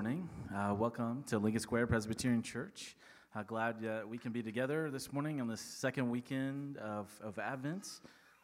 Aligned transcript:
morning. 0.00 0.30
Uh, 0.56 0.74
welcome 0.74 1.22
to 1.26 1.38
Lincoln 1.38 1.60
Square 1.60 1.86
Presbyterian 1.88 2.40
Church. 2.40 2.96
Uh, 3.36 3.42
glad 3.42 3.84
uh, 3.84 4.00
we 4.08 4.16
can 4.16 4.32
be 4.32 4.42
together 4.42 4.90
this 4.90 5.12
morning 5.12 5.42
on 5.42 5.46
the 5.46 5.58
second 5.58 6.08
weekend 6.08 6.78
of, 6.78 7.10
of 7.22 7.38
Advent. 7.38 7.86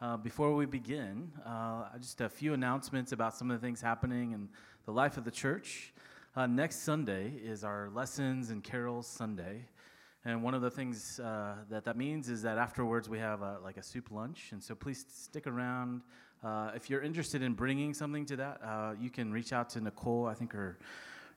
Uh, 0.02 0.18
before 0.18 0.54
we 0.54 0.66
begin, 0.66 1.32
uh, 1.46 1.84
just 1.98 2.20
a 2.20 2.28
few 2.28 2.52
announcements 2.52 3.12
about 3.12 3.34
some 3.34 3.50
of 3.50 3.58
the 3.58 3.66
things 3.66 3.80
happening 3.80 4.32
in 4.32 4.50
the 4.84 4.92
life 4.92 5.16
of 5.16 5.24
the 5.24 5.30
church. 5.30 5.94
Uh, 6.36 6.46
next 6.46 6.82
Sunday 6.82 7.32
is 7.42 7.64
our 7.64 7.88
Lessons 7.94 8.50
and 8.50 8.62
Carols 8.62 9.06
Sunday. 9.06 9.64
And 10.26 10.42
one 10.42 10.52
of 10.52 10.60
the 10.60 10.70
things 10.70 11.18
uh, 11.20 11.54
that 11.70 11.86
that 11.86 11.96
means 11.96 12.28
is 12.28 12.42
that 12.42 12.58
afterwards 12.58 13.08
we 13.08 13.18
have 13.18 13.40
a, 13.40 13.60
like 13.64 13.78
a 13.78 13.82
soup 13.82 14.10
lunch. 14.10 14.50
And 14.52 14.62
so 14.62 14.74
please 14.74 15.06
stick 15.08 15.46
around. 15.46 16.02
If 16.74 16.90
you're 16.90 17.02
interested 17.02 17.40
in 17.40 17.54
bringing 17.54 17.94
something 17.94 18.26
to 18.26 18.36
that, 18.36 18.96
you 19.00 19.08
can 19.08 19.32
reach 19.32 19.54
out 19.54 19.70
to 19.70 19.80
Nicole. 19.80 20.26
I 20.26 20.34
think 20.34 20.52
her 20.52 20.78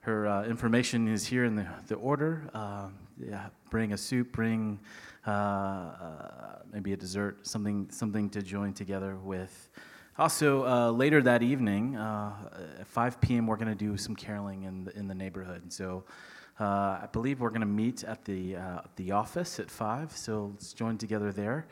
her 0.09 0.27
uh, 0.27 0.43
information 0.45 1.07
is 1.07 1.27
here 1.27 1.45
in 1.45 1.55
the, 1.55 1.67
the 1.87 1.95
order. 1.95 2.49
Um, 2.53 2.95
yeah, 3.19 3.49
bring 3.69 3.93
a 3.93 3.97
soup, 3.97 4.31
bring 4.31 4.79
uh, 5.27 5.29
uh, 5.29 6.55
maybe 6.73 6.93
a 6.93 6.97
dessert, 6.97 7.45
something 7.45 7.87
something 7.91 8.29
to 8.31 8.41
join 8.41 8.73
together 8.73 9.17
with. 9.17 9.69
Also, 10.17 10.65
uh, 10.65 10.91
later 10.91 11.21
that 11.21 11.43
evening, 11.43 11.95
at 11.95 12.87
5 12.87 13.21
p.m., 13.21 13.47
we're 13.47 13.55
going 13.55 13.69
to 13.77 13.85
do 13.87 13.95
some 13.97 14.15
caroling 14.15 14.63
in 14.63 14.83
the, 14.83 14.97
in 14.97 15.07
the 15.07 15.15
neighborhood. 15.15 15.61
And 15.61 15.71
so 15.71 16.03
I 16.59 17.07
believe 17.13 17.39
we're 17.39 17.49
going 17.51 17.61
to 17.61 17.67
meet 17.67 18.03
at 18.03 18.25
the, 18.25 18.57
the 18.97 19.11
office 19.11 19.59
at 19.59 19.71
5, 19.71 20.11
so 20.11 20.51
let's 20.53 20.73
join 20.73 20.97
together 20.97 21.31
there 21.31 21.67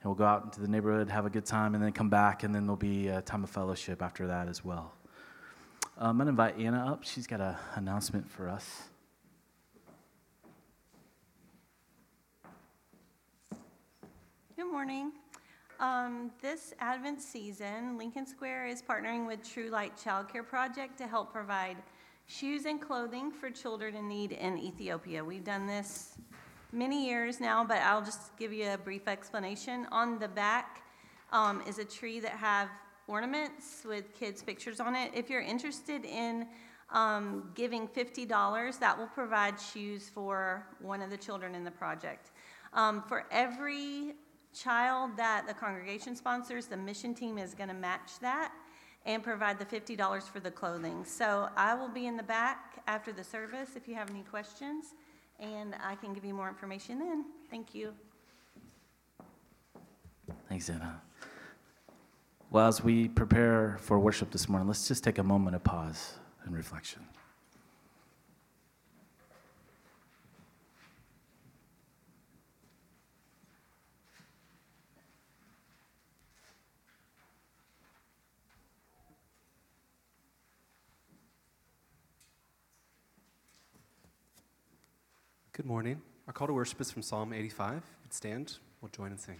and 0.00 0.08
we'll 0.08 0.14
go 0.14 0.24
out 0.24 0.44
into 0.44 0.60
the 0.60 0.68
neighborhood, 0.68 1.10
have 1.10 1.26
a 1.26 1.30
good 1.30 1.44
time, 1.44 1.74
and 1.74 1.82
then 1.82 1.90
come 1.90 2.08
back, 2.08 2.44
and 2.44 2.54
then 2.54 2.66
there'll 2.66 2.76
be 2.76 3.08
a 3.08 3.20
time 3.20 3.42
of 3.42 3.50
fellowship 3.50 4.00
after 4.00 4.28
that 4.28 4.46
as 4.46 4.64
well. 4.64 4.92
I'm 6.00 6.16
going 6.16 6.26
to 6.26 6.30
invite 6.30 6.56
Anna 6.60 6.92
up. 6.92 7.02
She's 7.02 7.26
got 7.26 7.40
an 7.40 7.56
announcement 7.74 8.30
for 8.30 8.48
us. 8.48 8.84
Good 14.54 14.70
morning. 14.70 15.10
Um, 15.80 16.30
this 16.40 16.72
Advent 16.78 17.20
season, 17.20 17.98
Lincoln 17.98 18.26
Square 18.26 18.68
is 18.68 18.80
partnering 18.80 19.26
with 19.26 19.42
True 19.42 19.70
Light 19.70 19.92
Child 19.96 20.32
Care 20.32 20.44
Project 20.44 20.98
to 20.98 21.08
help 21.08 21.32
provide 21.32 21.76
shoes 22.26 22.64
and 22.64 22.80
clothing 22.80 23.32
for 23.32 23.50
children 23.50 23.96
in 23.96 24.08
need 24.08 24.30
in 24.30 24.56
Ethiopia. 24.56 25.24
We've 25.24 25.42
done 25.42 25.66
this 25.66 26.16
many 26.70 27.08
years 27.08 27.40
now, 27.40 27.64
but 27.64 27.78
I'll 27.78 28.04
just 28.04 28.36
give 28.36 28.52
you 28.52 28.70
a 28.70 28.78
brief 28.78 29.08
explanation. 29.08 29.88
On 29.90 30.20
the 30.20 30.28
back 30.28 30.84
um, 31.32 31.60
is 31.66 31.80
a 31.80 31.84
tree 31.84 32.20
that 32.20 32.32
have 32.32 32.68
ornaments 33.08 33.82
with 33.84 34.14
kids' 34.14 34.42
pictures 34.42 34.78
on 34.78 34.94
it. 34.94 35.10
If 35.14 35.28
you're 35.28 35.42
interested 35.42 36.04
in 36.04 36.46
um, 36.90 37.50
giving 37.54 37.88
$50, 37.88 38.78
that 38.78 38.96
will 38.96 39.08
provide 39.08 39.58
shoes 39.60 40.08
for 40.08 40.66
one 40.80 41.02
of 41.02 41.10
the 41.10 41.16
children 41.16 41.54
in 41.54 41.64
the 41.64 41.70
project. 41.70 42.30
Um, 42.72 43.02
for 43.02 43.26
every 43.30 44.14
child 44.54 45.16
that 45.16 45.46
the 45.46 45.54
congregation 45.54 46.14
sponsors, 46.14 46.66
the 46.66 46.76
mission 46.76 47.14
team 47.14 47.38
is 47.38 47.54
going 47.54 47.68
to 47.68 47.74
match 47.74 48.18
that 48.20 48.52
and 49.06 49.22
provide 49.22 49.58
the 49.58 49.64
$50 49.64 50.22
for 50.24 50.40
the 50.40 50.50
clothing. 50.50 51.04
So 51.04 51.48
I 51.56 51.74
will 51.74 51.88
be 51.88 52.06
in 52.06 52.16
the 52.16 52.22
back 52.22 52.82
after 52.86 53.12
the 53.12 53.24
service 53.24 53.70
if 53.74 53.88
you 53.88 53.94
have 53.94 54.10
any 54.10 54.22
questions 54.22 54.94
and 55.38 55.74
I 55.82 55.94
can 55.94 56.12
give 56.12 56.24
you 56.24 56.34
more 56.34 56.48
information 56.48 56.98
then. 56.98 57.24
Thank 57.50 57.74
you. 57.74 57.94
Thanks, 60.48 60.68
Anna. 60.68 61.00
Well, 62.50 62.66
as 62.66 62.82
we 62.82 63.08
prepare 63.08 63.76
for 63.78 63.98
worship 63.98 64.30
this 64.30 64.48
morning, 64.48 64.68
let's 64.68 64.88
just 64.88 65.04
take 65.04 65.18
a 65.18 65.22
moment 65.22 65.54
of 65.54 65.62
pause 65.62 66.14
and 66.44 66.56
reflection. 66.56 67.02
Good 85.52 85.66
morning. 85.66 86.00
Our 86.26 86.32
call 86.32 86.46
to 86.46 86.54
worship 86.54 86.80
is 86.80 86.90
from 86.90 87.02
Psalm 87.02 87.34
85. 87.34 87.82
Would 88.04 88.14
stand, 88.14 88.56
we'll 88.80 88.88
join 88.88 89.10
and 89.10 89.20
sing. 89.20 89.38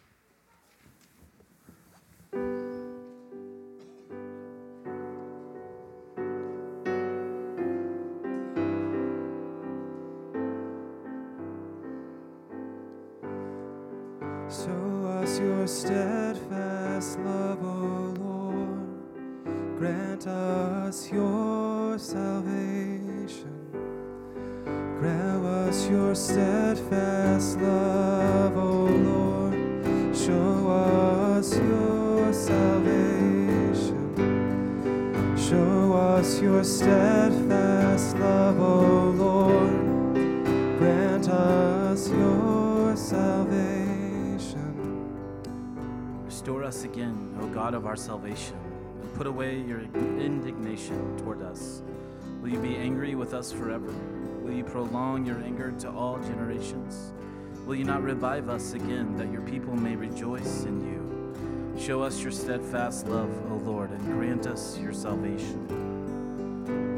Us 53.38 53.52
forever? 53.52 53.94
Will 54.42 54.52
you 54.52 54.64
prolong 54.64 55.24
your 55.24 55.38
anger 55.38 55.70
to 55.78 55.90
all 55.90 56.18
generations? 56.18 57.12
Will 57.66 57.76
you 57.76 57.84
not 57.84 58.02
revive 58.02 58.48
us 58.48 58.72
again, 58.72 59.16
that 59.16 59.30
your 59.30 59.42
people 59.42 59.76
may 59.76 59.94
rejoice 59.94 60.64
in 60.64 60.80
you? 60.80 60.98
Show 61.80 62.02
us 62.02 62.20
your 62.20 62.32
steadfast 62.32 63.06
love, 63.06 63.30
O 63.52 63.54
Lord, 63.58 63.92
and 63.92 64.04
grant 64.06 64.48
us 64.48 64.76
your 64.80 64.92
salvation. 64.92 65.68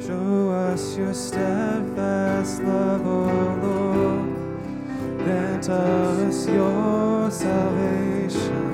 Show 0.00 0.50
us 0.50 0.96
your 0.96 1.12
steadfast 1.12 2.62
love, 2.62 3.06
O 3.06 3.58
Lord. 3.62 5.18
Grant 5.18 5.68
us 5.68 6.48
your 6.48 7.30
salvation. 7.30 8.70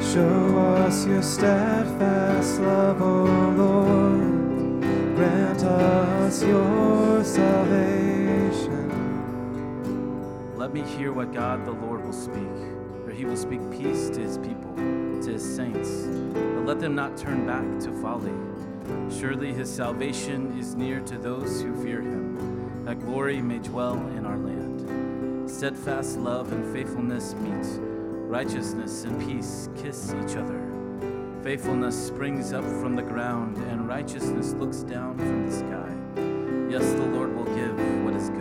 Show 0.00 0.58
us 0.58 1.06
your 1.06 1.22
steadfast 1.22 2.60
love, 2.60 3.02
O 3.02 3.24
Lord 3.56 4.19
grant 5.20 5.62
us 5.64 6.42
your 6.42 7.22
salvation. 7.22 8.88
Let 10.56 10.72
me 10.72 10.80
hear 10.80 11.12
what 11.12 11.34
God 11.34 11.66
the 11.66 11.72
Lord 11.72 12.02
will 12.02 12.14
speak, 12.14 12.48
for 13.04 13.10
he 13.10 13.26
will 13.26 13.36
speak 13.36 13.60
peace 13.70 14.08
to 14.08 14.20
his 14.20 14.38
people, 14.38 14.74
to 14.76 15.32
his 15.32 15.44
saints. 15.44 16.06
But 16.32 16.64
let 16.64 16.80
them 16.80 16.94
not 16.94 17.18
turn 17.18 17.46
back 17.46 17.66
to 17.80 17.92
folly. 18.00 18.32
Surely 19.10 19.52
his 19.52 19.70
salvation 19.70 20.58
is 20.58 20.74
near 20.74 21.00
to 21.00 21.18
those 21.18 21.60
who 21.60 21.74
fear 21.84 22.00
him, 22.00 22.86
that 22.86 22.98
glory 23.00 23.42
may 23.42 23.58
dwell 23.58 23.98
in 24.16 24.24
our 24.24 24.38
land. 24.38 25.50
Steadfast 25.50 26.16
love 26.16 26.50
and 26.50 26.64
faithfulness 26.72 27.34
meet, 27.34 27.66
righteousness 28.26 29.04
and 29.04 29.20
peace 29.20 29.68
kiss 29.76 30.14
each 30.14 30.36
other. 30.36 30.69
Faithfulness 31.42 31.96
springs 32.08 32.52
up 32.52 32.64
from 32.64 32.94
the 32.94 33.02
ground, 33.02 33.56
and 33.56 33.88
righteousness 33.88 34.52
looks 34.52 34.82
down 34.82 35.16
from 35.16 35.46
the 35.46 35.52
sky. 35.52 35.96
Yes, 36.70 36.92
the 36.92 37.06
Lord 37.06 37.34
will 37.34 37.46
give 37.56 37.74
what 38.04 38.14
is 38.14 38.28
good. 38.28 38.40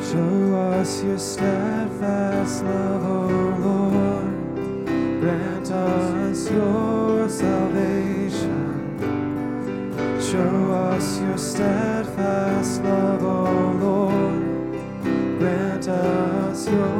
Show 0.00 0.54
us 0.54 1.02
your 1.02 1.18
steadfast 1.18 2.62
love, 2.62 3.04
O 3.04 3.26
Lord. 3.58 5.20
Grant 5.20 5.70
us 5.72 6.48
your 6.48 7.28
salvation. 7.28 8.98
Show 10.20 10.72
us 10.72 11.20
your 11.20 11.38
steadfast 11.38 12.84
love, 12.84 13.24
O 13.24 13.72
Lord. 13.80 15.38
Grant 15.40 15.88
us 15.88 16.68
your 16.68 16.97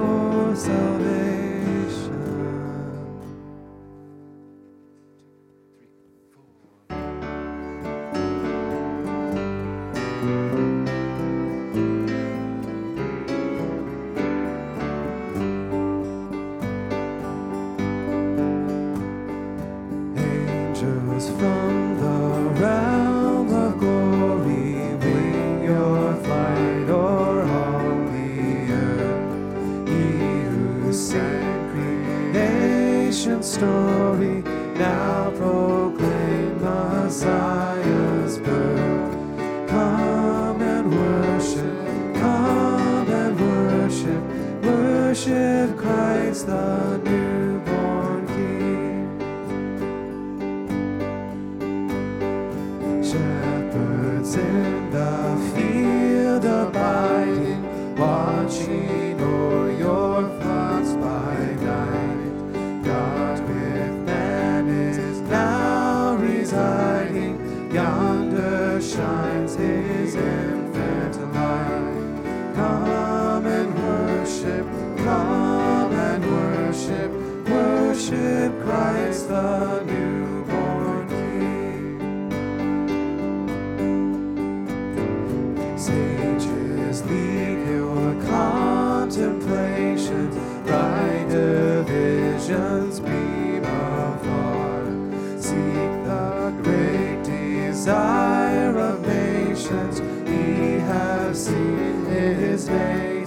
ye 99.70 100.79
have 100.79 101.37
seen 101.37 102.06
his 102.06 102.69
natal 102.69 103.18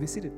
be 0.00 0.06
seated. 0.06 0.32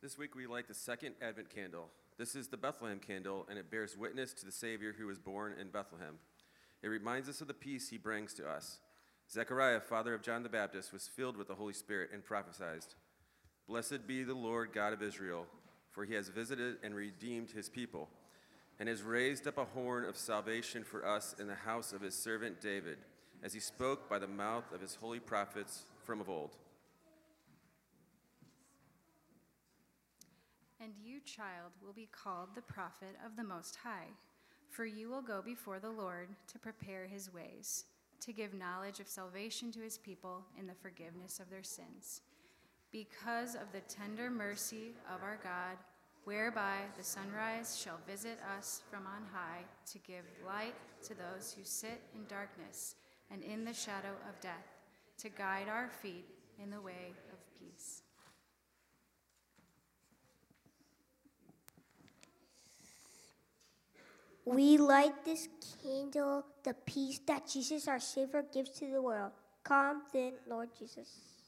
This 0.00 0.16
week 0.16 0.34
we 0.34 0.46
light 0.46 0.66
the 0.66 0.74
second 0.74 1.14
Advent 1.20 1.50
candle. 1.54 1.90
This 2.16 2.34
is 2.34 2.48
the 2.48 2.56
Bethlehem 2.56 2.98
candle, 2.98 3.46
and 3.50 3.58
it 3.58 3.70
bears 3.70 3.96
witness 3.96 4.32
to 4.34 4.46
the 4.46 4.52
Savior 4.52 4.94
who 4.98 5.06
was 5.06 5.18
born 5.18 5.54
in 5.60 5.68
Bethlehem. 5.68 6.18
It 6.82 6.88
reminds 6.88 7.28
us 7.28 7.42
of 7.42 7.48
the 7.48 7.54
peace 7.54 7.90
he 7.90 7.98
brings 7.98 8.32
to 8.34 8.48
us. 8.48 8.78
Zechariah, 9.30 9.80
father 9.80 10.14
of 10.14 10.22
John 10.22 10.42
the 10.42 10.48
Baptist, 10.48 10.92
was 10.92 11.06
filled 11.06 11.36
with 11.36 11.48
the 11.48 11.54
Holy 11.54 11.74
Spirit 11.74 12.10
and 12.12 12.24
prophesied 12.24 12.84
Blessed 13.66 14.06
be 14.06 14.22
the 14.22 14.34
Lord 14.34 14.72
God 14.72 14.92
of 14.92 15.02
Israel, 15.02 15.46
for 15.90 16.04
he 16.04 16.14
has 16.14 16.28
visited 16.28 16.76
and 16.82 16.94
redeemed 16.94 17.50
his 17.50 17.68
people, 17.68 18.08
and 18.78 18.88
has 18.88 19.02
raised 19.02 19.46
up 19.46 19.58
a 19.58 19.64
horn 19.64 20.04
of 20.04 20.16
salvation 20.16 20.84
for 20.84 21.06
us 21.06 21.34
in 21.38 21.46
the 21.46 21.54
house 21.54 21.92
of 21.92 22.00
his 22.00 22.14
servant 22.14 22.60
David, 22.60 22.98
as 23.42 23.52
he 23.52 23.60
spoke 23.60 24.08
by 24.08 24.18
the 24.18 24.26
mouth 24.26 24.72
of 24.72 24.80
his 24.80 24.96
holy 24.96 25.20
prophets 25.20 25.84
from 26.02 26.20
of 26.20 26.28
old. 26.28 26.56
And 30.80 30.92
you, 31.00 31.20
child, 31.20 31.70
will 31.84 31.92
be 31.92 32.08
called 32.10 32.48
the 32.54 32.62
prophet 32.62 33.16
of 33.24 33.36
the 33.36 33.44
Most 33.44 33.76
High, 33.76 34.08
for 34.68 34.84
you 34.84 35.08
will 35.08 35.22
go 35.22 35.40
before 35.40 35.78
the 35.78 35.90
Lord 35.90 36.30
to 36.48 36.58
prepare 36.58 37.06
his 37.06 37.32
ways, 37.32 37.84
to 38.20 38.32
give 38.32 38.52
knowledge 38.54 38.98
of 38.98 39.06
salvation 39.06 39.70
to 39.72 39.80
his 39.80 39.98
people 39.98 40.44
in 40.58 40.66
the 40.66 40.74
forgiveness 40.74 41.38
of 41.38 41.50
their 41.50 41.62
sins. 41.62 42.22
Because 42.92 43.54
of 43.54 43.72
the 43.72 43.80
tender 43.88 44.30
mercy 44.30 44.92
of 45.12 45.22
our 45.22 45.38
God, 45.42 45.78
whereby 46.24 46.76
the 46.98 47.02
sunrise 47.02 47.80
shall 47.82 47.98
visit 48.06 48.38
us 48.56 48.82
from 48.90 49.06
on 49.06 49.22
high, 49.32 49.62
to 49.90 49.98
give 50.00 50.24
light 50.46 50.74
to 51.04 51.14
those 51.14 51.54
who 51.56 51.64
sit 51.64 52.02
in 52.14 52.26
darkness 52.28 52.96
and 53.30 53.42
in 53.42 53.64
the 53.64 53.72
shadow 53.72 54.12
of 54.28 54.38
death, 54.42 54.68
to 55.18 55.30
guide 55.30 55.68
our 55.68 55.88
feet 55.88 56.26
in 56.62 56.70
the 56.70 56.80
way 56.80 57.14
of 57.32 57.38
peace. 57.58 58.02
We 64.44 64.76
light 64.76 65.24
this 65.24 65.48
candle, 65.82 66.44
the 66.62 66.74
peace 66.74 67.20
that 67.26 67.48
Jesus 67.48 67.88
our 67.88 68.00
Savior 68.00 68.44
gives 68.52 68.70
to 68.80 68.90
the 68.90 69.00
world. 69.00 69.32
Come 69.64 70.02
then, 70.12 70.34
Lord 70.48 70.68
Jesus. 70.78 71.41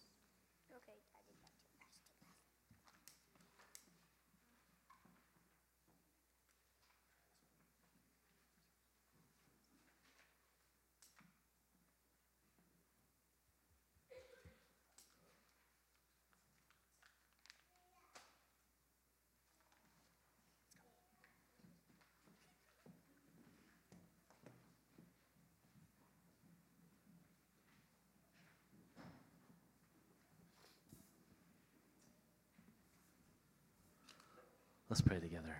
Let's 34.94 35.03
pray 35.03 35.19
together. 35.19 35.56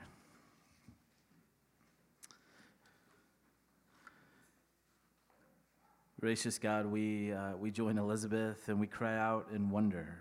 Gracious 6.21 6.57
God, 6.57 6.87
we, 6.87 7.33
uh, 7.33 7.57
we 7.59 7.73
join 7.73 7.99
Elizabeth 7.99 8.69
and 8.69 8.79
we 8.79 8.87
cry 8.87 9.19
out 9.19 9.49
in 9.53 9.71
wonder 9.71 10.21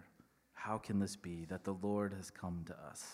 how 0.53 0.79
can 0.79 0.99
this 0.99 1.15
be 1.15 1.45
that 1.49 1.63
the 1.63 1.75
Lord 1.83 2.13
has 2.13 2.31
come 2.31 2.63
to 2.65 2.73
us? 2.89 3.05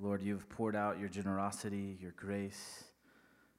Lord, 0.00 0.22
you've 0.22 0.48
poured 0.48 0.74
out 0.74 0.98
your 0.98 1.10
generosity, 1.10 1.98
your 2.00 2.12
grace. 2.12 2.84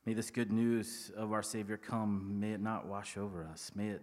May 0.08 0.16
this 0.16 0.32
good 0.32 0.52
news 0.52 1.12
of 1.16 1.32
our 1.34 1.44
Savior 1.44 1.78
come. 1.78 2.40
May 2.40 2.54
it 2.54 2.62
not 2.62 2.88
wash 2.88 3.16
over 3.16 3.46
us. 3.46 3.72
May 3.76 3.90
it 3.90 4.02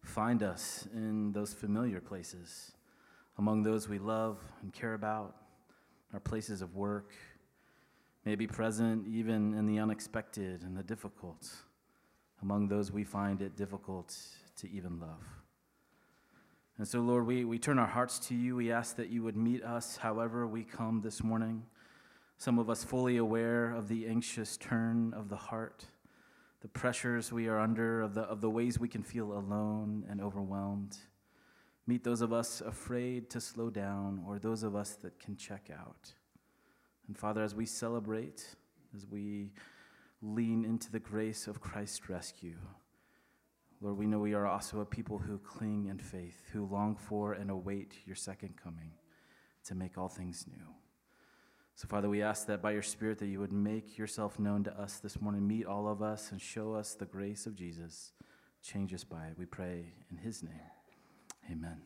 find 0.00 0.44
us 0.44 0.86
in 0.94 1.32
those 1.32 1.52
familiar 1.52 2.00
places, 2.00 2.70
among 3.36 3.64
those 3.64 3.88
we 3.88 3.98
love 3.98 4.38
and 4.62 4.72
care 4.72 4.94
about, 4.94 5.34
our 6.12 6.20
places 6.20 6.62
of 6.62 6.74
work. 6.74 7.12
May 8.24 8.34
be 8.34 8.46
present 8.46 9.06
even 9.06 9.54
in 9.54 9.66
the 9.66 9.78
unexpected 9.78 10.62
and 10.62 10.76
the 10.76 10.82
difficult, 10.82 11.48
among 12.42 12.68
those 12.68 12.90
we 12.90 13.04
find 13.04 13.40
it 13.40 13.56
difficult 13.56 14.16
to 14.56 14.70
even 14.70 14.98
love. 14.98 15.24
And 16.78 16.86
so, 16.86 17.00
Lord, 17.00 17.26
we, 17.26 17.44
we 17.44 17.58
turn 17.58 17.78
our 17.78 17.86
hearts 17.86 18.18
to 18.28 18.34
you. 18.34 18.56
We 18.56 18.70
ask 18.70 18.96
that 18.96 19.08
you 19.08 19.22
would 19.22 19.36
meet 19.36 19.62
us 19.62 19.96
however 19.96 20.46
we 20.46 20.62
come 20.62 21.00
this 21.00 21.22
morning. 21.22 21.62
Some 22.36 22.58
of 22.58 22.68
us 22.68 22.84
fully 22.84 23.16
aware 23.16 23.70
of 23.70 23.88
the 23.88 24.06
anxious 24.06 24.58
turn 24.58 25.14
of 25.14 25.30
the 25.30 25.36
heart, 25.36 25.86
the 26.60 26.68
pressures 26.68 27.32
we 27.32 27.48
are 27.48 27.58
under, 27.58 28.02
of 28.02 28.12
the, 28.12 28.22
of 28.22 28.42
the 28.42 28.50
ways 28.50 28.78
we 28.78 28.88
can 28.88 29.02
feel 29.02 29.32
alone 29.32 30.04
and 30.10 30.20
overwhelmed. 30.20 30.98
Meet 31.86 32.02
those 32.02 32.20
of 32.20 32.32
us 32.32 32.60
afraid 32.60 33.30
to 33.30 33.40
slow 33.40 33.70
down 33.70 34.24
or 34.26 34.38
those 34.38 34.62
of 34.62 34.74
us 34.74 34.94
that 35.02 35.20
can 35.20 35.36
check 35.36 35.70
out. 35.72 36.12
And 37.06 37.16
Father, 37.16 37.42
as 37.42 37.54
we 37.54 37.66
celebrate, 37.66 38.56
as 38.94 39.06
we 39.06 39.52
lean 40.20 40.64
into 40.64 40.90
the 40.90 40.98
grace 40.98 41.46
of 41.46 41.60
Christ's 41.60 42.08
rescue, 42.08 42.56
Lord, 43.80 43.98
we 43.98 44.06
know 44.06 44.18
we 44.18 44.34
are 44.34 44.46
also 44.46 44.80
a 44.80 44.86
people 44.86 45.18
who 45.18 45.38
cling 45.38 45.86
in 45.86 45.98
faith, 45.98 46.42
who 46.52 46.66
long 46.66 46.96
for 46.96 47.34
and 47.34 47.50
await 47.50 47.94
your 48.06 48.16
second 48.16 48.54
coming 48.56 48.92
to 49.64 49.74
make 49.74 49.98
all 49.98 50.08
things 50.08 50.46
new. 50.48 50.64
So, 51.74 51.86
Father, 51.86 52.08
we 52.08 52.22
ask 52.22 52.46
that 52.46 52.62
by 52.62 52.70
your 52.70 52.82
Spirit 52.82 53.18
that 53.18 53.26
you 53.26 53.38
would 53.38 53.52
make 53.52 53.98
yourself 53.98 54.38
known 54.38 54.64
to 54.64 54.80
us 54.80 54.96
this 54.98 55.20
morning, 55.20 55.46
meet 55.46 55.66
all 55.66 55.86
of 55.88 56.00
us, 56.00 56.32
and 56.32 56.40
show 56.40 56.72
us 56.74 56.94
the 56.94 57.04
grace 57.04 57.46
of 57.46 57.54
Jesus. 57.54 58.12
change 58.62 58.94
us 58.94 59.04
by 59.04 59.26
it. 59.26 59.38
We 59.38 59.44
pray 59.44 59.92
in 60.10 60.16
His 60.16 60.42
name. 60.42 60.75
Amen. 61.50 61.80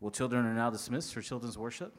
Well, 0.00 0.10
children 0.10 0.44
are 0.44 0.54
now 0.54 0.70
dismissed 0.70 1.14
for 1.14 1.22
children's 1.22 1.56
worship. 1.56 1.94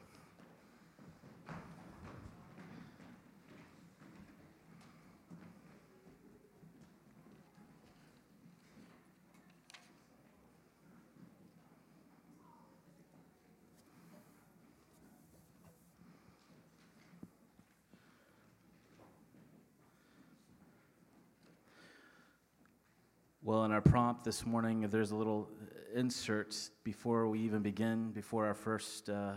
Well, 23.42 23.64
in 23.64 23.70
our 23.70 23.80
prompt 23.80 24.24
this 24.24 24.44
morning, 24.44 24.88
there's 24.90 25.12
a 25.12 25.16
little 25.16 25.48
insert 25.96 26.54
before 26.84 27.28
we 27.28 27.40
even 27.40 27.62
begin, 27.62 28.12
before 28.12 28.46
our 28.46 28.54
first 28.54 29.08
uh, 29.08 29.32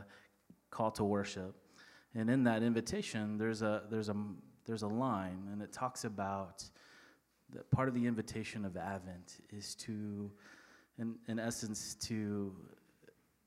call 0.70 0.92
to 0.92 1.04
worship. 1.04 1.56
And 2.14 2.30
in 2.30 2.44
that 2.44 2.64
invitation, 2.64 3.38
there's 3.38 3.62
a, 3.62 3.84
there's, 3.90 4.10
a, 4.10 4.16
there's 4.66 4.84
a 4.84 4.88
line, 4.88 5.48
and 5.52 5.62
it 5.62 5.72
talks 5.72 6.04
about 6.04 6.64
that 7.52 7.70
part 7.72 7.88
of 7.88 7.96
the 7.96 8.06
invitation 8.06 8.66
of 8.66 8.78
Advent 8.78 9.42
is 9.50 9.74
to, 9.76 10.32
in, 10.98 11.16
in 11.28 11.40
essence, 11.40 11.96
to, 11.96 12.56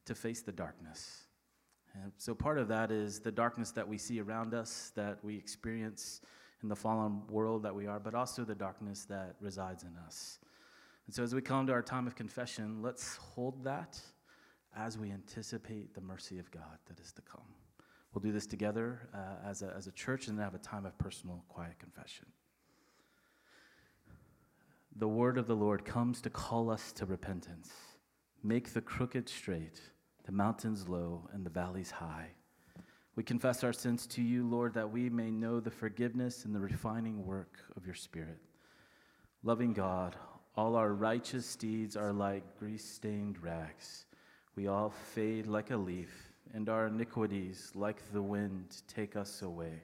to 0.07 0.15
face 0.15 0.43
the 0.43 0.53
darkness. 0.53 1.27
And 2.03 2.13
so 2.17 2.35
part 2.35 2.59
of 2.59 2.69
that 2.69 2.91
is 2.91 3.21
the 3.21 3.31
darkness 3.31 3.71
that 3.73 3.87
we 3.87 3.99
see 3.99 4.21
around 4.21 4.55
us, 4.55 4.93
that 4.97 5.19
we 5.23 5.37
experience 5.37 6.21
in 6.63 6.69
the 6.69 6.77
fallen 6.77 7.23
world 7.29 7.63
that 7.65 7.75
we 7.75 7.87
are, 7.87 8.01
but 8.01 8.15
also 8.15 8.45
the 8.45 8.55
darkness 8.55 9.05
that 9.05 9.37
resides 9.41 9.83
in 9.83 9.97
us. 10.07 10.39
And 11.13 11.17
so, 11.17 11.25
as 11.25 11.35
we 11.35 11.43
come 11.43 11.67
to 11.67 11.75
our 11.75 11.83
time 11.83 12.07
of 12.07 12.17
confession, 12.17 12.81
let's 12.81 13.17
hold 13.17 13.65
that 13.65 14.01
as 14.75 14.97
we 14.97 15.11
anticipate 15.11 15.95
the 15.95 16.01
mercy 16.01 16.39
of 16.39 16.51
God 16.51 16.79
that 16.89 16.99
is 17.01 17.13
to 17.13 17.21
come. 17.21 17.45
We'll 18.15 18.23
do 18.23 18.33
this 18.33 18.47
together 18.47 19.11
uh, 19.13 19.47
as, 19.47 19.61
a, 19.61 19.75
as 19.77 19.87
a 19.87 19.93
church 19.93 20.29
and 20.29 20.39
then 20.39 20.45
have 20.45 20.55
a 20.55 20.59
time 20.59 20.87
of 20.87 20.97
personal, 20.97 21.45
quiet 21.51 21.79
confession. 21.79 22.25
The 24.97 25.07
word 25.07 25.37
of 25.37 25.47
the 25.47 25.55
Lord 25.55 25.85
comes 25.85 26.23
to 26.23 26.31
call 26.31 26.71
us 26.71 26.93
to 26.93 27.05
repentance. 27.05 27.71
Make 28.43 28.73
the 28.73 28.81
crooked 28.81 29.29
straight, 29.29 29.83
the 30.25 30.33
mountains 30.33 30.89
low, 30.89 31.29
and 31.35 31.45
the 31.45 31.51
valleys 31.51 31.91
high. 31.91 32.29
We 33.17 33.23
confess 33.23 33.63
our 33.63 33.75
sins 33.75 34.07
to 34.07 34.23
you, 34.23 34.49
Lord, 34.49 34.73
that 34.73 34.91
we 34.91 35.11
may 35.11 35.31
know 35.31 35.61
the 35.61 35.71
forgiveness 35.71 36.47
and 36.47 36.55
the 36.55 36.61
refining 36.61 37.27
work 37.27 37.59
of 37.77 37.85
your 37.85 37.97
Spirit. 37.97 38.39
Loving 39.43 39.75
God, 39.75 40.17
all 40.57 40.77
our 40.77 40.93
righteous 40.93 41.57
deeds 41.57 41.97
are 41.97 42.13
like 42.13 42.59
grease 42.59 42.85
stained 42.85 43.43
rags. 43.43 44.07
We 44.55 44.67
all 44.67 44.91
fade 44.91 45.47
like 45.47 45.71
a 45.71 45.77
leaf, 45.77 46.13
and 46.53 46.69
our 46.69 46.89
iniquities, 46.89 47.73
like 47.75 48.03
the 48.13 48.21
wind, 48.21 48.83
take 48.87 49.17
us 49.17 49.43
away. 49.43 49.83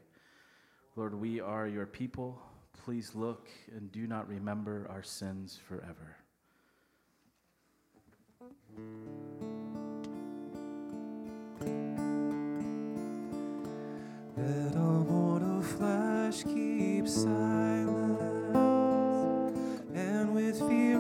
Lord, 0.94 1.14
we 1.14 1.40
are 1.40 1.66
your 1.66 1.87
people. 1.87 2.38
Please 2.84 3.14
look 3.14 3.48
and 3.75 3.90
do 3.92 4.06
not 4.06 4.28
remember 4.28 4.87
our 4.90 5.02
sins 5.02 5.58
forever. 5.68 6.16
Let 14.37 14.76
all 14.76 15.04
mortal 15.08 15.62
flesh 15.62 16.44
keep 16.44 17.08
silence, 17.08 18.22
and 20.60 20.97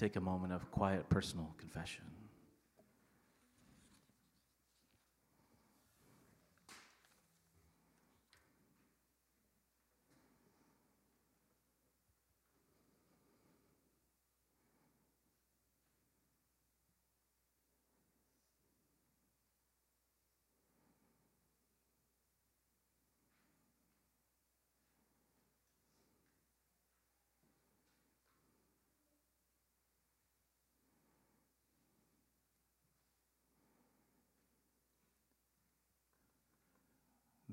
take 0.00 0.16
a 0.16 0.20
moment 0.20 0.52
of 0.52 0.70
quiet 0.70 1.06
personal 1.10 1.54
confession. 1.58 2.04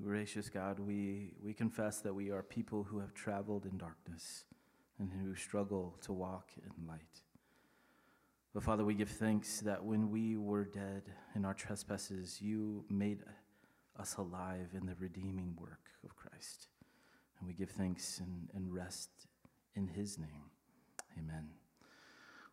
Gracious 0.08 0.48
God, 0.48 0.80
we, 0.80 1.34
we 1.44 1.52
confess 1.52 1.98
that 1.98 2.14
we 2.14 2.30
are 2.30 2.42
people 2.42 2.82
who 2.82 2.98
have 2.98 3.12
traveled 3.12 3.66
in 3.66 3.76
darkness 3.76 4.44
and 4.98 5.10
who 5.12 5.34
struggle 5.34 5.98
to 6.00 6.14
walk 6.14 6.48
in 6.56 6.86
light. 6.86 7.20
But 8.54 8.62
Father, 8.62 8.86
we 8.86 8.94
give 8.94 9.10
thanks 9.10 9.60
that 9.60 9.84
when 9.84 10.10
we 10.10 10.38
were 10.38 10.64
dead 10.64 11.02
in 11.34 11.44
our 11.44 11.52
trespasses, 11.52 12.40
you 12.40 12.86
made 12.88 13.18
us 13.98 14.16
alive 14.16 14.70
in 14.72 14.86
the 14.86 14.94
redeeming 14.98 15.54
work 15.60 15.90
of 16.02 16.16
Christ. 16.16 16.68
And 17.38 17.46
we 17.46 17.52
give 17.52 17.68
thanks 17.68 18.18
and, 18.18 18.48
and 18.54 18.72
rest 18.72 19.10
in 19.76 19.88
his 19.88 20.16
name. 20.16 20.48
Amen. 21.18 21.50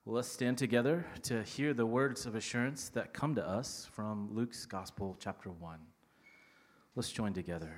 Well, 0.04 0.18
let's 0.18 0.28
stand 0.28 0.58
together 0.58 1.06
to 1.24 1.42
hear 1.44 1.74
the 1.74 1.86
words 1.86 2.26
of 2.26 2.36
assurance 2.36 2.90
that 2.90 3.14
come 3.14 3.34
to 3.36 3.48
us 3.48 3.88
from 3.94 4.28
Luke's 4.36 4.66
Gospel, 4.66 5.16
chapter 5.22 5.52
1. 5.52 5.80
Let's 6.96 7.12
join 7.12 7.34
together. 7.34 7.74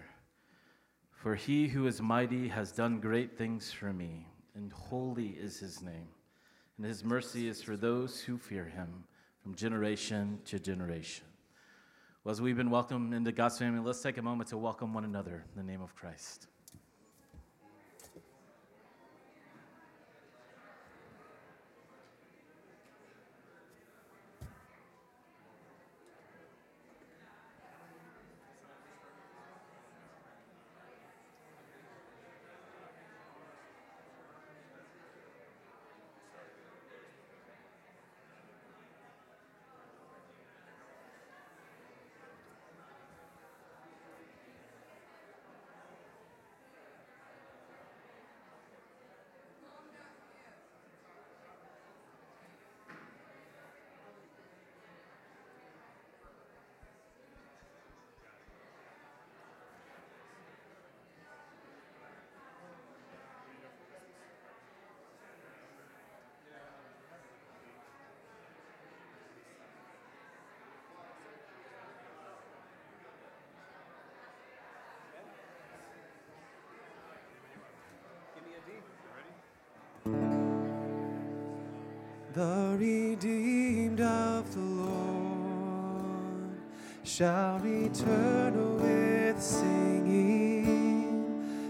For 1.09 1.33
he 1.33 1.67
who 1.67 1.87
is 1.87 1.99
mighty 1.99 2.49
has 2.49 2.71
done 2.71 2.99
great 2.99 3.35
things 3.35 3.71
for 3.71 3.91
me, 3.91 4.27
and 4.53 4.71
holy 4.71 5.29
is 5.29 5.59
his 5.59 5.81
name. 5.81 6.09
And 6.77 6.85
his 6.85 7.03
mercy 7.03 7.47
is 7.47 7.63
for 7.63 7.75
those 7.75 8.21
who 8.21 8.37
fear 8.37 8.65
him 8.65 9.05
from 9.41 9.55
generation 9.55 10.37
to 10.45 10.59
generation. 10.59 11.25
Well, 12.23 12.31
as 12.31 12.41
we've 12.41 12.55
been 12.55 12.69
welcomed 12.69 13.15
into 13.15 13.31
God's 13.31 13.57
family, 13.57 13.79
let's 13.79 14.03
take 14.03 14.19
a 14.19 14.21
moment 14.21 14.51
to 14.51 14.57
welcome 14.57 14.93
one 14.93 15.03
another 15.03 15.45
in 15.51 15.65
the 15.65 15.71
name 15.71 15.81
of 15.81 15.95
Christ. 15.95 16.45
The 82.37 82.77
redeemed 82.77 83.99
of 83.99 84.53
the 84.53 84.59
Lord 84.59 86.51
shall 87.03 87.57
return 87.57 88.77
with 88.79 89.41
singing. 89.41 90.85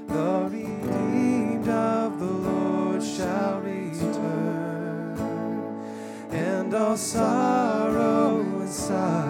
The 0.10 0.50
redeemed 0.52 1.70
of 1.70 2.20
the 2.20 2.26
Lord 2.26 3.02
shall 3.02 3.62
return, 3.62 5.18
and 6.32 6.74
all 6.74 6.98
sorrow 6.98 8.42
and 8.42 8.70
sighing 8.70 9.27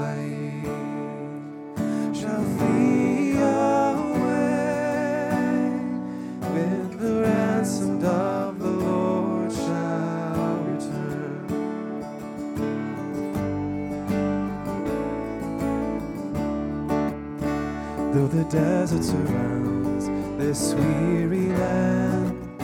Though 18.17 18.25
the 18.25 18.45
desert 18.45 19.03
surrounds 19.03 20.07
this 20.39 20.73
weary 20.73 21.49
land, 21.49 22.61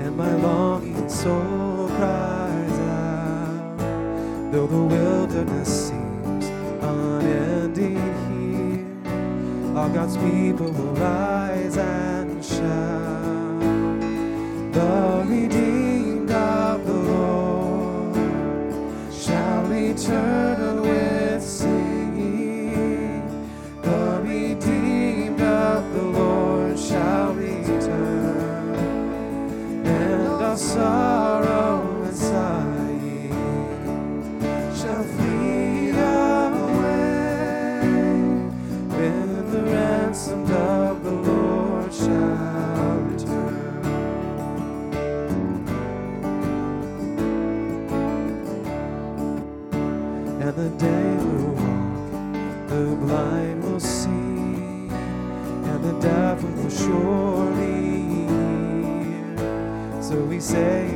and 0.00 0.16
my 0.16 0.32
longing 0.36 1.08
soul 1.08 1.88
cries 1.96 2.78
out, 2.78 3.78
though 4.52 4.68
the 4.68 4.84
wilderness 4.84 5.88
seems 5.88 6.46
unending 6.84 7.96
here, 8.30 9.76
all 9.76 9.88
God's 9.88 10.16
people 10.18 10.70
will 10.70 10.94
rise 10.94 11.76
and 11.76 12.44
shout. 12.44 13.60
The 14.72 15.24
redeemed 15.26 15.65
say 60.46 60.95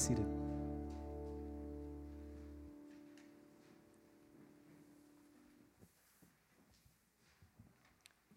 seated. 0.00 0.26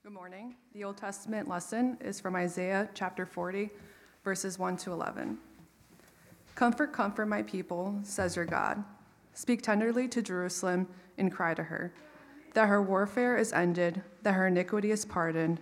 Good 0.04 0.12
morning. 0.12 0.56
The 0.74 0.84
Old 0.84 0.98
Testament 0.98 1.48
lesson 1.48 1.98
is 2.02 2.20
from 2.20 2.36
Isaiah 2.36 2.90
chapter 2.94 3.26
40, 3.26 3.70
verses 4.24 4.60
1 4.60 4.78
to 4.78 4.92
11. 4.92 5.38
Comfort, 6.56 6.92
comfort 6.92 7.28
my 7.28 7.42
people, 7.44 8.00
says 8.04 8.36
your 8.36 8.46
God. 8.46 8.84
Speak 9.34 9.62
tenderly 9.62 10.08
to 10.10 10.22
Jerusalem 10.22 10.88
and 11.18 11.32
cry 11.32 11.54
to 11.54 11.64
her 11.64 11.94
that 12.54 12.68
her 12.68 12.82
warfare 12.82 13.36
is 13.36 13.52
ended, 13.52 14.02
that 14.22 14.34
her 14.34 14.48
iniquity 14.48 14.92
is 14.92 15.06
pardoned, 15.06 15.60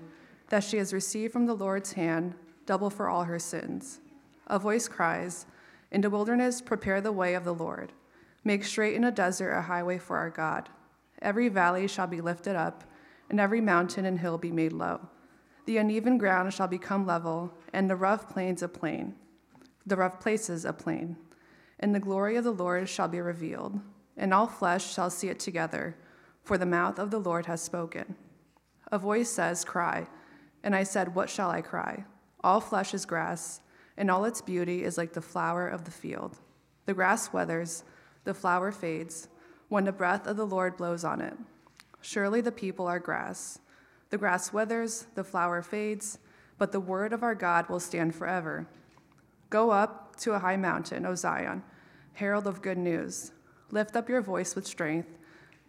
that 0.50 0.64
she 0.64 0.78
has 0.78 0.94
received 0.94 1.34
from 1.34 1.46
the 1.46 1.54
Lord's 1.54 1.94
hand 1.94 2.36
double 2.66 2.90
for 2.90 3.10
all 3.10 3.24
her 3.24 3.40
sins. 3.40 4.00
A 4.48 4.60
voice 4.60 4.88
cries, 4.88 5.46
In 5.92 6.02
the 6.02 6.10
wilderness, 6.10 6.62
prepare 6.62 7.02
the 7.02 7.12
way 7.12 7.34
of 7.34 7.44
the 7.44 7.54
Lord. 7.54 7.92
Make 8.44 8.64
straight 8.64 8.96
in 8.96 9.04
a 9.04 9.12
desert 9.12 9.52
a 9.52 9.62
highway 9.62 9.98
for 9.98 10.18
our 10.18 10.30
God. 10.30 10.70
Every 11.22 11.50
valley 11.50 11.88
shall 11.88 12.08
be 12.08 12.22
lifted 12.22 12.56
up, 12.56 12.84
and 13.30 13.40
every 13.40 13.62
mountain 13.62 14.06
and 14.06 14.20
hill 14.20 14.38
be 14.38 14.52
made 14.52 14.74
low. 14.74 15.02
The 15.66 15.78
uneven 15.78 16.18
ground 16.18 16.54
shall 16.54 16.68
become 16.68 17.06
level, 17.06 17.54
and 17.74 17.90
the 17.90 17.96
rough 17.96 18.30
plains 18.30 18.64
a 18.64 18.68
plain, 18.68 19.16
the 19.86 19.96
rough 19.96 20.20
places 20.20 20.66
a 20.66 20.74
plain. 20.74 21.18
And 21.80 21.94
the 21.94 22.00
glory 22.00 22.36
of 22.36 22.44
the 22.44 22.52
Lord 22.52 22.90
shall 22.90 23.08
be 23.08 23.22
revealed, 23.22 23.80
and 24.18 24.34
all 24.34 24.48
flesh 24.48 24.94
shall 24.94 25.10
see 25.10 25.30
it 25.30 25.40
together, 25.40 25.96
for 26.44 26.58
the 26.58 26.66
mouth 26.66 27.00
of 27.00 27.12
the 27.12 27.20
Lord 27.20 27.46
has 27.46 27.62
spoken. 27.62 28.16
A 28.92 28.98
voice 28.98 29.30
says, 29.30 29.64
Cry. 29.64 30.08
And 30.64 30.76
I 30.76 30.84
said, 30.84 31.16
What 31.16 31.30
shall 31.30 31.50
I 31.50 31.62
cry? 31.62 32.06
All 32.44 32.60
flesh 32.60 32.94
is 32.94 33.06
grass, 33.06 33.62
and 33.98 34.10
all 34.10 34.26
its 34.26 34.42
beauty 34.42 34.84
is 34.84 34.98
like 34.98 35.14
the 35.14 35.22
flower 35.22 35.68
of 35.68 35.86
the 35.86 35.92
field. 35.92 36.38
The 36.86 36.94
grass 36.94 37.32
withers, 37.32 37.84
the 38.24 38.34
flower 38.34 38.72
fades, 38.72 39.28
when 39.70 39.86
the 39.86 39.92
breath 39.92 40.28
of 40.28 40.38
the 40.38 40.46
Lord 40.46 40.78
blows 40.78 41.04
on 41.04 41.22
it. 41.22 41.34
Surely 42.02 42.42
the 42.42 42.52
people 42.52 42.88
are 42.88 43.00
grass. 43.00 43.60
The 44.10 44.18
grass 44.18 44.52
withers, 44.52 45.08
the 45.16 45.24
flower 45.24 45.62
fades, 45.62 46.20
but 46.58 46.72
the 46.72 46.80
word 46.80 47.14
of 47.14 47.24
our 47.24 47.36
God 47.36 47.70
will 47.70 47.80
stand 47.80 48.14
forever. 48.14 48.68
Go 49.50 49.72
up 49.72 50.16
to 50.18 50.34
a 50.34 50.40
high 50.40 50.58
mountain, 50.58 51.06
O 51.06 51.16
Zion, 51.16 51.64
herald 52.14 52.48
of 52.48 52.62
good 52.62 52.78
news. 52.78 53.32
Lift 53.72 53.96
up 53.96 54.10
your 54.10 54.22
voice 54.22 54.56
with 54.56 54.68
strength, 54.68 55.18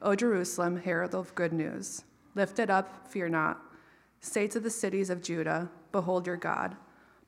O 0.00 0.14
Jerusalem, 0.14 0.76
herald 0.78 1.14
of 1.14 1.35
good 1.35 1.52
news. 1.52 2.04
Lift 2.35 2.58
it 2.58 2.70
up, 2.70 3.08
fear 3.08 3.28
not. 3.28 3.61
Say 4.20 4.46
to 4.48 4.61
the 4.61 4.70
cities 4.70 5.11
of 5.11 5.22
Judah, 5.22 5.70
Behold 5.92 6.26
your 6.26 6.37
God. 6.37 6.76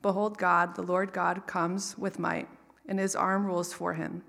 Behold, 0.05 0.37
God, 0.37 0.75
the 0.75 0.83
Lord 0.83 1.13
God, 1.13 1.47
comes 1.47 1.97
with 1.97 2.19
might, 2.19 2.47
and 2.87 2.99
his 2.99 3.15
arm 3.15 3.43
rules 3.43 3.73
for 3.73 3.95
him. 3.95 4.21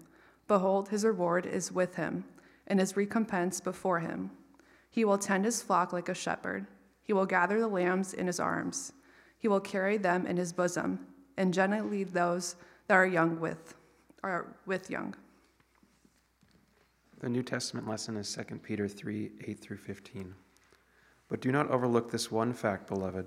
Behold, 0.48 0.88
his 0.88 1.04
reward 1.04 1.44
is 1.44 1.70
with 1.70 1.96
him, 1.96 2.24
and 2.66 2.80
his 2.80 2.96
recompense 2.96 3.60
before 3.60 4.00
him. 4.00 4.30
He 4.88 5.04
will 5.04 5.18
tend 5.18 5.44
his 5.44 5.60
flock 5.60 5.92
like 5.92 6.08
a 6.08 6.14
shepherd. 6.14 6.66
He 7.02 7.12
will 7.12 7.26
gather 7.26 7.60
the 7.60 7.68
lambs 7.68 8.14
in 8.14 8.26
his 8.26 8.40
arms. 8.40 8.94
He 9.36 9.48
will 9.48 9.60
carry 9.60 9.98
them 9.98 10.24
in 10.24 10.38
his 10.38 10.50
bosom, 10.50 11.08
and 11.36 11.52
gently 11.52 11.82
lead 11.82 12.14
those 12.14 12.56
that 12.86 12.94
are 12.94 13.06
young 13.06 13.38
with, 13.38 13.74
are 14.22 14.56
with 14.64 14.88
young. 14.88 15.14
The 17.20 17.28
New 17.28 17.42
Testament 17.42 17.86
lesson 17.86 18.16
is 18.16 18.34
2 18.34 18.60
Peter 18.60 18.88
3 18.88 19.30
8 19.46 19.60
through 19.60 19.76
15. 19.76 20.34
But 21.28 21.42
do 21.42 21.52
not 21.52 21.70
overlook 21.70 22.10
this 22.10 22.30
one 22.30 22.54
fact, 22.54 22.86
beloved, 22.86 23.26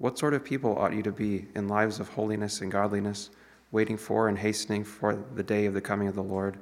what 0.00 0.18
sort 0.18 0.32
of 0.32 0.42
people 0.42 0.78
ought 0.78 0.94
you 0.94 1.02
to 1.02 1.12
be 1.12 1.46
in 1.54 1.68
lives 1.68 2.00
of 2.00 2.08
holiness 2.08 2.62
and 2.62 2.72
godliness, 2.72 3.28
waiting 3.70 3.98
for 3.98 4.28
and 4.28 4.38
hastening 4.38 4.82
for 4.82 5.14
the 5.34 5.42
day 5.42 5.66
of 5.66 5.74
the 5.74 5.80
coming 5.82 6.08
of 6.08 6.14
the 6.14 6.22
Lord? 6.22 6.56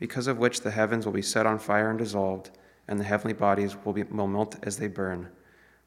Because 0.00 0.26
of 0.26 0.38
which 0.38 0.60
the 0.60 0.72
heavens 0.72 1.06
will 1.06 1.12
be 1.12 1.22
set 1.22 1.46
on 1.46 1.60
fire 1.60 1.88
and 1.88 2.00
dissolved, 2.00 2.50
and 2.88 2.98
the 2.98 3.04
heavenly 3.04 3.32
bodies 3.32 3.76
will, 3.84 3.92
be, 3.92 4.02
will 4.02 4.26
melt 4.26 4.56
as 4.64 4.76
they 4.76 4.88
burn. 4.88 5.28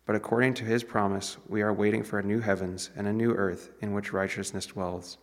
But 0.05 0.15
according 0.15 0.53
to 0.55 0.63
his 0.63 0.81
promise, 0.81 1.35
we 1.49 1.61
are 1.61 1.73
waiting 1.73 2.03
for 2.03 2.19
a 2.19 2.23
new 2.23 2.39
heavens 2.39 2.89
and 2.95 3.05
a 3.05 3.11
new 3.11 3.33
earth 3.33 3.71
in 3.81 3.91
which 3.91 4.13
righteousness 4.13 4.67
dwells. 4.67 5.17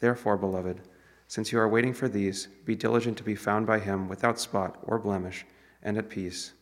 Therefore, 0.00 0.36
beloved, 0.36 0.82
since 1.26 1.52
you 1.52 1.58
are 1.58 1.70
waiting 1.70 1.94
for 1.94 2.10
these, 2.10 2.48
be 2.66 2.74
diligent 2.74 3.16
to 3.16 3.24
be 3.24 3.34
found 3.34 3.66
by 3.66 3.78
him 3.78 4.08
without 4.08 4.38
spot 4.38 4.76
or 4.82 4.98
blemish 4.98 5.46
and 5.82 5.96
at 5.96 6.10
peace, 6.10 6.52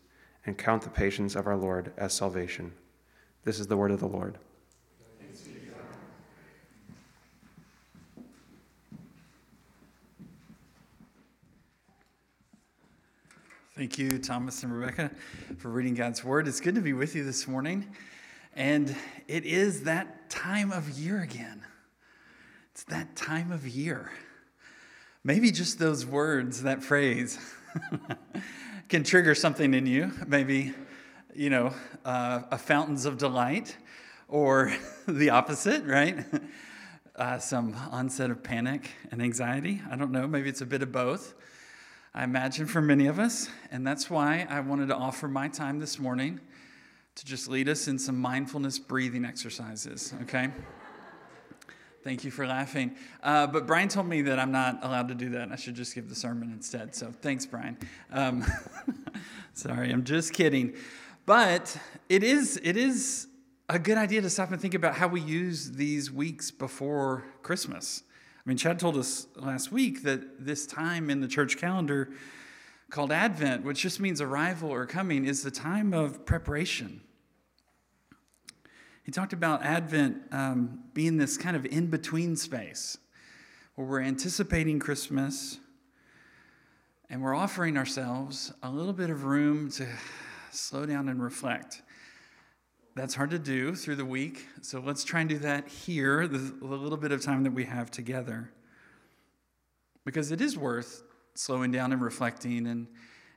and 0.47 0.57
count 0.57 0.83
the 0.83 0.89
patience 0.89 1.35
of 1.35 1.49
our 1.49 1.57
Lord 1.57 1.93
as 1.97 2.13
salvation. 2.13 2.73
This 3.47 3.61
is 3.61 3.69
the 3.69 3.77
word 3.77 3.93
of 3.93 4.01
the 4.01 4.09
Lord. 4.09 4.39
Thank 13.77 13.99
you, 13.99 14.19
Thomas 14.19 14.65
and 14.65 14.77
Rebecca, 14.77 15.13
for 15.59 15.69
reading 15.69 15.95
God's 15.95 16.25
Word. 16.25 16.49
It's 16.49 16.59
good 16.59 16.75
to 16.75 16.81
be 16.81 16.93
with 16.93 17.15
you 17.15 17.23
this 17.23 17.47
morning. 17.47 17.87
And 18.57 18.97
it 19.29 19.45
is 19.45 19.85
that 19.85 20.29
time 20.29 20.73
of 20.73 20.99
year 20.99 21.21
again. 21.21 21.63
It's 22.73 22.83
that 22.85 23.15
time 23.15 23.53
of 23.53 23.69
year. 23.69 24.11
Maybe 25.23 25.53
just 25.53 25.79
those 25.79 26.05
words, 26.05 26.65
that 26.65 26.83
phrase, 26.83 27.39
can 28.89 29.05
trigger 29.05 29.37
something 29.37 29.73
in 29.73 29.87
you. 29.87 30.11
Maybe, 30.27 30.75
you 31.37 31.51
know, 31.51 31.75
uh, 32.05 32.43
a 32.51 32.57
fountains 32.57 33.05
of 33.05 33.19
delight, 33.19 33.77
or 34.27 34.73
the 35.07 35.31
opposite, 35.31 35.85
right? 35.85 36.25
Uh, 37.15 37.39
some 37.39 37.75
onset 37.91 38.31
of 38.31 38.43
panic 38.43 38.91
and 39.11 39.23
anxiety. 39.23 39.81
I 39.91 39.97
don't 39.97 40.13
know. 40.13 40.27
Maybe 40.27 40.51
it's 40.51 40.61
a 40.61 40.67
bit 40.67 40.83
of 40.83 40.93
both. 40.93 41.33
I 42.15 42.25
imagine 42.25 42.67
for 42.67 42.83
many 42.83 43.07
of 43.07 43.19
us. 43.19 43.49
And 43.71 43.87
that's 43.87 44.11
why 44.11 44.47
I 44.51 44.61
wanted 44.61 44.89
to 44.89 44.97
offer 44.97 45.27
my 45.27 45.49
time 45.49 45.79
this 45.79 45.99
morning 45.99 46.41
to 47.15 47.25
just 47.25 47.49
lead 47.49 47.71
us 47.71 47.89
in 47.89 47.99
some 47.99 48.21
mindfulness 48.21 48.79
breathing 48.79 49.25
exercises, 49.25 50.13
okay? 50.25 50.51
Thank 52.05 52.23
you 52.23 52.31
for 52.31 52.47
laughing. 52.47 52.95
Uh, 53.23 53.47
but 53.47 53.67
Brian 53.67 53.89
told 53.89 54.09
me 54.09 54.21
that 54.21 54.39
I'm 54.39 54.53
not 54.53 54.81
allowed 54.83 55.09
to 55.09 55.15
do 55.15 55.31
that. 55.31 55.51
I 55.51 55.57
should 55.57 55.75
just 55.75 55.95
give 55.95 56.11
the 56.11 56.15
sermon 56.15 56.53
instead. 56.53 56.95
So 56.95 57.15
thanks, 57.23 57.47
Brian. 57.47 57.79
Um, 58.13 58.45
sorry, 59.55 59.91
I'm 59.91 60.05
just 60.05 60.35
kidding. 60.35 60.75
But 61.27 61.77
it 62.09 62.23
is, 62.23 62.61
it 62.63 62.77
is 62.77 63.27
a 63.69 63.81
good 63.81 63.99
idea 63.99 64.23
to 64.23 64.31
stop 64.31 64.53
and 64.53 64.61
think 64.61 64.75
about 64.75 64.95
how 64.95 65.09
we 65.09 65.21
use 65.21 65.73
these 65.73 66.09
weeks 66.09 66.53
before 66.53 67.25
Christmas. 67.43 68.05
I 68.39 68.49
mean, 68.49 68.57
Chad 68.57 68.79
told 68.79 68.97
us 68.97 69.27
last 69.35 69.73
week 69.73 70.05
that 70.05 70.47
this 70.47 70.69
time 70.69 71.11
in 71.11 71.21
the 71.21 71.27
church 71.27 71.59
calendar 71.59 72.11
called 72.91 73.11
Advent, 73.11 73.65
which 73.65 73.81
just 73.81 73.99
means 73.99 74.21
arrival 74.21 74.71
or 74.71 74.87
coming, 74.87 75.27
is 75.27 75.43
the 75.43 75.51
time 75.51 75.93
of 75.93 76.25
preparation. 76.25 77.01
He 79.03 79.11
talked 79.11 79.33
about 79.33 79.65
Advent 79.65 80.19
um, 80.31 80.85
being 80.95 81.17
this 81.17 81.37
kind 81.37 81.57
of 81.57 81.67
in 81.67 81.89
between 81.89 82.37
space 82.37 82.99
where 83.75 83.85
we're 83.85 84.01
anticipating 84.01 84.79
Christmas 84.79 85.59
and 87.11 87.21
we're 87.21 87.35
offering 87.35 87.77
ourselves 87.77 88.53
a 88.63 88.71
little 88.71 88.93
bit 88.93 89.11
of 89.11 89.25
room 89.25 89.71
to 89.73 89.89
slow 90.57 90.87
down 90.87 91.09
and 91.09 91.23
reflect. 91.23 91.83
That's 92.95 93.15
hard 93.15 93.31
to 93.31 93.39
do 93.39 93.75
through 93.75 93.97
the 93.97 94.05
week, 94.05 94.47
so 94.63 94.81
let's 94.81 95.05
try 95.05 95.21
and 95.21 95.29
do 95.29 95.39
that 95.39 95.69
here, 95.69 96.27
the, 96.27 96.39
the 96.39 96.65
little 96.65 96.97
bit 96.97 97.13
of 97.13 97.21
time 97.23 97.43
that 97.45 97.53
we 97.53 97.65
have 97.65 97.91
together. 97.91 98.51
Because 100.05 100.33
it 100.33 100.41
is 100.41 100.57
worth 100.57 101.03
slowing 101.35 101.71
down 101.71 101.93
and 101.93 102.01
reflecting 102.01 102.67
and, 102.67 102.87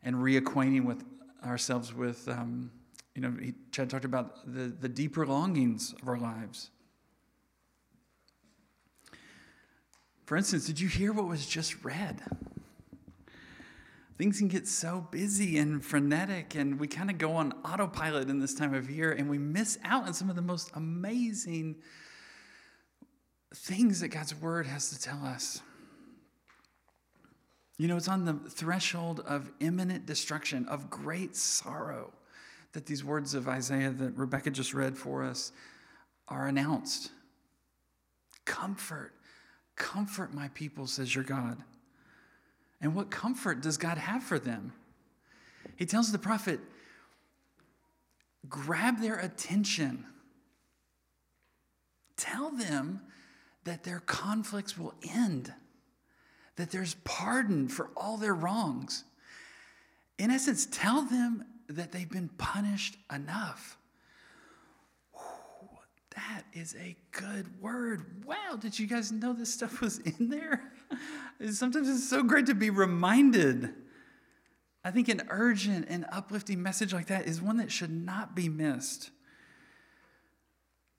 and 0.03 0.15
reacquainting 0.15 0.86
with 0.86 1.03
ourselves 1.45 1.93
with, 1.93 2.27
um, 2.29 2.71
you 3.15 3.21
know, 3.21 3.34
he, 3.41 3.53
Chad 3.71 3.89
talked 3.89 4.05
about 4.05 4.53
the, 4.53 4.67
the 4.67 4.88
deeper 4.88 5.25
longings 5.25 5.93
of 6.01 6.08
our 6.08 6.17
lives. 6.17 6.69
For 10.25 10.38
instance, 10.38 10.67
did 10.67 10.79
you 10.79 10.88
hear 10.88 11.12
what 11.12 11.27
was 11.27 11.45
just 11.45 11.84
read? 11.84 12.21
Things 14.19 14.39
can 14.39 14.49
get 14.49 14.67
so 14.67 15.08
busy 15.12 15.58
and 15.58 15.84
frenetic, 15.84 16.53
and 16.53 16.77
we 16.77 16.88
kind 16.88 17.10
of 17.10 17.17
go 17.17 17.32
on 17.32 17.53
autopilot 17.63 18.29
in 18.29 18.39
this 18.39 18.53
time 18.53 18.73
of 18.73 18.91
year, 18.91 19.13
and 19.13 19.29
we 19.29 19.38
miss 19.38 19.79
out 19.86 20.05
on 20.05 20.13
some 20.13 20.29
of 20.29 20.36
the 20.36 20.41
most 20.41 20.69
amazing 20.75 21.77
things 23.55 24.01
that 24.01 24.10
God's 24.10 24.36
Word 24.36 24.67
has 24.67 24.89
to 24.89 24.99
tell 24.99 25.25
us. 25.25 25.62
You 27.77 27.88
know, 27.88 27.95
it's 27.95 28.10
on 28.10 28.25
the 28.25 28.34
threshold 28.49 29.21
of 29.21 29.49
imminent 29.62 30.05
destruction, 30.05 30.67
of 30.67 30.89
great 30.89 31.38
sorrow, 31.38 32.12
that 32.73 32.86
these 32.86 33.05
words 33.05 33.34
of 33.34 33.47
Isaiah 33.47 33.91
that 33.91 34.17
Rebecca 34.17 34.51
just 34.51 34.73
read 34.73 34.97
for 34.97 35.23
us 35.23 35.53
are 36.27 36.47
announced. 36.47 37.12
Comfort, 38.43 39.13
comfort 39.77 40.34
my 40.34 40.49
people, 40.49 40.88
says 40.88 41.15
your 41.15 41.23
God. 41.23 41.63
And 42.82 42.96
what 42.96 43.12
comfort 43.12 43.62
does 43.62 43.78
God 43.78 43.98
have 43.98 44.24
for 44.24 44.39
them? 44.39 44.74
He 45.76 45.86
tells 45.86 46.12
the 46.12 46.20
prophet, 46.20 46.60
grab 48.48 49.02
their 49.02 49.18
attention. 49.18 50.06
Tell 52.15 52.52
them 52.52 53.02
that 53.65 53.84
their 53.84 54.00
conflicts 54.00 54.78
will 54.78 54.94
end, 55.13 55.54
that 56.56 56.72
there's 56.72 56.96
pardon 57.04 57.68
for 57.68 57.89
all 57.96 58.18
their 58.18 58.34
wrongs. 58.34 59.04
In 60.18 60.32
essence, 60.32 60.68
tell 60.70 61.04
them 61.04 61.46
that 61.68 61.92
they've 61.92 62.10
been 62.10 62.30
punished 62.38 62.98
enough. 63.13 63.78
That 66.15 66.44
is 66.54 66.76
a 66.76 66.98
good 67.12 67.62
word. 67.62 68.26
Wow, 68.26 68.58
did 68.60 68.78
you 68.78 68.88
guys 68.88 69.12
know 69.12 69.32
this 69.32 69.54
stuff 69.54 69.80
was 69.80 70.00
in 70.00 70.30
there? 70.30 70.74
Sometimes 71.52 71.89
it's 71.89 72.10
so 72.10 72.23
great 72.23 72.45
to 72.47 72.56
be 72.56 72.69
reminded. 72.69 73.73
I 74.84 74.91
think 74.91 75.10
an 75.10 75.23
urgent 75.30 75.88
and 75.89 76.06
uplifting 76.12 76.62
message 76.62 76.93
like 76.93 77.08
that 77.08 77.28
is 77.28 77.41
one 77.41 77.58
that 77.58 77.71
should 77.71 77.91
not 77.91 78.36
be 78.36 78.49
missed. 78.49 79.12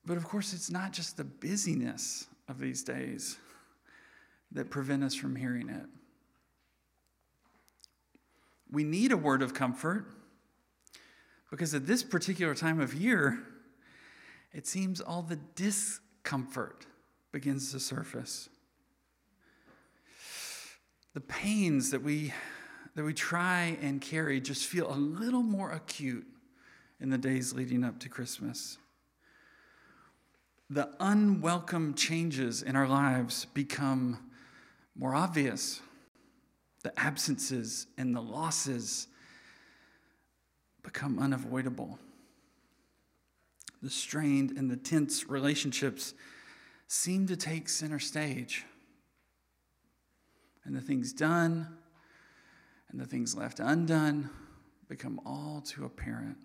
But 0.05 0.17
of 0.17 0.25
course, 0.25 0.53
it's 0.53 0.71
not 0.71 0.93
just 0.93 1.17
the 1.17 1.25
busyness 1.25 2.27
of 2.49 2.59
these 2.59 2.83
days 2.83 3.39
that 4.53 4.71
prevent 4.71 5.05
us 5.05 5.15
from 5.15 5.37
hearing 5.37 5.69
it. 5.69 5.87
We 8.71 8.85
need 8.85 9.13
a 9.13 9.17
word 9.17 9.43
of 9.43 9.55
comfort 9.55 10.07
because 11.51 11.75
at 11.75 11.87
this 11.87 12.03
particular 12.03 12.55
time 12.55 12.81
of 12.81 12.95
year, 12.95 13.41
it 14.53 14.67
seems 14.67 15.01
all 15.01 15.23
the 15.23 15.39
discomfort 15.55 16.87
begins 17.33 17.73
to 17.73 17.81
surface. 17.81 18.49
The 21.15 21.21
pains 21.21 21.91
that 21.91 22.03
we, 22.03 22.33
that 22.95 23.05
we 23.05 23.13
try 23.15 23.79
and 23.83 24.01
carry 24.01 24.41
just 24.41 24.67
feel 24.67 24.93
a 24.93 24.95
little 24.95 25.43
more 25.43 25.71
acute 25.71 26.27
in 27.01 27.11
the 27.11 27.19
days 27.19 27.53
leading 27.53 27.85
up 27.85 27.99
to 28.01 28.09
Christmas. 28.09 28.79
The 30.69 30.89
unwelcome 31.01 31.95
changes 31.95 32.63
in 32.63 32.77
our 32.77 32.87
lives 32.87 33.47
become 33.55 34.31
more 34.95 35.15
obvious. 35.15 35.81
The 36.83 36.99
absences 36.99 37.87
and 37.99 38.15
the 38.15 38.21
losses 38.21 39.09
become 40.83 41.19
unavoidable 41.19 41.99
the 43.83 43.91
strained 43.91 44.53
and 44.57 44.71
the 44.71 44.77
tense 44.77 45.29
relationships 45.29 46.15
seem 46.87 47.27
to 47.27 47.37
take 47.37 47.69
center 47.69 47.99
stage. 47.99 48.65
And 50.65 50.75
the 50.75 50.81
things 50.81 51.13
done 51.13 51.69
and 52.91 53.01
the 53.01 53.07
things 53.07 53.35
left 53.35 53.61
undone 53.61 54.31
become 54.89 55.21
all 55.25 55.63
too 55.65 55.85
apparent. 55.85 56.39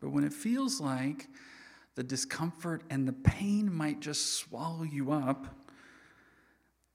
But 0.00 0.10
when 0.10 0.24
it 0.24 0.32
feels 0.32 0.80
like 0.80 1.26
the 1.96 2.04
discomfort 2.04 2.82
and 2.88 3.06
the 3.06 3.12
pain 3.12 3.72
might 3.72 4.00
just 4.00 4.36
swallow 4.36 4.84
you 4.84 5.10
up, 5.12 5.46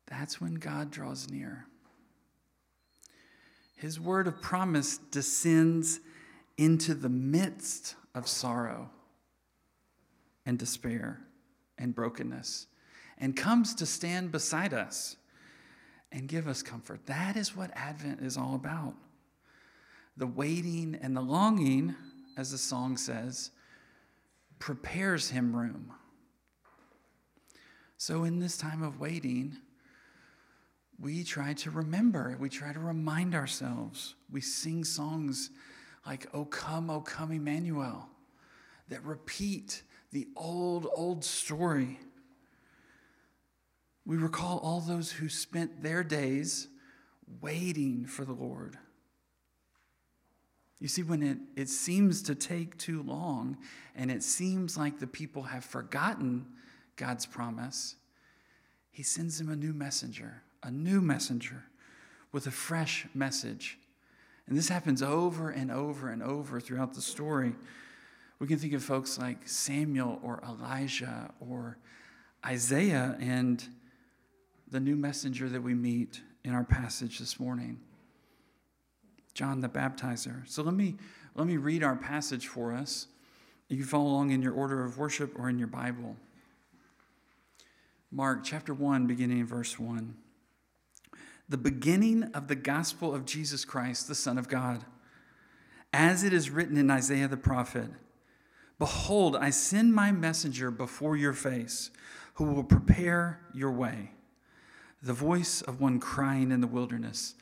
that's 0.08 0.40
when 0.40 0.56
God 0.56 0.92
draws 0.92 1.30
near. 1.30 1.66
His 3.76 4.00
word 4.00 4.28
of 4.28 4.42
promise 4.42 4.98
descends 4.98 6.00
into 6.58 6.94
the 6.94 7.10
midst 7.10 7.96
of 8.16 8.28
sorrow 8.28 8.90
and 10.46 10.58
despair. 10.58 11.20
and 11.78 11.94
brokenness 11.94 12.68
and 13.24 13.38
comes 13.38 13.74
to 13.74 13.86
stand 13.86 14.34
beside 14.34 14.74
us 14.74 15.16
and 16.12 16.28
give 16.28 16.46
us 16.46 16.62
comfort. 16.62 17.06
That 17.06 17.38
is 17.38 17.56
what 17.56 17.72
Advent 17.74 18.20
is 18.20 18.36
all 18.36 18.54
about. 18.54 18.96
The 20.18 20.28
waiting 20.28 21.00
and 21.02 21.16
the 21.16 21.22
longing, 21.22 21.96
as 22.36 22.52
the 22.52 22.58
song 22.58 22.98
says, 22.98 23.52
prepares 24.60 25.30
him 25.30 25.56
room. 25.56 25.94
So, 27.98 28.26
in 28.26 28.40
this 28.40 28.58
time 28.58 28.84
of 28.84 29.00
waiting, 29.00 29.56
we 31.00 31.24
try 31.24 31.54
to 31.54 31.72
remember, 31.72 32.36
we 32.42 32.50
try 32.50 32.74
to 32.74 32.80
remind 32.80 33.36
ourselves. 33.36 34.16
We 34.30 34.42
sing 34.42 34.84
songs 34.84 35.50
like, 36.06 36.28
O 36.34 36.44
come, 36.44 36.90
O 36.90 37.00
come, 37.00 37.32
Emmanuel, 37.32 38.10
that 38.90 39.02
repeat 39.06 39.82
the 40.12 40.28
old, 40.36 40.90
old 40.94 41.24
story. 41.24 42.00
We 44.06 44.18
recall 44.18 44.60
all 44.60 44.82
those 44.82 45.12
who 45.12 45.30
spent 45.30 45.82
their 45.82 46.04
days 46.04 46.68
waiting 47.42 48.06
for 48.06 48.26
the 48.26 48.34
Lord. 48.34 48.78
You 50.80 50.90
see, 50.90 51.04
when 51.04 51.24
it, 51.24 51.38
it 51.56 51.70
seems 51.70 52.22
to 52.24 52.36
take 52.36 52.78
too 52.78 53.02
long 53.04 53.58
and 53.96 54.12
it 54.12 54.22
seems 54.22 54.78
like 54.78 55.00
the 55.00 55.08
people 55.08 55.44
have 55.44 55.64
forgotten 55.64 56.46
God's 56.98 57.26
promise, 57.26 57.96
He 58.92 59.04
sends 59.04 59.38
them 59.40 59.50
a 59.50 59.56
new 59.56 59.72
messenger, 59.72 60.42
a 60.62 60.70
new 60.70 61.00
messenger 61.00 61.64
with 62.34 62.48
a 62.48 62.52
fresh 62.52 63.08
message. 63.14 63.78
And 64.48 64.58
this 64.58 64.68
happens 64.68 65.02
over 65.02 65.50
and 65.50 65.72
over 65.72 66.10
and 66.10 66.22
over 66.22 66.60
throughout 66.60 66.94
the 66.94 67.02
story. 67.02 67.54
We 68.40 68.48
can 68.48 68.58
think 68.58 68.74
of 68.74 68.84
folks 68.84 69.18
like 69.18 69.48
Samuel 69.48 70.20
or 70.22 70.44
Elijah 70.46 71.32
or 71.40 71.78
Isaiah 72.46 73.16
and 73.22 73.64
the 74.74 74.80
new 74.80 74.96
messenger 74.96 75.48
that 75.48 75.62
we 75.62 75.76
meet 75.76 76.22
in 76.44 76.52
our 76.52 76.64
passage 76.64 77.20
this 77.20 77.40
morning. 77.40 77.80
John 79.36 79.62
the 79.62 79.70
baptizer. 79.70 80.48
So 80.50 80.64
let 80.64 80.74
me 80.74 80.96
let 81.36 81.46
me 81.46 81.58
read 81.58 81.84
our 81.84 81.96
passage 81.96 82.48
for 82.48 82.74
us. 82.74 83.06
You 83.70 83.78
can 83.78 83.86
follow 83.86 84.06
along 84.06 84.32
in 84.32 84.42
your 84.42 84.54
order 84.54 84.84
of 84.84 84.98
worship 84.98 85.38
or 85.38 85.48
in 85.48 85.60
your 85.60 85.68
Bible. 85.68 86.16
Mark 88.12 88.44
chapter 88.44 88.74
1 88.74 89.06
beginning 89.06 89.40
in 89.40 89.46
verse 89.46 89.78
1. 89.80 90.16
The 91.48 91.58
beginning 91.58 92.24
of 92.34 92.48
the 92.48 92.56
gospel 92.56 93.14
of 93.14 93.26
Jesus 93.26 93.66
Christ, 93.66 94.08
the 94.08 94.16
Son 94.16 94.40
of 94.40 94.48
God. 94.48 94.86
As 95.94 96.24
it 96.24 96.34
is 96.34 96.50
written 96.50 96.78
in 96.78 96.90
Isaiah 96.90 97.28
the 97.28 97.38
prophet, 97.38 97.92
Behold, 98.80 99.36
I 99.36 99.52
send 99.52 99.94
my 99.94 100.12
messenger 100.12 100.72
before 100.72 101.16
your 101.16 101.34
face, 101.34 101.92
who 102.36 102.46
will 102.46 102.64
prepare 102.64 103.40
your 103.54 103.72
way. 103.72 104.10
The 105.04 105.14
voice 105.14 105.62
of 105.62 105.82
one 105.82 106.00
crying 106.00 106.50
in 106.52 106.62
the 106.62 106.68
wilderness, 106.68 107.36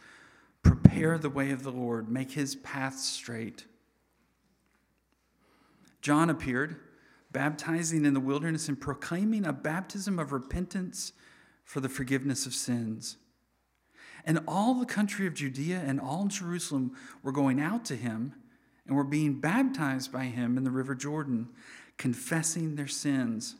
Prepare 0.63 1.19
the 1.19 1.30
way 1.30 1.52
of 1.52 1.62
the 1.62 1.71
Lord, 1.71 2.10
make 2.10 2.32
his 2.32 2.56
path 2.56 2.97
straight. 2.97 3.65
John 6.02 6.32
appeared, 6.32 6.78
baptizing 7.32 8.04
in 8.04 8.15
the 8.15 8.19
wilderness 8.19 8.67
and 8.67 8.82
proclaiming 8.82 9.45
a 9.45 9.54
baptism 9.54 10.17
of 10.17 10.32
repentance 10.32 11.13
for 11.63 11.80
the 11.80 11.89
forgiveness 11.89 12.47
of 12.47 12.56
sins. 12.56 13.17
And 14.26 14.39
all 14.47 14.74
the 14.74 14.86
country 14.86 15.28
of 15.28 15.36
Judea 15.36 15.84
and 15.86 16.00
all 16.00 16.26
Jerusalem 16.26 16.95
were 17.21 17.32
going 17.32 17.62
out 17.62 17.86
to 17.86 17.95
him 17.95 18.34
and 18.88 18.95
were 18.95 19.04
being 19.04 19.39
baptized 19.39 20.12
by 20.12 20.26
him 20.26 20.58
in 20.58 20.63
the 20.63 20.71
river 20.71 20.95
Jordan, 20.95 21.50
confessing 21.97 22.76
their 22.76 22.88
sins. 22.88 23.56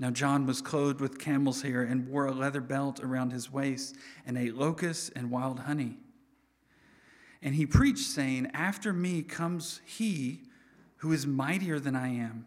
Now, 0.00 0.10
John 0.10 0.46
was 0.46 0.62
clothed 0.62 1.00
with 1.00 1.18
camel's 1.18 1.62
hair 1.62 1.82
and 1.82 2.08
wore 2.08 2.26
a 2.26 2.32
leather 2.32 2.60
belt 2.60 3.00
around 3.00 3.32
his 3.32 3.52
waist 3.52 3.96
and 4.24 4.38
ate 4.38 4.54
locusts 4.54 5.10
and 5.16 5.28
wild 5.28 5.60
honey. 5.60 5.96
And 7.42 7.56
he 7.56 7.66
preached, 7.66 8.06
saying, 8.06 8.48
After 8.54 8.92
me 8.92 9.22
comes 9.22 9.80
he 9.84 10.44
who 10.98 11.12
is 11.12 11.26
mightier 11.26 11.80
than 11.80 11.96
I 11.96 12.08
am, 12.08 12.46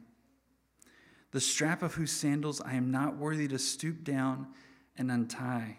the 1.32 1.42
strap 1.42 1.82
of 1.82 1.96
whose 1.96 2.12
sandals 2.12 2.62
I 2.62 2.74
am 2.74 2.90
not 2.90 3.18
worthy 3.18 3.48
to 3.50 3.60
stoop 3.60 4.04
down 4.04 4.48
and 4.98 5.12
untie. 5.12 5.78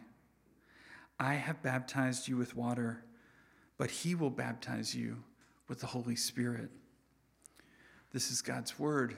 I 1.18 1.34
have 1.34 1.62
baptized 1.62 2.28
you 2.28 2.36
with 2.36 2.56
water, 2.56 3.04
but 3.78 3.90
he 3.90 4.14
will 4.14 4.30
baptize 4.30 4.94
you 4.94 5.22
with 5.68 5.80
the 5.80 5.86
Holy 5.86 6.16
Spirit. 6.16 6.70
This 8.12 8.30
is 8.30 8.42
God's 8.42 8.78
word 8.78 9.16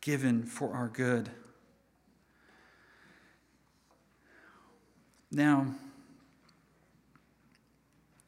given 0.00 0.44
for 0.44 0.74
our 0.74 0.88
good. 0.88 1.30
Now, 5.34 5.74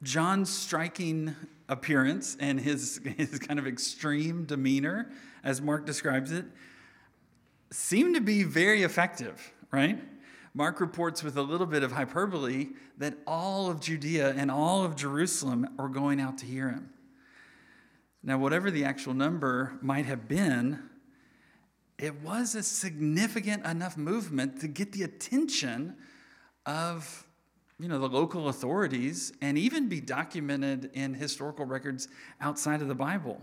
John's 0.03 0.51
striking 0.51 1.37
appearance 1.69 2.37
and 2.41 2.59
his, 2.59 2.99
his 3.17 3.39
kind 3.39 3.59
of 3.59 3.67
extreme 3.67 4.47
demeanor, 4.47 5.11
as 5.43 5.61
Mark 5.61 5.85
describes 5.85 6.33
it, 6.33 6.47
seem 7.71 8.15
to 8.15 8.21
be 8.21 8.43
very 8.43 8.83
effective, 8.83 9.53
right? 9.71 9.99
Mark 10.55 10.81
reports 10.81 11.23
with 11.23 11.37
a 11.37 11.43
little 11.43 11.67
bit 11.67 11.83
of 11.83 11.93
hyperbole 11.93 12.69
that 12.97 13.19
all 13.27 13.71
of 13.71 13.81
Judea 13.81 14.33
and 14.37 14.51
all 14.51 14.85
of 14.85 14.97
Jerusalem 14.97 15.69
are 15.79 15.89
going 15.89 16.21
out 16.21 16.39
to 16.39 16.47
hear 16.47 16.71
him. 16.71 16.91
Now, 18.23 18.39
whatever 18.39 18.71
the 18.71 18.85
actual 18.85 19.13
number 19.13 19.77
might 19.83 20.07
have 20.07 20.27
been, 20.27 20.79
it 21.99 22.23
was 22.23 22.55
a 22.55 22.63
significant 22.63 23.67
enough 23.67 23.99
movement 23.99 24.61
to 24.61 24.69
get 24.69 24.93
the 24.93 25.03
attention 25.03 25.97
of 26.67 27.27
you 27.79 27.89
know 27.89 27.99
the 27.99 28.09
local 28.09 28.49
authorities 28.49 29.33
and 29.41 29.59
even 29.59 29.89
be 29.89 30.01
documented 30.01 30.91
in 30.95 31.15
historical 31.15 31.65
records 31.65 32.09
outside 32.41 32.81
of 32.81 32.89
the 32.89 32.95
Bible. 32.95 33.41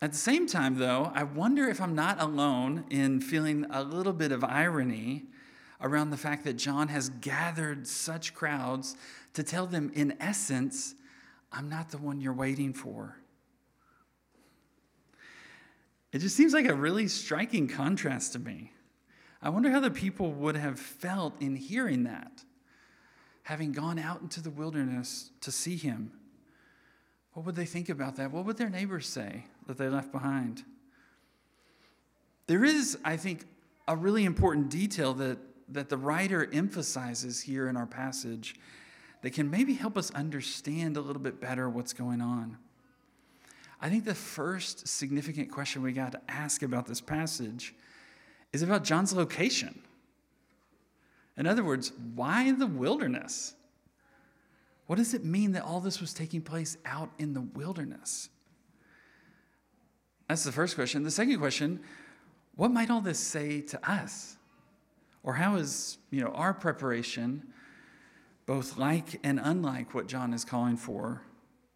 At 0.00 0.10
the 0.10 0.18
same 0.18 0.48
time, 0.48 0.78
though, 0.78 1.12
I 1.14 1.22
wonder 1.22 1.68
if 1.68 1.80
I'm 1.80 1.94
not 1.94 2.20
alone 2.20 2.84
in 2.90 3.20
feeling 3.20 3.66
a 3.70 3.84
little 3.84 4.12
bit 4.12 4.32
of 4.32 4.42
irony 4.42 5.26
around 5.80 6.10
the 6.10 6.16
fact 6.16 6.44
that 6.44 6.54
John 6.54 6.88
has 6.88 7.08
gathered 7.08 7.86
such 7.86 8.34
crowds 8.34 8.96
to 9.34 9.44
tell 9.44 9.66
them, 9.66 9.92
in 9.94 10.16
essence, 10.20 10.96
I'm 11.52 11.68
not 11.68 11.90
the 11.90 11.98
one 11.98 12.20
you're 12.20 12.32
waiting 12.32 12.72
for. 12.72 13.16
It 16.10 16.18
just 16.18 16.36
seems 16.36 16.52
like 16.52 16.66
a 16.66 16.74
really 16.74 17.06
striking 17.06 17.68
contrast 17.68 18.32
to 18.32 18.40
me. 18.40 18.71
I 19.42 19.48
wonder 19.48 19.70
how 19.70 19.80
the 19.80 19.90
people 19.90 20.32
would 20.32 20.56
have 20.56 20.78
felt 20.78 21.34
in 21.40 21.56
hearing 21.56 22.04
that, 22.04 22.44
having 23.42 23.72
gone 23.72 23.98
out 23.98 24.20
into 24.22 24.40
the 24.40 24.50
wilderness 24.50 25.30
to 25.40 25.50
see 25.50 25.76
him. 25.76 26.12
What 27.32 27.46
would 27.46 27.56
they 27.56 27.64
think 27.64 27.88
about 27.88 28.16
that? 28.16 28.30
What 28.30 28.44
would 28.44 28.56
their 28.56 28.68
neighbors 28.68 29.08
say 29.08 29.46
that 29.66 29.78
they 29.78 29.88
left 29.88 30.12
behind? 30.12 30.64
There 32.46 32.64
is, 32.64 32.98
I 33.04 33.16
think, 33.16 33.46
a 33.88 33.96
really 33.96 34.24
important 34.24 34.70
detail 34.70 35.14
that, 35.14 35.38
that 35.70 35.88
the 35.88 35.96
writer 35.96 36.48
emphasizes 36.52 37.40
here 37.40 37.68
in 37.68 37.76
our 37.76 37.86
passage 37.86 38.54
that 39.22 39.32
can 39.32 39.50
maybe 39.50 39.74
help 39.74 39.96
us 39.96 40.10
understand 40.12 40.96
a 40.96 41.00
little 41.00 41.22
bit 41.22 41.40
better 41.40 41.68
what's 41.68 41.92
going 41.92 42.20
on. 42.20 42.58
I 43.80 43.88
think 43.88 44.04
the 44.04 44.14
first 44.14 44.86
significant 44.86 45.50
question 45.50 45.82
we 45.82 45.92
got 45.92 46.12
to 46.12 46.20
ask 46.28 46.62
about 46.62 46.86
this 46.86 47.00
passage 47.00 47.74
is 48.52 48.62
about 48.62 48.84
John's 48.84 49.12
location. 49.12 49.82
In 51.36 51.46
other 51.46 51.64
words, 51.64 51.92
why 52.14 52.52
the 52.52 52.66
wilderness? 52.66 53.54
What 54.86 54.96
does 54.96 55.14
it 55.14 55.24
mean 55.24 55.52
that 55.52 55.62
all 55.64 55.80
this 55.80 56.00
was 56.00 56.12
taking 56.12 56.42
place 56.42 56.76
out 56.84 57.10
in 57.18 57.32
the 57.32 57.40
wilderness? 57.40 58.28
That's 60.28 60.44
the 60.44 60.52
first 60.52 60.74
question. 60.74 61.02
The 61.02 61.10
second 61.10 61.38
question, 61.38 61.80
what 62.56 62.70
might 62.70 62.90
all 62.90 63.00
this 63.00 63.18
say 63.18 63.60
to 63.62 63.90
us? 63.90 64.36
Or 65.22 65.34
how 65.34 65.56
is, 65.56 65.98
you 66.10 66.20
know, 66.20 66.30
our 66.30 66.52
preparation 66.52 67.44
both 68.44 68.76
like 68.76 69.20
and 69.22 69.40
unlike 69.42 69.94
what 69.94 70.08
John 70.08 70.34
is 70.34 70.44
calling 70.44 70.76
for 70.76 71.22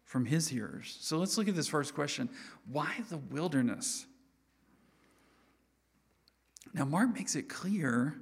from 0.03 0.25
his 0.25 0.49
hearers? 0.49 0.97
So 1.01 1.17
let's 1.17 1.37
look 1.37 1.47
at 1.47 1.55
this 1.55 1.67
first 1.67 1.95
question. 1.95 2.29
Why 2.69 2.93
the 3.09 3.17
wilderness? 3.17 4.05
Now, 6.77 6.85
Mark 6.85 7.15
makes 7.15 7.35
it 7.35 7.49
clear 7.49 8.21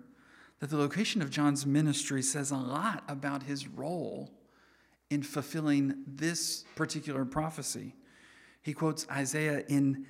that 0.62 0.70
the 0.70 0.78
location 0.78 1.22
of 1.22 1.30
John's 1.30 1.66
ministry 1.66 2.22
says 2.22 2.52
a 2.52 2.56
lot 2.56 3.04
about 3.10 3.44
his 3.44 3.68
role 3.68 4.32
in 5.10 5.24
fulfilling 5.24 5.96
this 6.08 6.64
particular 6.74 7.26
prophecy. 7.26 7.96
He 8.62 8.72
quotes 8.72 9.06
Isaiah 9.12 9.66
in 9.68 10.06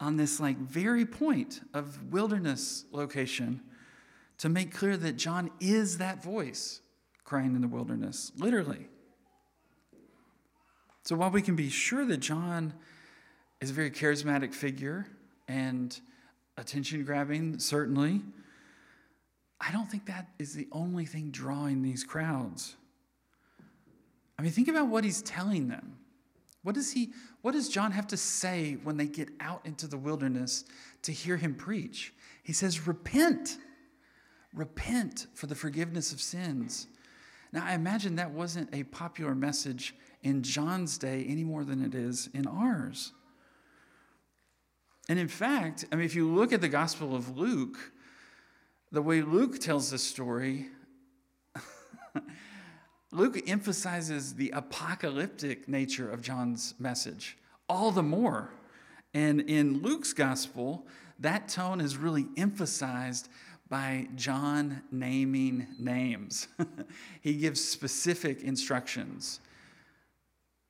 on 0.00 0.16
this 0.16 0.40
like 0.40 0.58
very 0.58 1.06
point 1.06 1.60
of 1.72 2.12
wilderness 2.12 2.86
location 2.90 3.60
to 4.38 4.48
make 4.48 4.74
clear 4.74 4.96
that 4.96 5.12
John 5.12 5.50
is 5.60 5.98
that 5.98 6.24
voice 6.24 6.80
crying 7.22 7.54
in 7.54 7.60
the 7.60 7.68
wilderness, 7.68 8.32
literally. 8.36 8.88
So 11.04 11.14
while 11.14 11.30
we 11.30 11.42
can 11.42 11.54
be 11.54 11.68
sure 11.68 12.04
that 12.06 12.16
John 12.16 12.74
is 13.60 13.70
a 13.70 13.74
very 13.74 13.90
charismatic 13.90 14.54
figure 14.54 15.06
and 15.46 16.00
attention 16.60 17.04
grabbing, 17.04 17.58
certainly. 17.58 18.20
I 19.60 19.72
don't 19.72 19.90
think 19.90 20.06
that 20.06 20.28
is 20.38 20.54
the 20.54 20.68
only 20.72 21.04
thing 21.04 21.30
drawing 21.30 21.82
these 21.82 22.04
crowds. 22.04 22.76
I 24.38 24.42
mean, 24.42 24.52
think 24.52 24.68
about 24.68 24.88
what 24.88 25.04
he's 25.04 25.22
telling 25.22 25.68
them. 25.68 25.96
What 26.62 26.74
does 26.74 26.92
he 26.92 27.12
what 27.42 27.52
does 27.52 27.70
John 27.70 27.92
have 27.92 28.06
to 28.08 28.18
say 28.18 28.76
when 28.82 28.98
they 28.98 29.06
get 29.06 29.30
out 29.40 29.64
into 29.64 29.86
the 29.86 29.96
wilderness 29.96 30.64
to 31.02 31.12
hear 31.12 31.38
him 31.38 31.54
preach? 31.54 32.12
He 32.42 32.52
says, 32.52 32.86
"Repent. 32.86 33.58
Repent 34.52 35.26
for 35.34 35.46
the 35.46 35.54
forgiveness 35.54 36.12
of 36.12 36.20
sins." 36.20 36.86
Now, 37.52 37.64
I 37.64 37.72
imagine 37.72 38.16
that 38.16 38.30
wasn't 38.30 38.74
a 38.74 38.84
popular 38.84 39.34
message 39.34 39.94
in 40.22 40.42
John's 40.42 40.98
day 40.98 41.24
any 41.24 41.44
more 41.44 41.64
than 41.64 41.82
it 41.82 41.94
is 41.94 42.28
in 42.34 42.46
ours. 42.46 43.12
And 45.10 45.18
in 45.18 45.26
fact, 45.26 45.86
I 45.90 45.96
mean, 45.96 46.04
if 46.04 46.14
you 46.14 46.32
look 46.32 46.52
at 46.52 46.60
the 46.60 46.68
Gospel 46.68 47.16
of 47.16 47.36
Luke, 47.36 47.76
the 48.92 49.02
way 49.02 49.22
Luke 49.22 49.58
tells 49.58 49.90
the 49.90 49.98
story, 49.98 50.68
Luke 53.10 53.42
emphasizes 53.48 54.34
the 54.36 54.50
apocalyptic 54.50 55.66
nature 55.66 56.08
of 56.08 56.22
John's 56.22 56.74
message 56.78 57.36
all 57.68 57.90
the 57.90 58.04
more. 58.04 58.52
And 59.12 59.40
in 59.40 59.82
Luke's 59.82 60.12
gospel, 60.12 60.86
that 61.18 61.48
tone 61.48 61.80
is 61.80 61.96
really 61.96 62.28
emphasized 62.36 63.28
by 63.68 64.06
John 64.14 64.80
naming 64.92 65.66
names. 65.76 66.46
he 67.20 67.34
gives 67.34 67.60
specific 67.64 68.42
instructions 68.42 69.40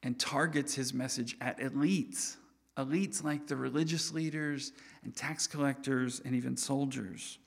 and 0.03 0.19
targets 0.19 0.77
his 0.77 0.95
message 0.95 1.37
at 1.43 1.59
elites, 1.61 2.37
elites 2.85 3.23
like 3.23 3.47
the 3.47 3.57
religious 3.57 4.13
leaders 4.13 4.73
and 5.05 5.15
tax 5.15 5.47
collectors 5.47 6.21
and 6.25 6.35
even 6.35 6.57
soldiers. 6.57 7.39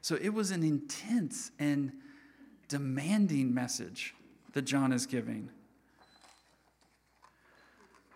So 0.00 0.16
it 0.20 0.30
was 0.30 0.50
an 0.50 0.62
intense 0.62 1.52
and 1.58 1.92
demanding 2.68 3.54
message 3.54 4.14
that 4.52 4.62
John 4.62 4.92
is 4.92 5.06
giving. 5.06 5.48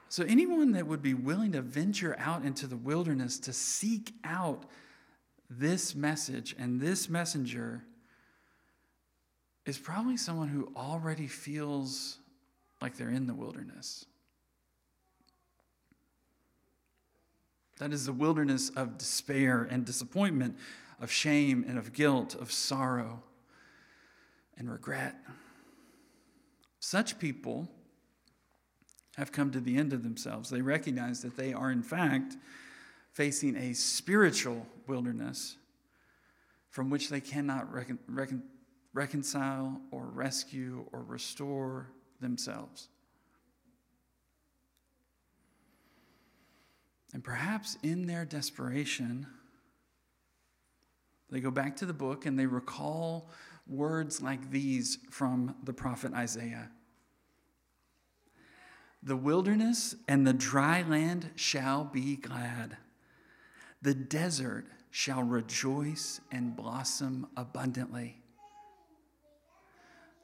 So, 0.09 0.25
anyone 0.25 0.73
that 0.73 0.87
would 0.87 1.03
be 1.03 1.15
willing 1.15 1.53
to 1.53 1.63
venture 1.63 2.17
out 2.19 2.45
into 2.45 2.67
the 2.67 2.77
wilderness 2.77 3.39
to 3.41 3.53
seek 3.53 4.15
out 4.25 4.65
this 5.51 5.95
message 5.95 6.57
and 6.59 6.81
this 6.81 7.09
messenger 7.09 7.83
is 9.67 9.77
probably 9.79 10.17
someone 10.17 10.49
who 10.49 10.73
already 10.77 11.27
feels 11.27 12.19
like 12.81 12.97
they're 12.97 13.11
in 13.11 13.27
the 13.27 13.35
wilderness. 13.35 14.07
That 17.79 17.93
is 17.93 18.07
the 18.07 18.13
wilderness 18.13 18.71
of 18.71 18.99
despair 18.99 19.67
and 19.71 19.85
disappointment, 19.85 20.57
of 21.01 21.11
shame 21.11 21.65
and 21.69 21.79
of 21.79 21.93
guilt, 21.93 22.35
of 22.35 22.51
sorrow 22.51 23.23
and 24.57 24.71
regret. 24.71 25.15
Such 26.81 27.19
people 27.19 27.69
have 29.17 29.33
come 29.33 29.51
to 29.51 29.61
the 29.61 29.77
end 29.77 29.93
of 29.93 30.03
themselves. 30.03 30.51
They 30.51 30.63
recognize 30.63 31.23
that 31.23 31.37
they 31.37 31.53
are, 31.53 31.71
in 31.71 31.83
fact, 31.83 32.37
facing 33.13 33.57
a 33.57 33.73
spiritual 33.73 34.67
wilderness 34.87 35.57
from 36.71 36.91
which 36.91 37.09
they 37.09 37.21
cannot 37.21 37.73
recon- 37.73 37.99
recon- 38.07 38.43
reconcile 38.93 39.81
or 39.91 40.07
rescue 40.07 40.87
or 40.93 41.03
restore 41.03 41.89
themselves. 42.21 42.89
And 47.17 47.25
perhaps 47.25 47.79
in 47.83 48.07
their 48.07 48.27
desperation, 48.27 49.27
they 51.31 51.41
go 51.41 51.51
back 51.51 51.75
to 51.77 51.87
the 51.87 51.95
book 51.95 52.27
and 52.27 52.39
they 52.39 52.45
recall 52.45 53.31
words 53.67 54.21
like 54.21 54.51
these 54.51 54.99
from 55.09 55.55
the 55.65 55.73
prophet 55.73 56.13
Isaiah 56.13 56.69
The 59.03 59.17
wilderness 59.17 59.95
and 60.07 60.27
the 60.27 60.35
dry 60.35 60.83
land 60.83 61.31
shall 61.37 61.85
be 61.85 62.17
glad, 62.17 62.77
the 63.81 63.95
desert 63.95 64.67
shall 64.91 65.23
rejoice 65.23 66.21
and 66.31 66.55
blossom 66.55 67.29
abundantly. 67.35 68.21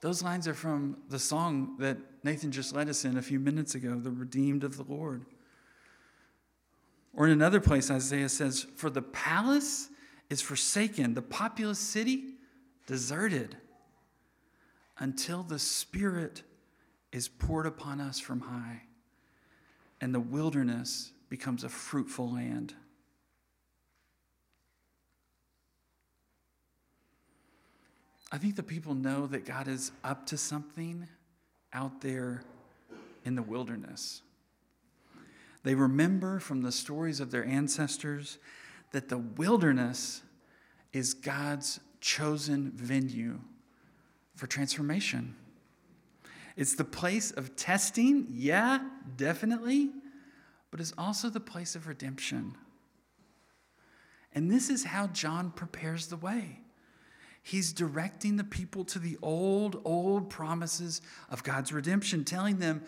Those 0.02 0.22
lines 0.22 0.46
are 0.46 0.52
from 0.52 0.98
the 1.08 1.18
song 1.18 1.76
that 1.78 1.96
Nathan 2.22 2.52
just 2.52 2.76
led 2.76 2.90
us 2.90 3.06
in 3.06 3.16
a 3.16 3.22
few 3.22 3.40
minutes 3.40 3.74
ago, 3.74 3.98
The 3.98 4.10
Redeemed 4.10 4.62
of 4.62 4.76
the 4.76 4.84
Lord. 4.84 5.24
Or 7.14 7.26
in 7.26 7.32
another 7.32 7.60
place, 7.60 7.90
Isaiah 7.90 8.28
says, 8.28 8.66
For 8.76 8.88
the 8.88 9.02
palace 9.02 9.88
is 10.30 10.40
forsaken, 10.40 11.14
the 11.14 11.22
populous 11.22 11.78
city 11.78 12.34
deserted, 12.86 13.56
until 14.98 15.42
the 15.42 15.58
Spirit 15.58 16.42
is 17.12 17.28
poured 17.28 17.66
upon 17.66 18.00
us 18.00 18.18
from 18.18 18.40
high, 18.40 18.82
and 20.00 20.14
the 20.14 20.20
wilderness 20.20 21.12
becomes 21.28 21.64
a 21.64 21.68
fruitful 21.68 22.32
land. 22.32 22.74
I 28.30 28.38
think 28.38 28.56
the 28.56 28.62
people 28.62 28.94
know 28.94 29.26
that 29.26 29.44
God 29.44 29.68
is 29.68 29.92
up 30.02 30.26
to 30.28 30.38
something 30.38 31.06
out 31.74 32.00
there 32.00 32.42
in 33.26 33.34
the 33.34 33.42
wilderness. 33.42 34.22
They 35.62 35.74
remember 35.74 36.38
from 36.38 36.62
the 36.62 36.72
stories 36.72 37.20
of 37.20 37.30
their 37.30 37.44
ancestors 37.44 38.38
that 38.90 39.08
the 39.08 39.18
wilderness 39.18 40.22
is 40.92 41.14
God's 41.14 41.80
chosen 42.00 42.72
venue 42.74 43.40
for 44.34 44.46
transformation. 44.46 45.36
It's 46.56 46.74
the 46.74 46.84
place 46.84 47.30
of 47.30 47.56
testing, 47.56 48.26
yeah, 48.28 48.80
definitely, 49.16 49.90
but 50.70 50.80
it's 50.80 50.92
also 50.98 51.30
the 51.30 51.40
place 51.40 51.74
of 51.74 51.86
redemption. 51.86 52.56
And 54.34 54.50
this 54.50 54.68
is 54.68 54.84
how 54.84 55.08
John 55.08 55.50
prepares 55.50 56.08
the 56.08 56.16
way. 56.16 56.60
He's 57.42 57.72
directing 57.72 58.36
the 58.36 58.44
people 58.44 58.84
to 58.86 58.98
the 58.98 59.18
old, 59.20 59.80
old 59.84 60.30
promises 60.30 61.02
of 61.28 61.42
God's 61.42 61.72
redemption, 61.72 62.24
telling 62.24 62.58
them, 62.58 62.82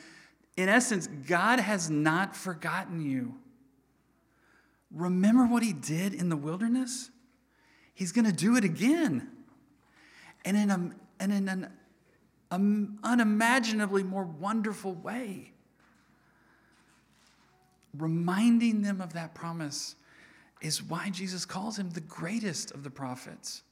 in 0.57 0.69
essence, 0.69 1.09
God 1.27 1.59
has 1.59 1.91
not 1.91 2.37
forgotten 2.37 3.01
you. 3.01 3.35
Remember 4.91 5.47
what 5.47 5.63
he 5.63 5.73
did 5.73 6.15
in 6.15 6.29
the 6.29 6.37
wilderness? 6.37 7.11
He's 7.95 8.13
going 8.13 8.27
to 8.27 8.33
do 8.33 8.57
it 8.57 8.65
again. 8.65 9.29
And 10.45 10.57
in, 10.57 10.71
a, 10.71 10.91
and 11.19 11.33
in 11.33 11.49
an 11.49 11.73
um, 12.51 12.99
unimaginably 13.03 14.05
more 14.05 14.25
wonderful 14.25 14.95
way. 14.95 15.53
Reminding 17.97 18.83
them 18.83 19.01
of 19.01 19.13
that 19.15 19.35
promise 19.35 19.97
is 20.61 20.83
why 20.83 21.11
Jesus 21.11 21.45
calls 21.45 21.79
him 21.79 21.91
the 21.91 22.01
greatest 22.01 22.71
of 22.73 22.85
the 22.85 22.91
prophets. 22.91 23.63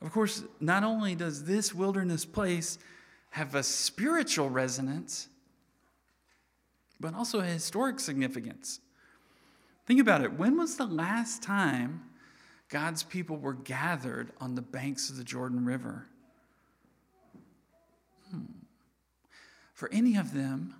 Of 0.00 0.10
course, 0.10 0.42
not 0.60 0.82
only 0.82 1.14
does 1.14 1.44
this 1.44 1.72
wilderness 1.72 2.24
place 2.24 2.78
have 3.32 3.54
a 3.54 3.62
spiritual 3.62 4.50
resonance, 4.50 5.26
but 7.00 7.14
also 7.14 7.40
a 7.40 7.44
historic 7.44 7.98
significance. 7.98 8.78
Think 9.86 10.00
about 10.00 10.22
it. 10.22 10.34
When 10.34 10.58
was 10.58 10.76
the 10.76 10.84
last 10.84 11.42
time 11.42 12.02
God's 12.68 13.02
people 13.02 13.38
were 13.38 13.54
gathered 13.54 14.32
on 14.38 14.54
the 14.54 14.60
banks 14.60 15.08
of 15.08 15.16
the 15.16 15.24
Jordan 15.24 15.64
River? 15.64 16.06
Hmm. 18.30 18.44
For 19.72 19.88
any 19.90 20.16
of 20.16 20.34
them, 20.34 20.74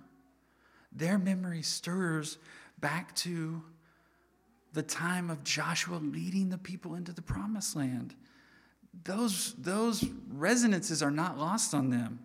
their 0.91 1.17
memory 1.17 1.63
stirs 1.63 2.37
back 2.79 3.15
to 3.15 3.63
the 4.73 4.83
time 4.83 5.31
of 5.31 5.43
Joshua 5.43 5.95
leading 5.95 6.49
the 6.49 6.59
people 6.59 6.93
into 6.93 7.13
the 7.13 7.21
promised 7.23 7.75
land. 7.75 8.13
Those, 9.05 9.55
those 9.57 10.05
resonances 10.29 11.01
are 11.01 11.11
not 11.11 11.39
lost 11.39 11.73
on 11.73 11.89
them. 11.89 12.19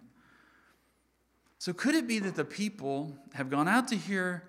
So, 1.59 1.73
could 1.73 1.97
it 1.97 2.07
be 2.07 2.21
that 2.21 2.37
the 2.37 2.45
people 2.45 3.19
have 3.35 3.51
gone 3.51 3.67
out 3.67 3.89
to 3.89 3.97
hear 3.97 4.45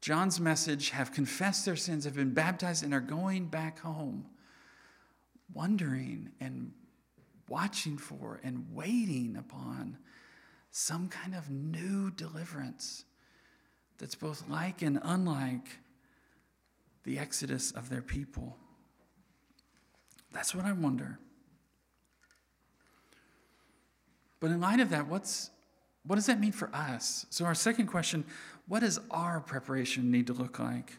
John's 0.00 0.40
message, 0.40 0.90
have 0.90 1.12
confessed 1.12 1.64
their 1.64 1.76
sins, 1.76 2.04
have 2.04 2.14
been 2.14 2.34
baptized, 2.34 2.82
and 2.82 2.92
are 2.92 3.00
going 3.00 3.46
back 3.46 3.78
home, 3.78 4.26
wondering 5.54 6.30
and 6.40 6.72
watching 7.48 7.96
for 7.96 8.40
and 8.42 8.66
waiting 8.72 9.36
upon 9.36 9.96
some 10.72 11.08
kind 11.08 11.34
of 11.34 11.50
new 11.50 12.10
deliverance 12.10 13.04
that's 13.98 14.14
both 14.14 14.48
like 14.48 14.82
and 14.82 15.00
unlike 15.02 15.78
the 17.04 17.18
exodus 17.18 17.70
of 17.70 17.90
their 17.90 18.02
people? 18.02 18.56
That's 20.32 20.52
what 20.52 20.64
I 20.64 20.72
wonder. 20.72 21.18
But 24.40 24.50
in 24.50 24.60
light 24.60 24.80
of 24.80 24.90
that, 24.90 25.06
what's 25.06 25.50
what 26.08 26.16
does 26.16 26.26
that 26.26 26.40
mean 26.40 26.52
for 26.52 26.74
us? 26.74 27.26
So, 27.28 27.44
our 27.44 27.54
second 27.54 27.86
question 27.86 28.24
what 28.66 28.80
does 28.80 28.98
our 29.10 29.40
preparation 29.40 30.10
need 30.10 30.26
to 30.26 30.32
look 30.32 30.58
like? 30.58 30.92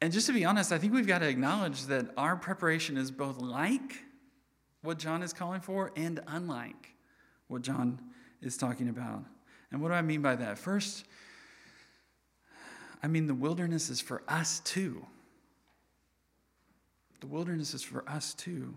And 0.00 0.12
just 0.12 0.26
to 0.28 0.32
be 0.32 0.44
honest, 0.44 0.72
I 0.72 0.78
think 0.78 0.94
we've 0.94 1.06
got 1.06 1.18
to 1.18 1.28
acknowledge 1.28 1.84
that 1.86 2.06
our 2.16 2.36
preparation 2.36 2.96
is 2.96 3.10
both 3.10 3.38
like 3.38 3.98
what 4.82 4.98
John 4.98 5.22
is 5.22 5.32
calling 5.32 5.60
for 5.60 5.92
and 5.94 6.20
unlike 6.28 6.94
what 7.48 7.62
John 7.62 8.00
is 8.40 8.56
talking 8.56 8.88
about. 8.88 9.24
And 9.70 9.82
what 9.82 9.88
do 9.88 9.94
I 9.94 10.02
mean 10.02 10.22
by 10.22 10.36
that? 10.36 10.58
First, 10.58 11.04
I 13.02 13.08
mean 13.08 13.26
the 13.26 13.34
wilderness 13.34 13.90
is 13.90 14.00
for 14.00 14.22
us 14.26 14.60
too. 14.60 15.04
The 17.20 17.26
wilderness 17.26 17.74
is 17.74 17.82
for 17.82 18.08
us 18.08 18.32
too. 18.32 18.74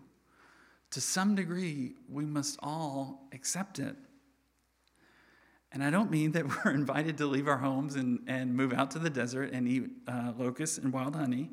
To 0.93 1.01
some 1.01 1.33
degree, 1.33 1.95
we 2.07 2.23
must 2.23 2.59
all 2.61 3.27
accept 3.33 3.79
it. 3.79 3.95
And 5.71 5.83
I 5.83 5.89
don't 5.89 6.11
mean 6.11 6.33
that 6.33 6.45
we're 6.65 6.71
invited 6.71 7.17
to 7.17 7.25
leave 7.25 7.47
our 7.47 7.57
homes 7.57 7.95
and, 7.95 8.19
and 8.27 8.53
move 8.53 8.73
out 8.73 8.91
to 8.91 8.99
the 8.99 9.09
desert 9.09 9.53
and 9.53 9.67
eat 9.67 9.89
uh, 10.07 10.33
locusts 10.37 10.77
and 10.77 10.93
wild 10.93 11.15
honey, 11.15 11.49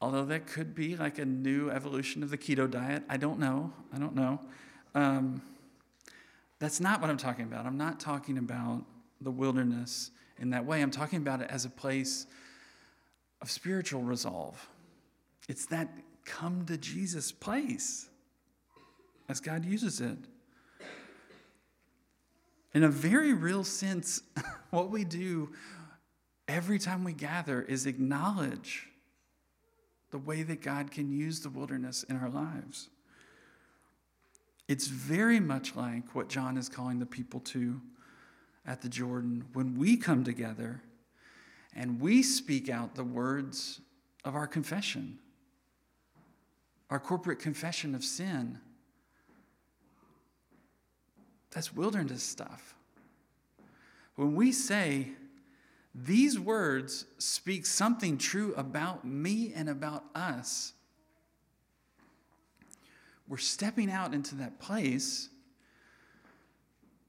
although 0.00 0.24
that 0.26 0.46
could 0.46 0.76
be 0.76 0.96
like 0.96 1.18
a 1.18 1.24
new 1.24 1.70
evolution 1.70 2.22
of 2.22 2.30
the 2.30 2.38
keto 2.38 2.70
diet. 2.70 3.02
I 3.08 3.16
don't 3.16 3.40
know. 3.40 3.72
I 3.92 3.98
don't 3.98 4.14
know. 4.14 4.40
Um, 4.94 5.42
that's 6.60 6.78
not 6.78 7.00
what 7.00 7.10
I'm 7.10 7.16
talking 7.16 7.46
about. 7.46 7.66
I'm 7.66 7.78
not 7.78 7.98
talking 7.98 8.38
about 8.38 8.84
the 9.20 9.32
wilderness 9.32 10.12
in 10.38 10.50
that 10.50 10.64
way. 10.64 10.82
I'm 10.82 10.92
talking 10.92 11.18
about 11.18 11.40
it 11.40 11.50
as 11.50 11.64
a 11.64 11.70
place 11.70 12.26
of 13.42 13.50
spiritual 13.50 14.02
resolve. 14.02 14.68
It's 15.48 15.66
that 15.66 15.88
come 16.24 16.64
to 16.66 16.78
Jesus 16.78 17.32
place 17.32 18.06
as 19.30 19.38
God 19.40 19.64
uses 19.64 20.00
it. 20.00 20.18
In 22.74 22.82
a 22.82 22.88
very 22.88 23.32
real 23.32 23.62
sense, 23.62 24.22
what 24.70 24.90
we 24.90 25.04
do 25.04 25.50
every 26.48 26.80
time 26.80 27.04
we 27.04 27.12
gather 27.12 27.62
is 27.62 27.86
acknowledge 27.86 28.88
the 30.10 30.18
way 30.18 30.42
that 30.42 30.60
God 30.60 30.90
can 30.90 31.12
use 31.12 31.40
the 31.40 31.48
wilderness 31.48 32.02
in 32.02 32.16
our 32.16 32.28
lives. 32.28 32.88
It's 34.66 34.88
very 34.88 35.38
much 35.38 35.76
like 35.76 36.14
what 36.14 36.28
John 36.28 36.56
is 36.56 36.68
calling 36.68 36.98
the 36.98 37.06
people 37.06 37.40
to 37.40 37.80
at 38.66 38.82
the 38.82 38.88
Jordan 38.88 39.44
when 39.52 39.78
we 39.78 39.96
come 39.96 40.24
together 40.24 40.82
and 41.74 42.00
we 42.00 42.22
speak 42.24 42.68
out 42.68 42.96
the 42.96 43.04
words 43.04 43.80
of 44.24 44.34
our 44.34 44.48
confession, 44.48 45.18
our 46.88 46.98
corporate 46.98 47.38
confession 47.38 47.94
of 47.94 48.04
sin. 48.04 48.58
That's 51.50 51.74
wilderness 51.74 52.22
stuff. 52.22 52.74
When 54.16 54.34
we 54.34 54.52
say, 54.52 55.08
these 55.94 56.38
words 56.38 57.06
speak 57.18 57.66
something 57.66 58.18
true 58.18 58.54
about 58.56 59.04
me 59.04 59.52
and 59.54 59.68
about 59.68 60.04
us, 60.14 60.72
we're 63.26 63.38
stepping 63.38 63.90
out 63.90 64.14
into 64.14 64.34
that 64.36 64.60
place 64.60 65.28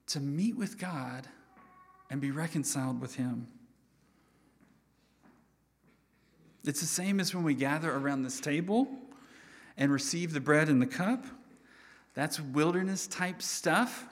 to 0.08 0.20
meet 0.20 0.56
with 0.56 0.78
God 0.78 1.28
and 2.10 2.20
be 2.20 2.32
reconciled 2.32 3.00
with 3.02 3.16
Him. 3.16 3.48
It's 6.64 6.82
the 6.82 6.86
same 6.86 7.20
as 7.20 7.34
when 7.34 7.44
we 7.44 7.56
gather 7.56 7.92
around 7.92 8.24
this 8.24 8.40
table 8.40 8.88
and 9.78 9.92
receive 9.92 10.34
the 10.34 10.40
bread 10.40 10.70
and 10.70 10.82
the 10.82 10.86
cup. 10.86 11.26
That's 12.14 12.40
wilderness 12.40 13.08
type 13.08 13.42
stuff. 13.42 14.06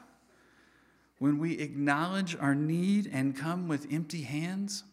When 1.20 1.38
we 1.38 1.60
acknowledge 1.60 2.36
our 2.40 2.56
need 2.56 3.10
and 3.12 3.36
come 3.36 3.68
with 3.68 3.88
empty 3.92 4.22
hands, 4.22 4.84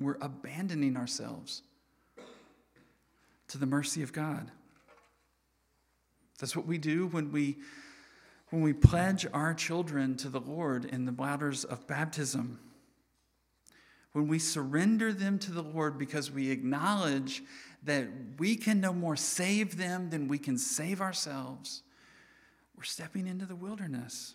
we're 0.00 0.16
abandoning 0.20 0.96
ourselves 0.96 1.62
to 3.48 3.58
the 3.58 3.66
mercy 3.66 4.02
of 4.02 4.12
God. 4.12 4.50
That's 6.38 6.56
what 6.56 6.66
we 6.66 6.78
do 6.78 7.06
when 7.06 7.30
we, 7.30 7.56
when 8.50 8.62
we 8.62 8.72
pledge 8.72 9.26
our 9.32 9.54
children 9.54 10.16
to 10.16 10.28
the 10.28 10.40
Lord 10.40 10.84
in 10.86 11.04
the 11.04 11.12
waters 11.12 11.64
of 11.64 11.86
baptism. 11.86 12.58
When 14.12 14.28
we 14.28 14.38
surrender 14.38 15.12
them 15.12 15.38
to 15.40 15.52
the 15.52 15.62
Lord 15.62 15.98
because 15.98 16.30
we 16.30 16.50
acknowledge 16.50 17.42
that 17.82 18.08
we 18.38 18.56
can 18.56 18.80
no 18.80 18.94
more 18.94 19.16
save 19.16 19.76
them 19.76 20.08
than 20.08 20.26
we 20.26 20.38
can 20.38 20.56
save 20.56 21.02
ourselves, 21.02 21.82
we're 22.76 22.84
stepping 22.84 23.26
into 23.26 23.44
the 23.44 23.56
wilderness. 23.56 24.34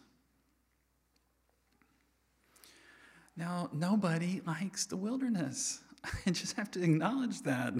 Now, 3.36 3.70
nobody 3.74 4.42
likes 4.46 4.86
the 4.86 4.98
wilderness. 4.98 5.82
I 6.26 6.32
just 6.32 6.56
have 6.58 6.70
to 6.72 6.84
acknowledge 6.84 7.42
that. 7.44 7.74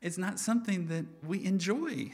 It's 0.00 0.18
not 0.18 0.38
something 0.38 0.86
that 0.88 1.06
we 1.24 1.44
enjoy. 1.44 2.12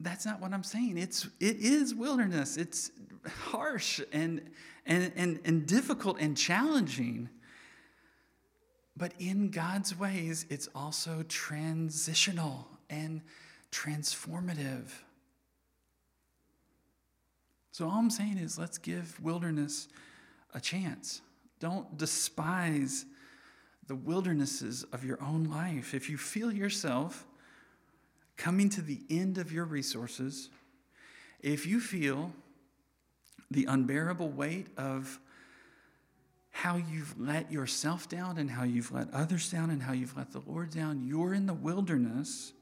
That's 0.00 0.24
not 0.24 0.40
what 0.40 0.52
I'm 0.52 0.64
saying. 0.64 0.98
It's 0.98 1.28
it 1.38 1.56
is 1.58 1.94
wilderness. 1.94 2.56
It's 2.56 2.90
harsh 3.26 4.00
and 4.12 4.50
and 4.86 5.12
and, 5.14 5.40
and 5.44 5.66
difficult 5.66 6.18
and 6.18 6.36
challenging. 6.36 7.28
But 8.96 9.12
in 9.18 9.50
God's 9.50 9.96
ways, 9.96 10.46
it's 10.50 10.68
also 10.74 11.22
transitional 11.28 12.68
and 12.88 13.22
transformative. 13.70 14.88
So, 17.80 17.86
all 17.86 17.96
I'm 17.96 18.10
saying 18.10 18.36
is 18.36 18.58
let's 18.58 18.76
give 18.76 19.18
wilderness 19.22 19.88
a 20.52 20.60
chance. 20.60 21.22
Don't 21.60 21.96
despise 21.96 23.06
the 23.86 23.94
wildernesses 23.94 24.84
of 24.92 25.02
your 25.02 25.18
own 25.22 25.44
life. 25.44 25.94
If 25.94 26.10
you 26.10 26.18
feel 26.18 26.52
yourself 26.52 27.26
coming 28.36 28.68
to 28.68 28.82
the 28.82 29.00
end 29.08 29.38
of 29.38 29.50
your 29.50 29.64
resources, 29.64 30.50
if 31.40 31.64
you 31.64 31.80
feel 31.80 32.34
the 33.50 33.64
unbearable 33.64 34.28
weight 34.28 34.66
of 34.76 35.18
how 36.50 36.76
you've 36.76 37.18
let 37.18 37.50
yourself 37.50 38.10
down 38.10 38.36
and 38.36 38.50
how 38.50 38.64
you've 38.64 38.92
let 38.92 39.10
others 39.14 39.50
down 39.50 39.70
and 39.70 39.82
how 39.82 39.94
you've 39.94 40.18
let 40.18 40.32
the 40.32 40.42
Lord 40.46 40.68
down, 40.68 41.02
you're 41.06 41.32
in 41.32 41.46
the 41.46 41.54
wilderness. 41.54 42.52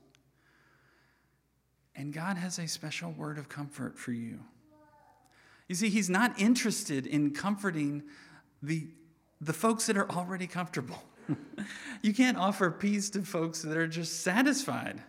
And 1.96 2.12
God 2.12 2.36
has 2.36 2.60
a 2.60 2.68
special 2.68 3.10
word 3.10 3.36
of 3.36 3.48
comfort 3.48 3.98
for 3.98 4.12
you. 4.12 4.38
You 5.68 5.74
see, 5.74 5.90
he's 5.90 6.08
not 6.08 6.38
interested 6.40 7.06
in 7.06 7.32
comforting 7.32 8.02
the, 8.62 8.88
the 9.40 9.52
folks 9.52 9.86
that 9.86 9.96
are 9.96 10.10
already 10.10 10.46
comfortable. 10.46 11.02
you 12.02 12.14
can't 12.14 12.38
offer 12.38 12.70
peace 12.70 13.10
to 13.10 13.22
folks 13.22 13.62
that 13.62 13.76
are 13.76 13.86
just 13.86 14.22
satisfied. 14.22 15.02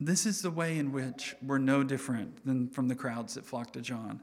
This 0.00 0.26
is 0.26 0.42
the 0.42 0.50
way 0.50 0.78
in 0.78 0.92
which 0.92 1.34
we're 1.42 1.58
no 1.58 1.82
different 1.82 2.44
than 2.44 2.68
from 2.68 2.88
the 2.88 2.94
crowds 2.94 3.34
that 3.34 3.46
flocked 3.46 3.74
to 3.74 3.80
John. 3.80 4.20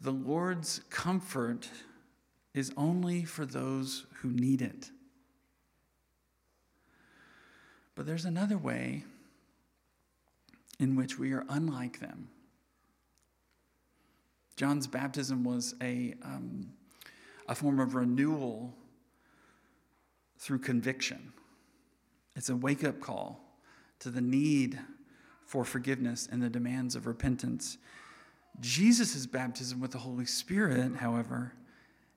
The 0.00 0.12
Lord's 0.12 0.80
comfort 0.90 1.68
is 2.52 2.72
only 2.76 3.24
for 3.24 3.46
those 3.46 4.06
who 4.16 4.30
need 4.30 4.60
it. 4.60 4.90
But 7.94 8.06
there's 8.06 8.24
another 8.24 8.58
way 8.58 9.04
in 10.80 10.96
which 10.96 11.18
we 11.18 11.32
are 11.32 11.44
unlike 11.50 12.00
them. 12.00 12.28
John's 14.56 14.86
baptism 14.86 15.44
was 15.44 15.74
a, 15.80 16.14
um, 16.22 16.72
a 17.48 17.54
form 17.54 17.78
of 17.78 17.94
renewal 17.94 18.74
through 20.38 20.58
conviction. 20.58 21.32
It's 22.34 22.48
a 22.48 22.56
wake 22.56 22.82
up 22.82 22.98
call 23.00 23.40
to 24.00 24.10
the 24.10 24.22
need 24.22 24.78
for 25.44 25.64
forgiveness 25.64 26.28
and 26.30 26.42
the 26.42 26.48
demands 26.48 26.96
of 26.96 27.06
repentance. 27.06 27.76
Jesus' 28.58 29.26
baptism 29.26 29.80
with 29.80 29.90
the 29.92 29.98
Holy 29.98 30.26
Spirit, 30.26 30.96
however, 30.96 31.52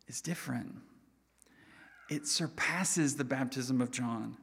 is 0.07 0.21
different. 0.21 0.73
It 2.09 2.27
surpasses 2.27 3.15
the 3.15 3.23
baptism 3.23 3.81
of 3.81 3.91
John. 3.91 4.37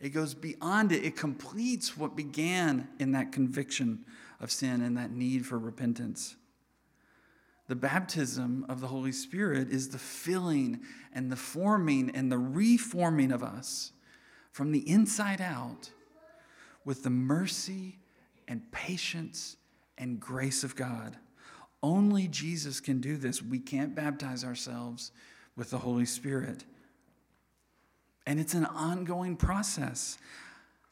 It 0.00 0.10
goes 0.10 0.34
beyond 0.34 0.92
it. 0.92 1.04
It 1.04 1.16
completes 1.16 1.96
what 1.96 2.16
began 2.16 2.88
in 2.98 3.12
that 3.12 3.32
conviction 3.32 4.04
of 4.40 4.50
sin 4.50 4.82
and 4.82 4.96
that 4.96 5.10
need 5.10 5.46
for 5.46 5.58
repentance. 5.58 6.36
The 7.66 7.76
baptism 7.76 8.66
of 8.68 8.80
the 8.80 8.88
Holy 8.88 9.12
Spirit 9.12 9.70
is 9.70 9.88
the 9.88 9.98
filling 9.98 10.80
and 11.14 11.32
the 11.32 11.36
forming 11.36 12.10
and 12.10 12.30
the 12.30 12.38
reforming 12.38 13.32
of 13.32 13.42
us 13.42 13.92
from 14.52 14.70
the 14.70 14.88
inside 14.88 15.40
out 15.40 15.90
with 16.84 17.02
the 17.02 17.10
mercy 17.10 17.98
and 18.46 18.70
patience 18.70 19.56
and 19.96 20.20
grace 20.20 20.62
of 20.62 20.76
God. 20.76 21.16
Only 21.82 22.28
Jesus 22.28 22.80
can 22.80 23.00
do 23.00 23.16
this. 23.16 23.42
We 23.42 23.58
can't 23.58 23.94
baptize 23.94 24.44
ourselves 24.44 25.12
with 25.56 25.70
the 25.70 25.78
Holy 25.78 26.06
Spirit. 26.06 26.64
And 28.26 28.40
it's 28.40 28.54
an 28.54 28.64
ongoing 28.64 29.36
process. 29.36 30.18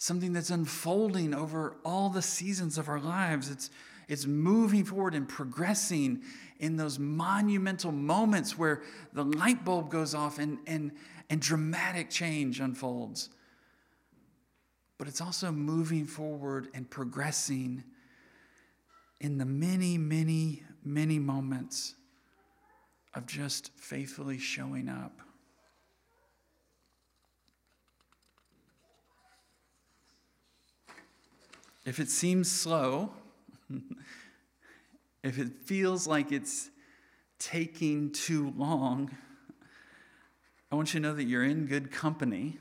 something 0.02 0.32
that's 0.32 0.50
unfolding 0.50 1.32
over 1.32 1.76
all 1.84 2.10
the 2.10 2.20
seasons 2.20 2.76
of 2.76 2.88
our 2.88 2.98
lives. 2.98 3.48
It's, 3.48 3.70
it's 4.08 4.26
moving 4.26 4.84
forward 4.84 5.14
and 5.14 5.28
progressing 5.28 6.22
in 6.58 6.76
those 6.76 6.98
monumental 6.98 7.92
moments 7.92 8.58
where 8.58 8.82
the 9.12 9.24
light 9.24 9.64
bulb 9.64 9.90
goes 9.90 10.12
off 10.12 10.40
and, 10.40 10.58
and, 10.66 10.90
and 11.30 11.40
dramatic 11.40 12.10
change 12.10 12.58
unfolds. 12.58 13.28
But 14.98 15.06
it's 15.06 15.20
also 15.20 15.52
moving 15.52 16.04
forward 16.04 16.66
and 16.74 16.90
progressing 16.90 17.84
in 19.20 19.38
the 19.38 19.46
many, 19.46 19.96
many, 19.98 20.64
many 20.84 21.20
moments 21.20 21.94
of 23.14 23.26
just 23.26 23.70
faithfully 23.76 24.38
showing 24.38 24.88
up. 24.88 25.20
If 31.84 31.98
it 31.98 32.10
seems 32.10 32.50
slow, 32.50 33.10
if 35.24 35.38
it 35.38 35.52
feels 35.64 36.06
like 36.06 36.30
it's 36.30 36.70
taking 37.40 38.12
too 38.12 38.52
long, 38.56 39.10
I 40.70 40.76
want 40.76 40.94
you 40.94 41.00
to 41.00 41.08
know 41.08 41.14
that 41.14 41.24
you're 41.24 41.42
in 41.42 41.66
good 41.66 41.90
company. 41.90 42.58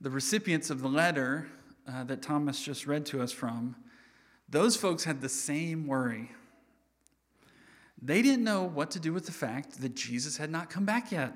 The 0.00 0.10
recipients 0.10 0.70
of 0.70 0.80
the 0.80 0.88
letter 0.88 1.48
uh, 1.86 2.04
that 2.04 2.22
Thomas 2.22 2.62
just 2.62 2.86
read 2.86 3.04
to 3.06 3.20
us 3.22 3.32
from, 3.32 3.74
those 4.48 4.76
folks 4.76 5.02
had 5.02 5.20
the 5.20 5.28
same 5.28 5.86
worry. 5.86 6.30
They 8.00 8.22
didn't 8.22 8.44
know 8.44 8.62
what 8.62 8.92
to 8.92 9.00
do 9.00 9.12
with 9.12 9.26
the 9.26 9.32
fact 9.32 9.80
that 9.80 9.96
Jesus 9.96 10.36
had 10.36 10.50
not 10.50 10.70
come 10.70 10.84
back 10.84 11.10
yet, 11.10 11.34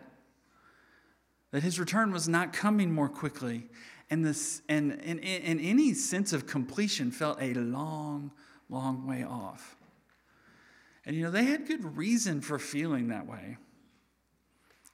that 1.51 1.65
his 1.65 1.81
return 1.81 2.13
was 2.13 2.29
not 2.29 2.53
coming 2.53 2.93
more 2.93 3.09
quickly, 3.09 3.69
and, 4.13 4.23
this, 4.23 4.61
and, 4.69 4.93
and, 5.03 5.25
and 5.25 5.59
any 5.59 5.95
sense 5.95 6.35
of 6.35 6.47
completion 6.47 7.11
felt 7.11 7.41
a 7.41 7.55
long, 7.55 8.31
long 8.69 9.07
way 9.07 9.25
off. 9.25 9.75
And 11.07 11.17
you 11.17 11.23
know, 11.23 11.31
they 11.31 11.45
had 11.45 11.67
good 11.67 11.97
reason 11.97 12.43
for 12.43 12.59
feeling 12.59 13.09
that 13.09 13.27
way 13.27 13.57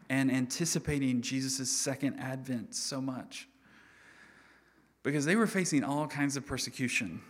and 0.09 0.31
anticipating 0.31 1.21
Jesus' 1.21 1.69
second 1.69 2.21
advent 2.21 2.77
so 2.77 3.01
much 3.01 3.49
because 5.03 5.25
they 5.25 5.35
were 5.35 5.49
facing 5.49 5.83
all 5.83 6.07
kinds 6.07 6.37
of 6.37 6.47
persecution 6.47 7.21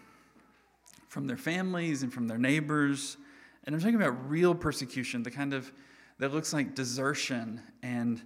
from 1.08 1.26
their 1.26 1.38
families 1.38 2.02
and 2.02 2.12
from 2.12 2.28
their 2.28 2.36
neighbors. 2.36 3.16
And 3.64 3.74
I'm 3.74 3.80
talking 3.80 3.96
about 3.96 4.28
real 4.28 4.54
persecution, 4.54 5.22
the 5.22 5.30
kind 5.30 5.54
of 5.54 5.72
that 6.18 6.34
looks 6.34 6.52
like 6.52 6.74
desertion 6.74 7.62
and 7.82 8.20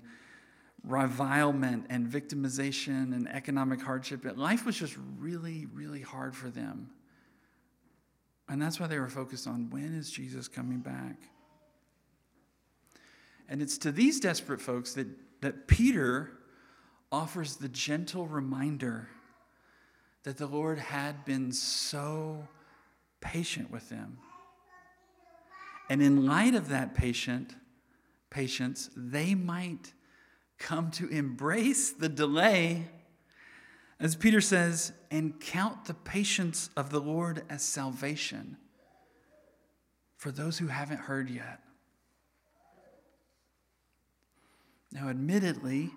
revilement 0.84 1.86
and 1.90 2.06
victimization 2.06 3.14
and 3.14 3.28
economic 3.28 3.80
hardship. 3.80 4.24
Life 4.36 4.66
was 4.66 4.76
just 4.76 4.96
really, 5.18 5.66
really 5.72 6.00
hard 6.00 6.34
for 6.34 6.48
them. 6.48 6.90
And 8.48 8.60
that's 8.60 8.80
why 8.80 8.86
they 8.86 8.98
were 8.98 9.08
focused 9.08 9.46
on 9.46 9.70
when 9.70 9.94
is 9.94 10.10
Jesus 10.10 10.48
coming 10.48 10.80
back? 10.80 11.16
And 13.48 13.62
it's 13.62 13.78
to 13.78 13.92
these 13.92 14.18
desperate 14.18 14.60
folks 14.60 14.94
that, 14.94 15.06
that 15.40 15.68
Peter 15.68 16.32
offers 17.10 17.56
the 17.56 17.68
gentle 17.68 18.26
reminder 18.26 19.08
that 20.24 20.38
the 20.38 20.46
Lord 20.46 20.78
had 20.78 21.24
been 21.24 21.52
so 21.52 22.48
patient 23.20 23.70
with 23.70 23.88
them. 23.88 24.18
And 25.90 26.02
in 26.02 26.26
light 26.26 26.54
of 26.54 26.68
that 26.70 26.94
patient 26.94 27.54
patience, 28.30 28.88
they 28.96 29.34
might 29.34 29.92
come 30.62 30.90
to 30.92 31.08
embrace 31.08 31.90
the 31.90 32.08
delay, 32.08 32.86
as 33.98 34.16
Peter 34.16 34.40
says, 34.40 34.92
and 35.10 35.38
count 35.40 35.84
the 35.84 35.94
patience 35.94 36.70
of 36.76 36.90
the 36.90 37.00
Lord 37.00 37.42
as 37.50 37.62
salvation 37.62 38.56
for 40.16 40.30
those 40.30 40.58
who 40.58 40.68
haven't 40.68 41.00
heard 41.00 41.28
yet. 41.28 41.60
Now, 44.92 45.08
admittedly, 45.08 45.90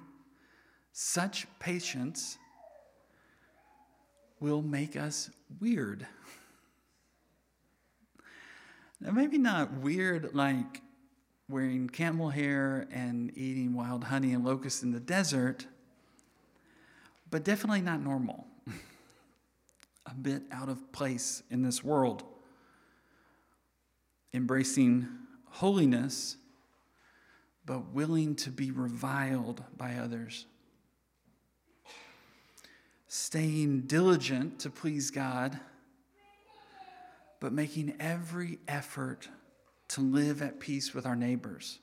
such 0.91 1.45
patience 1.59 2.37
will 4.39 4.61
make 4.61 4.95
us 4.95 5.29
weird. 5.59 6.07
Now, 8.99 9.11
maybe 9.11 9.37
not 9.37 9.73
weird 9.73 10.33
like 10.33 10.81
wearing 11.47 11.87
camel 11.87 12.29
hair 12.29 12.87
and 12.91 13.31
eating 13.37 13.73
wild 13.73 14.05
honey 14.05 14.33
and 14.33 14.43
locusts 14.43 14.81
in 14.83 14.91
the 14.91 14.99
desert, 14.99 15.67
but 17.29 17.43
definitely 17.43 17.81
not 17.81 18.01
normal. 18.01 18.47
a 20.05 20.13
bit 20.13 20.43
out 20.51 20.69
of 20.69 20.91
place 20.91 21.43
in 21.49 21.61
this 21.61 21.83
world. 21.83 22.23
Embracing 24.33 25.07
holiness, 25.49 26.37
but 27.65 27.93
willing 27.93 28.35
to 28.35 28.49
be 28.49 28.71
reviled 28.71 29.63
by 29.77 29.95
others. 29.95 30.45
Staying 33.07 33.81
diligent 33.81 34.59
to 34.59 34.69
please 34.69 35.09
God, 35.09 35.59
but 37.39 37.53
making 37.53 37.95
every 37.99 38.59
effort 38.67 39.29
to 39.95 40.01
live 40.01 40.41
at 40.41 40.59
peace 40.59 40.93
with 40.93 41.05
our 41.05 41.15
neighbors. 41.15 41.79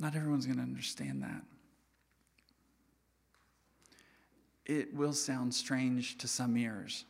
Not 0.00 0.16
everyone's 0.16 0.46
going 0.46 0.56
to 0.56 0.64
understand 0.64 1.22
that. 1.22 1.42
It 4.66 4.92
will 4.92 5.12
sound 5.12 5.54
strange 5.54 6.18
to 6.18 6.26
some 6.26 6.56
ears. 6.56 7.04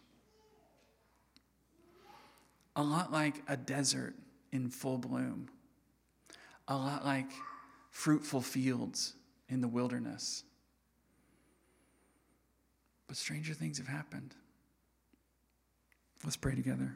A 2.77 2.83
lot 2.83 3.11
like 3.11 3.43
a 3.49 3.57
desert 3.57 4.15
in 4.53 4.69
full 4.69 4.99
bloom, 4.99 5.49
a 6.69 6.77
lot 6.77 7.07
like 7.07 7.31
fruitful 7.91 8.43
fields 8.43 9.15
in 9.49 9.63
the 9.63 9.69
wilderness. 9.69 10.45
But 13.07 13.17
stranger 13.17 13.55
things 13.55 13.79
have 13.79 13.89
happened. 13.89 14.35
Let's 16.23 16.37
pray 16.37 16.55
together. 16.55 16.93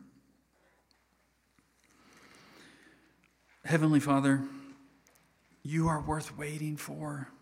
Heavenly 3.67 3.99
Father, 3.99 4.45
you 5.65 5.89
are 5.89 6.01
worth 6.01 6.39
waiting 6.39 6.77
for, 6.77 7.33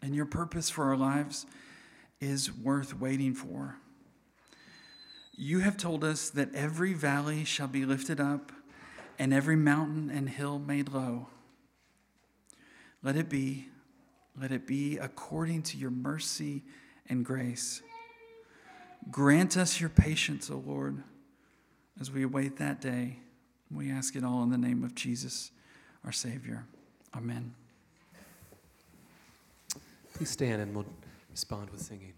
and 0.00 0.14
your 0.14 0.24
purpose 0.24 0.70
for 0.70 0.84
our 0.84 0.96
lives 0.96 1.44
is 2.22 2.50
worth 2.50 2.98
waiting 2.98 3.34
for. 3.34 3.76
You 5.34 5.58
have 5.58 5.76
told 5.76 6.04
us 6.04 6.30
that 6.30 6.54
every 6.54 6.94
valley 6.94 7.44
shall 7.44 7.68
be 7.68 7.84
lifted 7.84 8.18
up, 8.18 8.50
and 9.18 9.34
every 9.34 9.56
mountain 9.56 10.08
and 10.08 10.30
hill 10.30 10.58
made 10.58 10.88
low. 10.88 11.28
Let 13.02 13.16
it 13.16 13.28
be, 13.28 13.68
let 14.40 14.52
it 14.52 14.66
be 14.66 14.96
according 14.96 15.64
to 15.64 15.76
your 15.76 15.90
mercy 15.90 16.64
and 17.10 17.26
grace. 17.26 17.82
Grant 19.10 19.58
us 19.58 19.82
your 19.82 19.90
patience, 19.90 20.50
O 20.50 20.62
Lord, 20.66 21.02
as 22.00 22.10
we 22.10 22.22
await 22.22 22.56
that 22.56 22.80
day. 22.80 23.18
We 23.70 23.90
ask 23.90 24.14
it 24.16 24.24
all 24.24 24.42
in 24.42 24.50
the 24.50 24.58
name 24.58 24.84
of 24.84 24.94
Jesus, 24.94 25.50
our 26.04 26.12
Savior. 26.12 26.64
Amen. 27.14 27.54
Please 30.14 30.30
stand 30.30 30.62
and 30.62 30.74
we'll 30.74 30.86
respond 31.30 31.70
with 31.70 31.82
singing. 31.82 32.12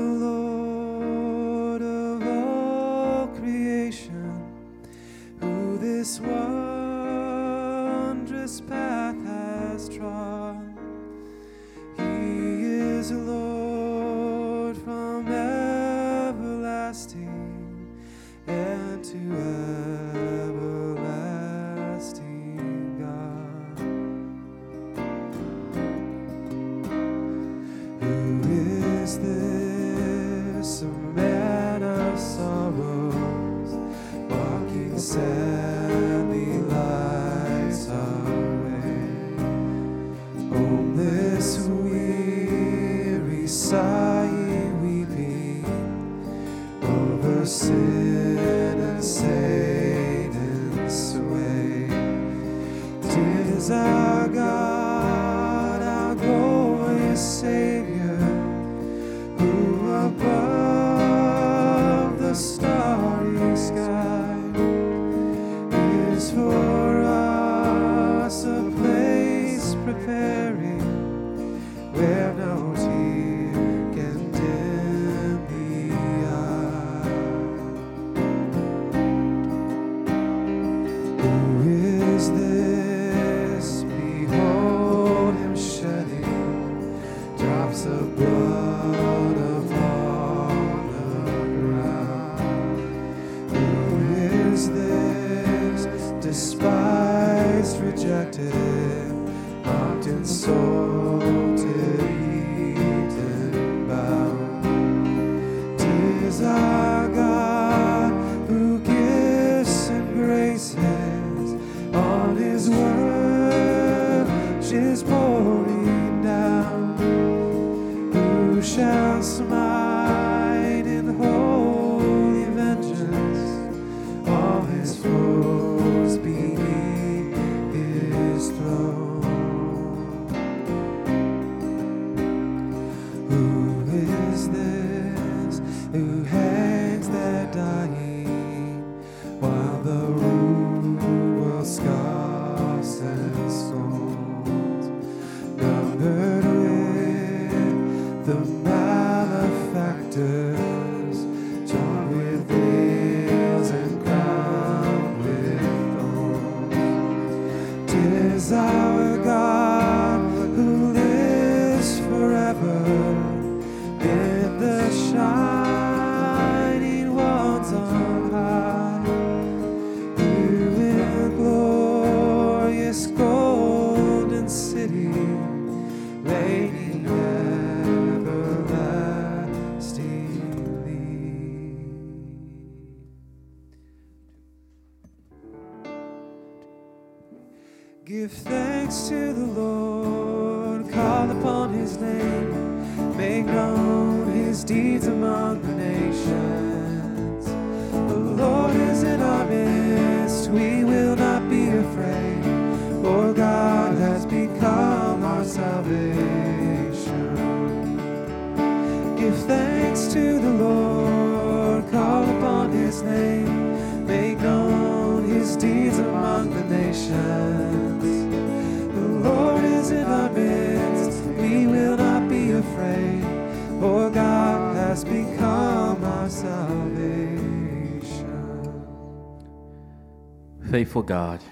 Faithful 230.90 231.04
God, 231.04 231.44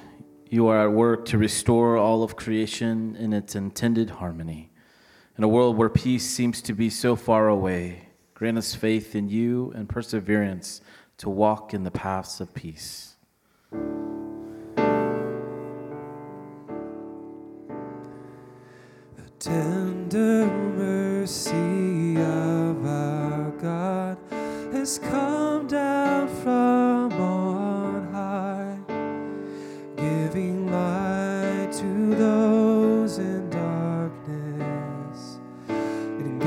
you 0.49 0.65
are 0.65 0.87
at 0.87 0.91
work 0.91 1.25
to 1.25 1.37
restore 1.37 1.95
all 1.95 2.23
of 2.23 2.35
creation 2.35 3.15
in 3.17 3.33
its 3.33 3.55
intended 3.55 4.09
harmony. 4.09 4.71
In 5.37 5.43
a 5.43 5.47
world 5.47 5.77
where 5.77 5.89
peace 5.89 6.27
seems 6.27 6.59
to 6.63 6.73
be 6.73 6.89
so 6.89 7.15
far 7.15 7.47
away, 7.47 8.07
grant 8.33 8.57
us 8.57 8.73
faith 8.73 9.15
in 9.15 9.29
you 9.29 9.71
and 9.75 9.87
perseverance 9.87 10.81
to 11.19 11.29
walk 11.29 11.71
in 11.75 11.83
the 11.83 11.91
paths 11.91 12.39
of 12.41 12.51
peace. 12.55 13.13
The 14.49 14.57
tender 19.37 20.47
mercy 20.47 22.17
of 22.19 22.83
our 22.83 23.51
God 23.61 24.17
has 24.73 24.97
come 24.97 25.67
down 25.67 26.27
from 26.41 27.06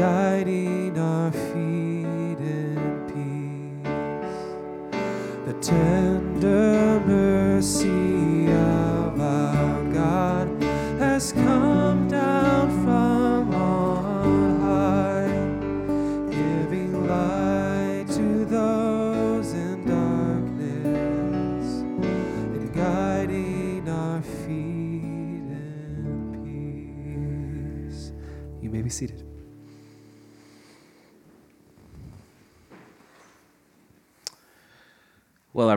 guiding 0.01 0.99
our 0.99 1.31
feet 1.31 2.39
in 2.41 3.05
peace. 3.13 4.41
The 5.45 5.53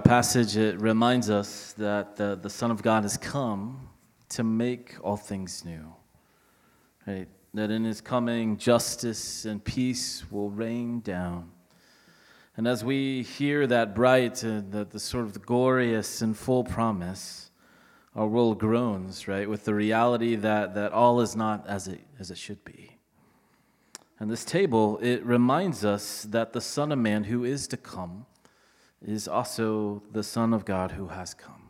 passage 0.03 0.57
it 0.57 0.79
reminds 0.79 1.29
us 1.29 1.73
that 1.77 2.17
the, 2.17 2.37
the 2.41 2.49
Son 2.49 2.71
of 2.71 2.81
God 2.81 3.03
has 3.03 3.17
come 3.17 3.87
to 4.29 4.43
make 4.43 4.95
all 5.01 5.17
things 5.17 5.63
new. 5.63 5.93
Right? 7.07 7.27
That 7.53 7.71
in 7.71 7.83
his 7.83 8.01
coming, 8.01 8.57
justice 8.57 9.45
and 9.45 9.63
peace 9.63 10.23
will 10.29 10.49
rain 10.49 10.99
down. 10.99 11.51
And 12.57 12.67
as 12.67 12.83
we 12.83 13.23
hear 13.23 13.65
that 13.67 13.95
bright, 13.95 14.43
uh, 14.43 14.61
the, 14.69 14.85
the 14.89 14.99
sort 14.99 15.25
of 15.25 15.41
glorious 15.45 16.21
and 16.21 16.37
full 16.37 16.63
promise, 16.63 17.49
our 18.15 18.27
world 18.27 18.59
groans, 18.59 19.27
right, 19.27 19.49
with 19.49 19.65
the 19.65 19.73
reality 19.73 20.35
that, 20.35 20.75
that 20.75 20.91
all 20.91 21.21
is 21.21 21.35
not 21.35 21.65
as 21.67 21.87
it, 21.87 22.01
as 22.19 22.29
it 22.29 22.37
should 22.37 22.63
be. 22.63 22.97
And 24.19 24.29
this 24.29 24.45
table, 24.45 24.99
it 25.01 25.23
reminds 25.25 25.83
us 25.83 26.23
that 26.29 26.53
the 26.53 26.61
Son 26.61 26.91
of 26.91 26.99
Man 26.99 27.23
who 27.23 27.43
is 27.43 27.67
to 27.69 27.77
come 27.77 28.25
is 29.05 29.27
also 29.27 30.01
the 30.11 30.23
Son 30.23 30.53
of 30.53 30.65
God 30.65 30.91
who 30.91 31.07
has 31.07 31.33
come. 31.33 31.69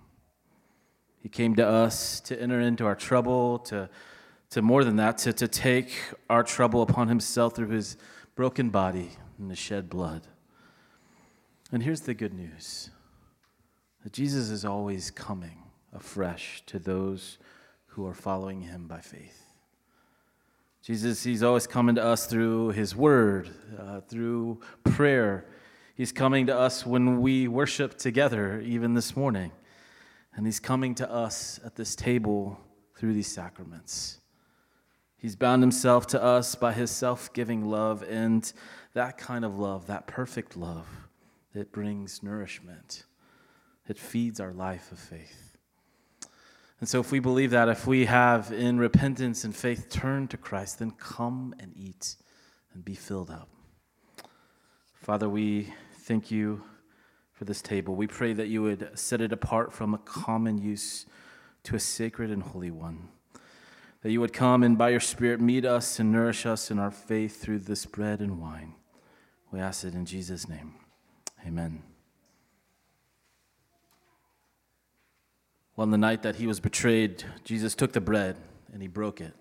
He 1.22 1.30
came 1.30 1.56
to 1.56 1.68
us 1.68 2.20
to 2.22 2.40
enter 2.40 2.60
into 2.60 2.86
our 2.86 2.96
trouble, 2.96 3.60
to, 3.60 3.90
to 4.52 4.62
more 4.62 4.84
than 4.84 4.98
that, 4.98 5.18
to, 5.20 5.34
to 5.34 5.48
take 5.48 5.94
our 6.30 6.44
trouble 6.44 6.82
upon 6.82 7.08
himself 7.08 7.56
through 7.56 7.70
his 7.70 7.98
broken 8.36 8.70
body 8.70 9.12
and 9.40 9.50
his 9.50 9.60
shed 9.60 9.90
blood. 9.90 10.28
And 11.72 11.82
here's 11.82 12.02
the 12.02 12.14
good 12.14 12.34
news 12.34 12.90
that 14.04 14.12
Jesus 14.12 14.50
is 14.50 14.66
always 14.66 15.10
coming 15.12 15.64
afresh 15.94 16.62
to 16.66 16.78
those 16.78 17.38
who 17.88 18.06
are 18.06 18.14
following 18.14 18.62
him 18.62 18.86
by 18.88 19.00
faith. 19.00 19.44
Jesus, 20.82 21.24
he's 21.24 21.42
always 21.42 21.66
coming 21.66 21.96
to 21.96 22.04
us 22.04 22.26
through 22.26 22.72
his 22.72 22.94
word, 22.94 23.50
uh, 23.80 24.02
through 24.02 24.60
prayer. 24.84 25.46
He's 25.96 26.12
coming 26.12 26.48
to 26.48 26.58
us 26.58 26.88
when 26.88 27.22
we 27.22 27.48
worship 27.48 28.00
together, 28.00 28.60
even 28.62 28.96
this 28.96 29.16
morning. 29.16 29.52
And 30.36 30.46
he's 30.46 30.60
coming 30.60 30.96
to 30.96 31.12
us 31.12 31.60
at 31.64 31.76
this 31.76 31.96
table 31.96 32.60
through 32.98 33.14
these 33.14 33.32
sacraments. 33.32 34.20
He's 35.18 35.36
bound 35.36 35.62
himself 35.62 36.08
to 36.08 36.22
us 36.22 36.56
by 36.56 36.74
his 36.74 36.89
self 36.89 37.32
giving 37.34 37.66
love, 37.66 38.04
and 38.10 38.52
that 38.94 39.20
kind 39.20 39.46
of 39.46 39.60
love, 39.60 39.86
that 39.86 40.08
perfect 40.08 40.58
love, 40.58 40.88
it 41.54 41.72
brings 41.72 42.24
nourishment. 42.24 43.04
It 43.88 44.00
feeds 44.00 44.39
our 44.39 44.52
life 44.52 44.91
of 44.91 44.98
faith. 44.98 45.58
And 46.80 46.89
so, 46.89 47.00
if 47.00 47.12
we 47.12 47.20
believe 47.20 47.52
that, 47.52 47.70
if 47.70 47.86
we 47.86 48.06
have 48.06 48.52
in 48.52 48.80
repentance 48.80 49.44
and 49.44 49.56
faith 49.56 49.89
turned 49.89 50.32
to 50.32 50.38
Christ, 50.38 50.80
then 50.80 50.91
come 50.91 51.54
and 51.60 51.72
eat 51.76 52.16
and 52.74 52.84
be 52.84 52.96
filled 52.96 53.30
up. 53.30 53.50
Father, 54.96 55.30
we 55.30 55.74
thank 56.04 56.30
you 56.30 56.64
for 57.32 57.45
this 57.45 57.62
table. 57.62 57.95
We 57.95 58.08
pray 58.08 58.34
that 58.34 58.47
you 58.47 58.62
would 58.62 58.91
set 58.93 59.22
it 59.22 59.32
apart 59.32 59.72
from 59.72 59.93
a 59.93 59.97
common 59.97 60.58
use 60.58 61.06
to 61.64 61.76
a 61.76 61.80
sacred 61.80 62.30
and 62.30 62.43
holy 62.43 62.72
one. 62.72 63.08
That 64.01 64.12
you 64.12 64.20
would 64.20 64.34
come 64.34 64.64
and 64.64 64.78
by 64.78 64.89
your 64.89 64.99
Spirit 64.99 65.39
meet 65.39 65.66
us 65.66 65.99
and 65.99 66.12
nourish 66.12 66.45
us 66.45 66.70
in 66.70 66.78
our 66.78 66.91
faith 66.91 67.41
through 67.41 67.60
this 67.60 67.86
bread 67.86 68.20
and 68.20 68.41
wine. 68.41 68.76
We 69.51 69.60
ask 69.60 69.86
it 69.86 69.93
in 69.93 70.06
Jesus' 70.06 70.49
name. 70.49 70.76
Amen. 71.47 71.82
Well, 75.76 75.84
on 75.84 75.91
the 75.91 75.97
night 75.97 76.22
that 76.24 76.36
he 76.36 76.47
was 76.47 76.60
betrayed, 76.60 77.24
Jesus 77.45 77.76
took 77.76 77.93
the 77.93 78.01
bread 78.01 78.36
and 78.74 78.82
he 78.82 78.88
broke 78.88 79.22
it, 79.22 79.34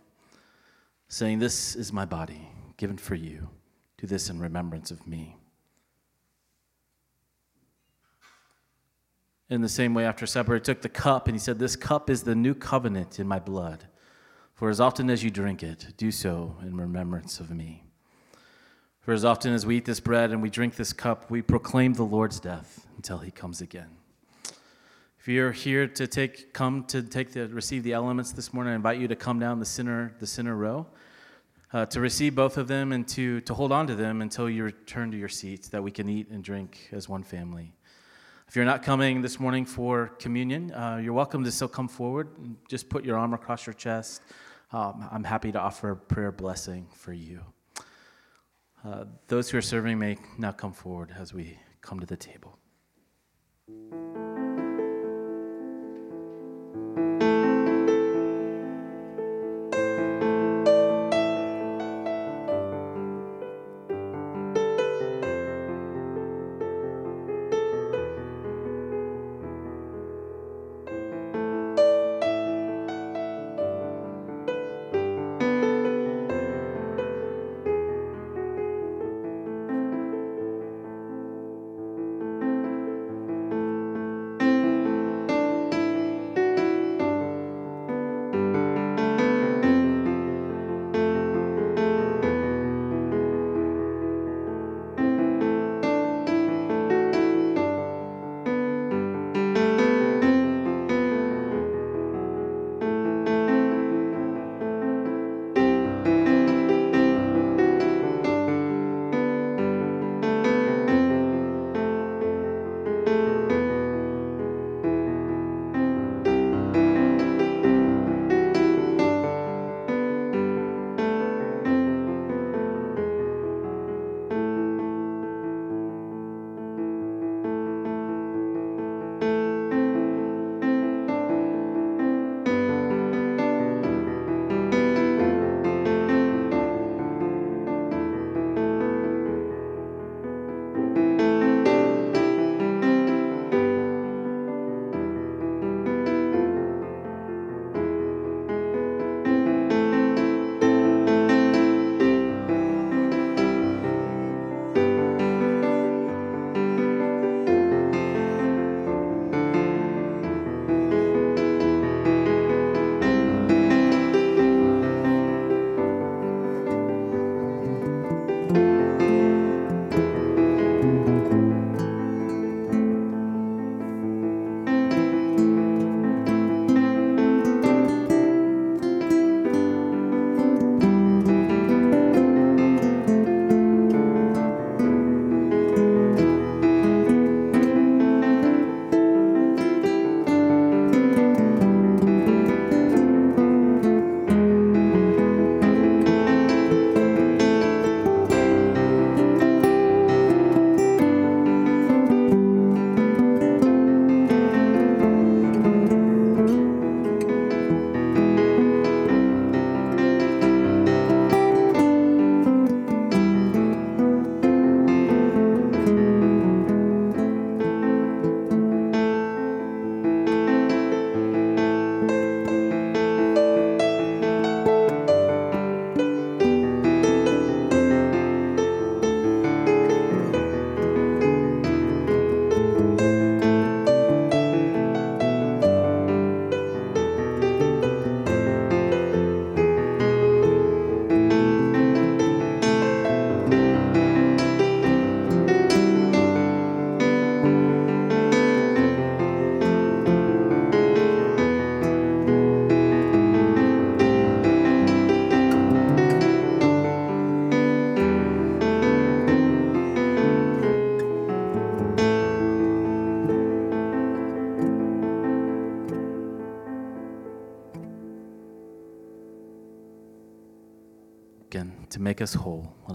saying, 1.08 1.40
This 1.40 1.74
is 1.74 1.92
my 1.92 2.04
body 2.04 2.48
given 2.76 2.96
for 2.96 3.16
you. 3.16 3.48
Do 3.98 4.06
this 4.06 4.30
in 4.30 4.38
remembrance 4.38 4.90
of 4.90 5.06
me. 5.06 5.36
In 9.52 9.60
the 9.60 9.68
same 9.68 9.92
way, 9.92 10.06
after 10.06 10.24
supper, 10.24 10.54
he 10.54 10.60
took 10.60 10.80
the 10.80 10.88
cup 10.88 11.28
and 11.28 11.34
he 11.34 11.38
said, 11.38 11.58
This 11.58 11.76
cup 11.76 12.08
is 12.08 12.22
the 12.22 12.34
new 12.34 12.54
covenant 12.54 13.20
in 13.20 13.28
my 13.28 13.38
blood. 13.38 13.86
For 14.54 14.70
as 14.70 14.80
often 14.80 15.10
as 15.10 15.22
you 15.22 15.28
drink 15.28 15.62
it, 15.62 15.88
do 15.98 16.10
so 16.10 16.56
in 16.62 16.74
remembrance 16.74 17.38
of 17.38 17.50
me. 17.50 17.84
For 19.02 19.12
as 19.12 19.26
often 19.26 19.52
as 19.52 19.66
we 19.66 19.76
eat 19.76 19.84
this 19.84 20.00
bread 20.00 20.30
and 20.30 20.40
we 20.40 20.48
drink 20.48 20.76
this 20.76 20.94
cup, 20.94 21.30
we 21.30 21.42
proclaim 21.42 21.92
the 21.92 22.02
Lord's 22.02 22.40
death 22.40 22.86
until 22.96 23.18
he 23.18 23.30
comes 23.30 23.60
again. 23.60 23.90
If 25.18 25.28
you're 25.28 25.52
here 25.52 25.86
to 25.86 26.06
take, 26.06 26.54
come 26.54 26.84
to 26.84 27.02
take 27.02 27.32
the, 27.32 27.46
receive 27.48 27.82
the 27.82 27.92
elements 27.92 28.32
this 28.32 28.54
morning, 28.54 28.72
I 28.72 28.76
invite 28.76 29.00
you 29.00 29.08
to 29.08 29.16
come 29.16 29.38
down 29.38 29.58
the 29.58 29.66
center, 29.66 30.14
the 30.18 30.26
center 30.26 30.56
row, 30.56 30.86
uh, 31.74 31.84
to 31.86 32.00
receive 32.00 32.34
both 32.34 32.56
of 32.56 32.68
them 32.68 32.92
and 32.92 33.06
to, 33.08 33.42
to 33.42 33.52
hold 33.52 33.70
on 33.70 33.86
to 33.88 33.94
them 33.94 34.22
until 34.22 34.48
you 34.48 34.64
return 34.64 35.10
to 35.10 35.18
your 35.18 35.28
seats, 35.28 35.68
that 35.68 35.82
we 35.82 35.90
can 35.90 36.08
eat 36.08 36.30
and 36.30 36.42
drink 36.42 36.88
as 36.90 37.06
one 37.06 37.22
family. 37.22 37.74
If 38.48 38.56
you're 38.56 38.64
not 38.64 38.82
coming 38.82 39.22
this 39.22 39.40
morning 39.40 39.64
for 39.64 40.08
communion, 40.18 40.72
uh, 40.72 41.00
you're 41.02 41.14
welcome 41.14 41.42
to 41.44 41.50
still 41.50 41.68
come 41.68 41.88
forward. 41.88 42.28
and 42.38 42.56
Just 42.68 42.88
put 42.88 43.04
your 43.04 43.16
arm 43.16 43.32
across 43.32 43.66
your 43.66 43.74
chest. 43.74 44.22
Um, 44.72 45.08
I'm 45.10 45.24
happy 45.24 45.52
to 45.52 45.60
offer 45.60 45.90
a 45.90 45.96
prayer 45.96 46.32
blessing 46.32 46.86
for 46.94 47.12
you. 47.12 47.40
Uh, 48.84 49.04
those 49.28 49.48
who 49.48 49.58
are 49.58 49.62
serving 49.62 49.98
may 49.98 50.18
now 50.38 50.52
come 50.52 50.72
forward 50.72 51.14
as 51.18 51.32
we 51.32 51.58
come 51.80 52.00
to 52.00 52.06
the 52.06 52.16
table. 52.16 52.58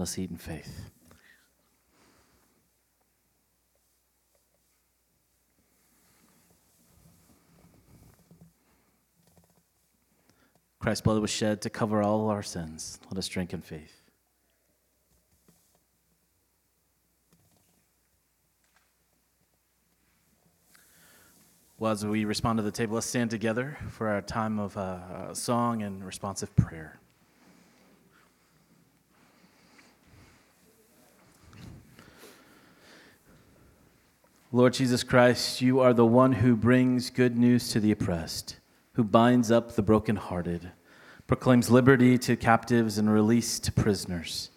Us 0.08 0.18
eat 0.18 0.30
in 0.30 0.38
faith. 0.38 0.90
Christ's 10.78 11.02
blood 11.02 11.20
was 11.20 11.28
shed 11.28 11.60
to 11.62 11.68
cover 11.70 12.02
all 12.02 12.30
our 12.30 12.42
sins. 12.42 12.98
Let 13.10 13.18
us 13.18 13.28
drink 13.28 13.52
in 13.52 13.60
faith. 13.60 14.00
Well, 21.78 21.92
as 21.92 22.06
we 22.06 22.24
respond 22.24 22.56
to 22.56 22.62
the 22.62 22.72
table, 22.72 22.94
let's 22.94 23.06
stand 23.06 23.30
together 23.30 23.76
for 23.90 24.08
our 24.08 24.22
time 24.22 24.58
of 24.58 24.76
uh, 24.78 25.34
song 25.34 25.82
and 25.82 26.02
responsive 26.02 26.56
prayer. 26.56 26.98
Lord 34.50 34.72
Jesus 34.72 35.04
Christ, 35.04 35.60
you 35.60 35.80
are 35.80 35.92
the 35.92 36.06
one 36.06 36.32
who 36.32 36.56
brings 36.56 37.10
good 37.10 37.36
news 37.36 37.68
to 37.68 37.80
the 37.80 37.92
oppressed, 37.92 38.56
who 38.94 39.04
binds 39.04 39.50
up 39.50 39.72
the 39.72 39.82
brokenhearted, 39.82 40.70
proclaims 41.26 41.68
liberty 41.68 42.16
to 42.16 42.34
captives 42.34 42.96
and 42.96 43.12
release 43.12 43.58
to 43.58 43.70
prisoners. 43.70 44.48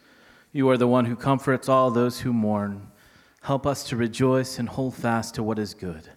You 0.54 0.70
are 0.70 0.78
the 0.78 0.88
one 0.88 1.04
who 1.04 1.18
comforts 1.18 1.68
all 1.68 1.92
those 1.92 2.22
who 2.22 2.32
mourn. 2.32 2.88
Help 3.42 3.68
us 3.68 3.84
to 3.90 3.98
rejoice 3.98 4.60
and 4.60 4.70
hold 4.70 4.96
fast 4.96 5.36
to 5.36 5.44
what 5.44 5.60
is 5.60 5.74
good. 5.74 6.08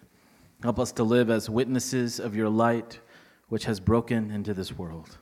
Help 0.63 0.79
us 0.79 0.93
to 0.93 1.03
live 1.03 1.29
as 1.29 1.49
witnesses 1.49 2.17
of 2.17 2.33
your 2.33 2.47
light, 2.47 3.01
which 3.49 3.65
has 3.65 3.81
broken 3.81 4.31
into 4.31 4.53
this 4.53 4.77
world. 4.77 5.17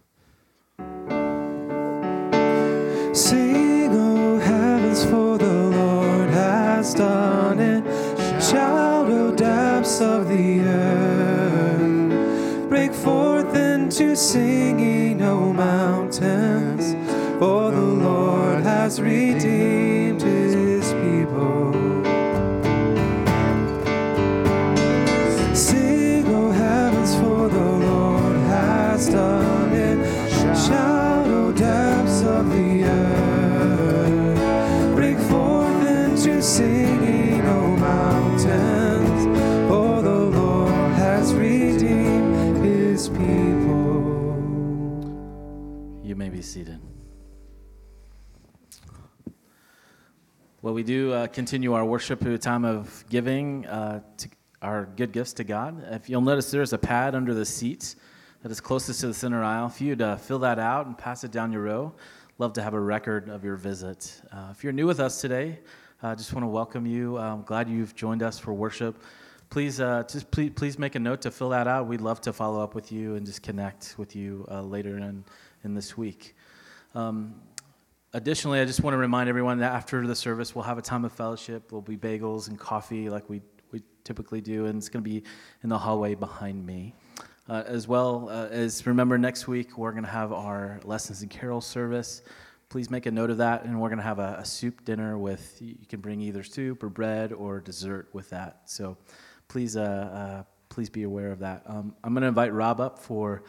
Sing, 3.16 3.96
O 3.96 4.38
heavens, 4.38 5.04
for 5.06 5.40
the 5.40 5.52
Lord 5.52 6.30
has 6.30 6.94
done 6.94 7.60
it. 7.60 8.03
O 8.52 9.34
depths 9.36 10.02
of 10.02 10.28
the 10.28 10.60
earth. 10.62 11.80
Break 12.68 12.94
forth 12.94 13.56
into 13.56 14.16
singing, 14.18 15.22
O 15.22 15.54
mountains, 15.54 16.94
for 17.40 17.72
the 17.72 17.80
Lord 17.80 18.64
has 18.64 19.00
redeemed 19.00 20.22
his 20.22 20.92
people. 20.94 21.63
Uh, 51.24 51.28
continue 51.28 51.72
our 51.72 51.86
worship 51.86 52.20
through 52.20 52.34
a 52.34 52.38
time 52.38 52.66
of 52.66 53.06
giving 53.10 53.66
uh, 53.68 54.02
our 54.62 54.90
good 54.98 55.14
gifts 55.14 55.32
to 55.32 55.46
God. 55.46 55.82
If 55.92 56.10
you'll 56.10 56.20
notice, 56.20 56.52
there's 56.52 56.74
a 56.74 56.78
pad 56.78 57.16
under 57.16 57.34
the 57.34 57.46
seats 57.46 57.96
that 58.42 58.52
is 58.52 58.60
closest 58.60 59.00
to 59.02 59.08
the 59.08 59.14
center 59.14 59.42
aisle. 59.42 59.68
If 59.68 59.80
you'd 59.80 60.02
uh, 60.02 60.18
fill 60.18 60.40
that 60.40 60.60
out 60.60 60.86
and 60.86 60.98
pass 60.98 61.24
it 61.24 61.32
down 61.32 61.54
your 61.54 61.62
row, 61.62 61.94
love 62.40 62.52
to 62.54 62.62
have 62.62 62.74
a 62.74 62.80
record 62.80 63.30
of 63.30 63.42
your 63.46 63.56
visit. 63.56 64.22
Uh, 64.34 64.50
if 64.52 64.66
you're 64.66 64.74
new 64.74 64.86
with 64.86 65.00
us 65.00 65.22
today, 65.22 65.60
I 66.02 66.14
just 66.16 66.34
want 66.34 66.44
to 66.44 66.50
welcome 66.50 66.86
you. 66.86 67.18
I'm 67.18 67.44
glad 67.44 67.70
you've 67.70 67.96
joined 67.96 68.22
us 68.22 68.38
for 68.38 68.54
worship. 68.54 69.02
Please, 69.50 69.80
uh, 69.80 70.04
just 70.10 70.30
please, 70.30 70.52
please 70.54 70.78
make 70.78 70.96
a 70.96 71.00
note 71.00 71.22
to 71.22 71.32
fill 71.32 71.50
that 71.50 71.70
out. 71.70 71.88
We'd 71.88 72.02
love 72.02 72.20
to 72.22 72.34
follow 72.34 72.62
up 72.62 72.76
with 72.76 72.92
you 72.92 73.16
and 73.16 73.26
just 73.26 73.42
connect 73.42 73.96
with 73.98 74.14
you 74.14 74.46
uh, 74.52 74.62
later 74.62 74.98
in, 74.98 75.24
in 75.64 75.74
this 75.74 75.96
week. 75.98 76.36
Um, 76.96 77.36
additionally, 78.14 78.60
I 78.60 78.66
just 78.66 78.82
want 78.82 78.94
to 78.94 78.98
remind 78.98 79.30
everyone 79.30 79.60
that 79.60 79.74
after 79.74 80.06
the 80.06 80.16
service, 80.16 80.56
we'll 80.56 80.64
have 80.64 80.78
a 80.78 80.82
time 80.82 81.06
of 81.06 81.12
fellowship. 81.12 81.70
There'll 81.70 81.82
be 81.82 81.98
bagels 81.98 82.48
and 82.48 82.60
coffee 82.60 83.10
like 83.10 83.30
we, 83.30 83.42
we 83.72 83.82
typically 84.04 84.42
do, 84.42 84.68
and 84.68 84.78
it's 84.78 84.90
going 84.90 85.04
to 85.04 85.10
be 85.10 85.24
in 85.64 85.70
the 85.70 85.78
hallway 85.78 86.16
behind 86.16 86.66
me. 86.66 86.94
Uh, 87.50 87.64
as 87.66 87.90
well 87.90 88.30
uh, 88.30 88.48
as 88.48 88.86
remember, 88.88 89.18
next 89.18 89.48
week 89.50 89.78
we're 89.78 89.92
going 89.92 90.06
to 90.06 90.10
have 90.10 90.32
our 90.32 90.80
Lessons 90.86 91.22
and 91.22 91.30
Carol 91.30 91.60
service. 91.60 92.22
Please 92.70 92.90
make 92.90 93.06
a 93.06 93.12
note 93.12 93.30
of 93.30 93.38
that, 93.38 93.66
and 93.66 93.80
we're 93.80 93.90
going 93.90 93.98
to 93.98 94.04
have 94.04 94.20
a, 94.20 94.38
a 94.40 94.46
soup 94.46 94.86
dinner 94.86 95.18
with, 95.18 95.58
you 95.60 95.86
can 95.88 96.00
bring 96.00 96.22
either 96.22 96.44
soup 96.44 96.82
or 96.82 96.90
bread 96.90 97.34
or 97.34 97.60
dessert 97.60 98.08
with 98.14 98.30
that. 98.30 98.62
So 98.66 98.98
please, 99.48 99.76
uh, 99.76 99.82
uh 99.82 100.44
please 100.70 100.90
be 100.90 101.04
aware 101.04 101.32
of 101.32 101.40
that. 101.40 101.62
Um, 101.68 101.94
I'm 102.04 102.14
going 102.14 102.24
to 102.24 102.28
invite 102.28 102.52
Rob 102.52 102.80
up 102.80 102.98
for 102.98 103.44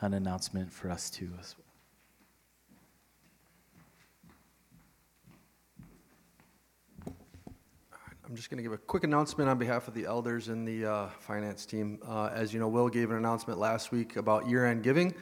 an 0.00 0.14
announcement 0.14 0.72
for 0.72 0.90
us 0.90 1.10
too 1.10 1.30
as 1.38 1.54
well. 1.58 1.69
I'm 8.30 8.36
just 8.36 8.48
going 8.48 8.58
to 8.58 8.62
give 8.62 8.72
a 8.72 8.78
quick 8.78 9.02
announcement 9.02 9.50
on 9.50 9.58
behalf 9.58 9.88
of 9.88 9.94
the 9.94 10.04
elders 10.04 10.46
and 10.46 10.64
the 10.66 10.86
uh, 10.86 11.08
finance 11.18 11.66
team. 11.66 11.98
Uh, 12.06 12.30
as 12.32 12.54
you 12.54 12.60
know, 12.60 12.68
Will 12.68 12.88
gave 12.88 13.10
an 13.10 13.16
announcement 13.16 13.58
last 13.58 13.90
week 13.90 14.14
about 14.14 14.48
year-end 14.48 14.84
giving, 14.84 15.12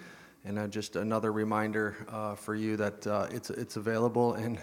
and 0.45 0.59
uh, 0.59 0.69
just 0.69 0.95
another 0.95 1.33
reminder 1.33 1.97
uh, 2.11 2.35
for 2.35 2.55
you 2.55 2.77
that 2.77 3.07
uh, 3.07 3.27
it's 3.31 3.49
it's 3.49 3.77
available 3.77 4.35
and 4.35 4.61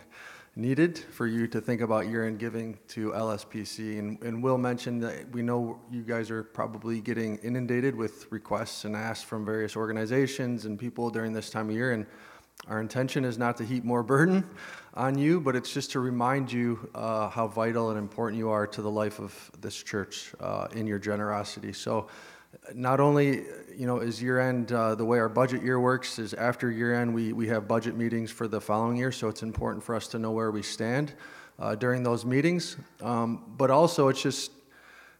needed 0.56 1.00
for 1.00 1.26
you 1.26 1.48
to 1.48 1.60
think 1.60 1.82
about 1.82 2.08
year-end 2.08 2.38
giving 2.38 2.78
to 2.89 3.10
LSPC. 3.14 3.98
And, 3.98 4.22
and 4.22 4.43
Will 4.43 4.60
mentioned 4.60 5.02
that 5.02 5.28
we 5.32 5.41
know 5.41 5.80
you 5.91 6.04
guys 6.04 6.30
are 6.30 6.43
probably 6.43 7.02
getting 7.02 7.38
inundated 7.38 7.96
with 7.96 8.32
requests 8.32 8.86
and 8.86 8.96
asks 8.96 9.24
from 9.24 9.43
various 9.43 9.76
organizations 9.76 10.66
and 10.66 10.78
people 10.78 11.10
during 11.10 11.34
this 11.34 11.50
time 11.50 11.70
of 11.70 11.76
year, 11.76 11.93
and 11.93 12.06
our 12.68 12.80
intention 12.80 13.26
is 13.26 13.38
not 13.38 13.58
to 13.58 13.64
heap 13.64 13.84
more 13.84 14.03
burden 14.03 14.43
on 14.93 15.18
you, 15.18 15.39
but 15.39 15.56
it's 15.56 15.72
just 15.74 15.91
to 15.91 15.99
remind 15.99 16.51
you 16.51 16.89
uh, 16.95 17.30
how 17.30 17.47
vital 17.47 17.89
and 17.89 17.99
important 17.99 18.39
you 18.39 18.49
are 18.49 18.66
to 18.66 18.82
the 18.82 18.89
life 18.89 19.20
of 19.20 19.51
this 19.62 19.76
church 19.76 20.34
uh, 20.39 20.68
in 20.74 20.88
your 20.88 20.97
generosity. 20.97 21.74
So, 21.74 22.08
not 22.74 22.99
only 22.99 23.43
you 23.76 23.86
know 23.86 23.99
is 23.99 24.22
year 24.22 24.39
end 24.39 24.72
uh, 24.72 24.95
the 24.95 25.06
way 25.06 25.20
our 25.20 25.30
budget 25.30 25.62
year 25.62 25.80
works 25.80 26.20
is 26.20 26.34
after 26.34 26.72
year 26.72 26.95
end 26.95 27.14
we, 27.14 27.34
we 27.34 27.47
have 27.47 27.68
budget 27.68 27.95
meetings 27.95 28.32
for 28.32 28.47
the 28.47 28.60
following 28.60 28.95
year 28.97 29.12
so 29.12 29.28
it's 29.28 29.43
important 29.43 29.84
for 29.84 29.93
us 29.93 30.08
to 30.08 30.18
know 30.18 30.32
where 30.32 30.51
we 30.51 30.62
stand 30.62 31.14
uh, 31.60 31.76
during 31.76 32.01
those 32.01 32.26
meetings 32.26 32.78
um, 33.01 33.43
but 33.58 33.70
also 33.70 34.08
it's 34.08 34.22
just 34.22 34.51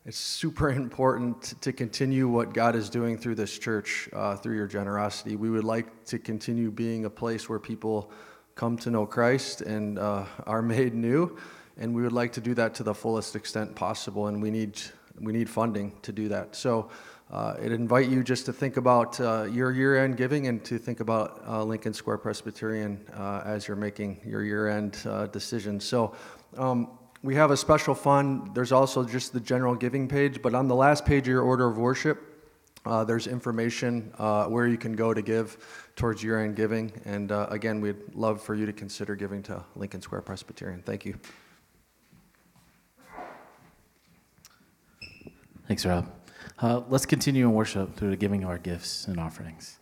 it's 0.06 0.18
super 0.18 0.70
important 0.84 1.60
to 1.62 1.74
continue 1.74 2.28
what 2.28 2.54
God 2.54 2.76
is 2.76 2.90
doing 2.90 3.18
through 3.18 3.36
this 3.36 3.58
church, 3.58 4.08
uh, 4.14 4.36
through 4.36 4.56
your 4.56 4.68
generosity. 4.68 5.36
We 5.36 5.50
would 5.50 5.64
like 5.64 6.06
to 6.06 6.20
continue 6.20 6.72
being 6.72 7.06
a 7.06 7.10
place 7.10 7.50
where 7.50 7.60
people 7.60 8.12
come 8.54 8.78
to 8.78 8.92
know 8.92 9.06
Christ 9.06 9.62
and 9.62 10.00
uh, 10.00 10.26
are 10.46 10.62
made 10.78 10.94
new, 10.94 11.38
and 11.78 11.94
we 11.94 12.04
would 12.04 12.14
like 12.14 12.32
to 12.34 12.42
do 12.42 12.54
that 12.54 12.76
to 12.76 12.84
the 12.84 12.94
fullest 12.94 13.36
extent 13.36 13.76
possible. 13.76 14.28
And 14.28 14.42
we 14.42 14.52
need 14.52 14.80
we 15.20 15.32
need 15.32 15.50
funding 15.50 15.94
to 16.04 16.12
do 16.12 16.30
that. 16.30 16.56
So. 16.56 16.90
Uh, 17.32 17.56
I'd 17.60 17.72
invite 17.72 18.08
you 18.08 18.24
just 18.24 18.46
to 18.46 18.54
think 18.54 18.78
about 18.78 19.20
uh, 19.20 19.46
your 19.46 19.72
year-end 19.72 20.16
giving 20.16 20.46
and 20.46 20.64
to 20.66 20.78
think 20.78 21.00
about 21.00 21.42
uh, 21.48 21.64
Lincoln 21.64 21.92
Square 21.92 22.20
Presbyterian 22.20 23.04
uh, 23.18 23.42
as 23.44 23.68
you're 23.68 23.76
making 23.76 24.22
your 24.24 24.44
year-end 24.44 24.96
decisions. 25.32 25.86
So, 25.86 26.16
um, 26.56 27.00
we 27.26 27.34
have 27.34 27.50
a 27.50 27.58
special 27.58 27.96
fund. 27.96 28.52
There's 28.54 28.72
also 28.72 29.04
just 29.04 29.34
the 29.34 29.40
general 29.40 29.74
giving 29.74 30.08
page, 30.08 30.44
but 30.44 30.54
on 30.54 30.68
the 30.68 30.76
last 30.76 31.06
page 31.06 31.24
of 31.24 31.28
your 31.28 31.42
order 31.42 31.68
of 31.68 31.80
worship, 31.80 32.22
uh, 32.86 33.04
there's 33.04 33.26
information 33.26 34.14
uh, 34.20 34.46
where 34.46 34.68
you 34.68 34.78
can 34.78 34.94
go 34.94 35.12
to 35.12 35.24
give 35.24 35.58
towards 35.96 36.24
year 36.24 36.46
end 36.46 36.56
giving. 36.56 36.94
And 37.04 37.32
uh, 37.32 37.48
again, 37.50 37.82
we'd 37.82 38.14
love 38.14 38.44
for 38.44 38.54
you 38.54 38.68
to 38.68 38.74
consider 38.74 39.16
giving 39.16 39.42
to 39.44 39.64
Lincoln 39.76 40.04
Square 40.04 40.22
Presbyterian. 40.22 40.84
Thank 40.84 41.04
you. 41.04 41.18
Thanks, 45.68 45.84
Rob. 45.84 46.12
Uh, 46.60 46.82
let's 46.90 47.08
continue 47.08 47.48
in 47.48 47.54
worship 47.54 47.96
through 47.96 48.12
the 48.12 48.18
giving 48.18 48.44
of 48.44 48.50
our 48.52 48.60
gifts 48.60 49.08
and 49.08 49.20
offerings. 49.20 49.80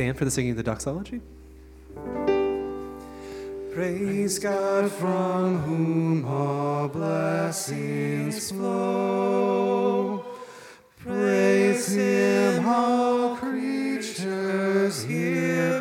Stand 0.00 0.16
for 0.16 0.24
the 0.24 0.30
singing 0.30 0.52
of 0.52 0.56
the 0.56 0.62
doxology. 0.62 1.20
Praise 3.74 4.38
God 4.38 4.90
from 4.90 5.58
whom 5.58 6.24
all 6.24 6.88
blessings 6.88 8.50
flow. 8.50 10.24
Praise 11.00 11.94
Him, 11.94 12.66
all 12.66 13.36
creatures 13.36 15.04
here 15.04 15.79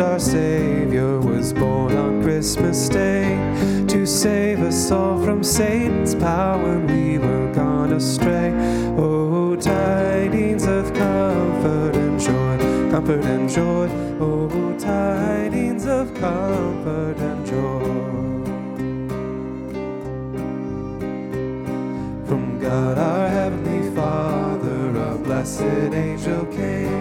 our 0.00 0.18
Savior 0.18 1.18
was 1.20 1.52
born 1.52 1.96
on 1.96 2.22
Christmas 2.22 2.88
Day 2.88 3.36
to 3.86 4.06
save 4.06 4.60
us 4.60 4.90
all 4.90 5.22
from 5.22 5.44
Satan's 5.44 6.14
power 6.14 6.58
when 6.62 6.86
we 6.86 7.18
were 7.18 7.52
gone 7.52 7.92
astray. 7.92 8.52
Oh, 8.96 9.56
tidings 9.56 10.64
of 10.64 10.92
comfort 10.94 11.94
and 11.96 12.18
joy, 12.18 12.58
comfort 12.90 13.24
and 13.24 13.48
joy. 13.48 13.88
Oh, 14.20 14.76
tidings 14.78 15.86
of 15.86 16.14
comfort 16.14 17.16
and 17.18 17.46
joy. 17.46 17.80
From 22.26 22.58
God 22.58 22.96
our 22.96 23.28
heavenly 23.28 23.94
Father, 23.94 24.96
a 24.98 25.18
blessed 25.18 25.92
angel 25.92 26.46
came, 26.46 26.99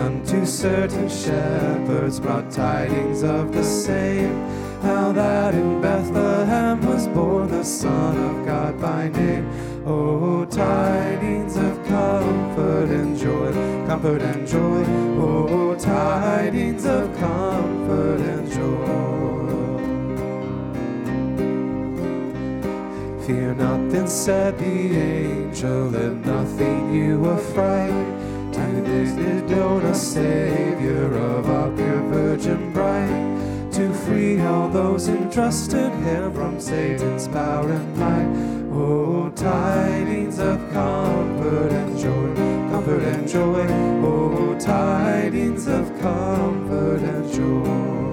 unto 0.00 0.46
certain 0.46 1.08
shepherds 1.08 2.18
brought 2.18 2.50
tidings 2.50 3.22
of 3.22 3.52
the 3.52 3.62
same. 3.62 4.34
How 4.80 5.12
that 5.12 5.54
in 5.54 5.80
Bethlehem 5.80 6.80
was 6.86 7.06
born 7.08 7.48
the 7.48 7.62
Son 7.62 8.16
of 8.16 8.46
God 8.46 8.80
by 8.80 9.08
name. 9.08 9.46
Oh, 9.86 10.46
tidings 10.46 11.56
of 11.56 11.84
comfort 11.86 12.88
and 12.88 13.18
joy, 13.18 13.52
comfort 13.86 14.22
and 14.22 14.46
joy. 14.48 14.84
Oh, 15.20 15.76
tidings 15.78 16.86
of 16.86 17.14
comfort 17.18 18.20
and 18.20 18.50
joy. 18.50 19.00
Fear 23.26 23.54
not, 23.54 23.90
then 23.90 24.08
said 24.08 24.58
the 24.58 24.96
angel, 24.96 25.90
let 25.90 26.14
nothing 26.24 26.94
you 26.94 27.30
affright. 27.30 28.19
To 28.70 29.46
dawn 29.48 29.84
a 29.84 29.94
Savior 29.94 31.12
of 31.14 31.50
our 31.50 31.70
pure 31.72 32.02
Virgin 32.08 32.72
bride, 32.72 33.72
to 33.72 33.92
free 33.92 34.40
all 34.40 34.68
those 34.68 35.08
entrusted 35.08 35.92
Him 36.04 36.32
from 36.32 36.60
Satan's 36.60 37.26
power 37.26 37.68
and 37.68 37.96
might. 37.98 38.72
Oh, 38.72 39.30
tidings 39.30 40.38
of 40.38 40.58
comfort 40.72 41.72
and 41.72 41.98
joy, 41.98 42.34
comfort 42.70 43.02
and 43.02 43.28
joy. 43.28 43.66
Oh, 44.06 44.56
tidings 44.60 45.66
of 45.66 45.86
comfort 46.00 47.02
and 47.02 47.32
joy. 47.32 48.09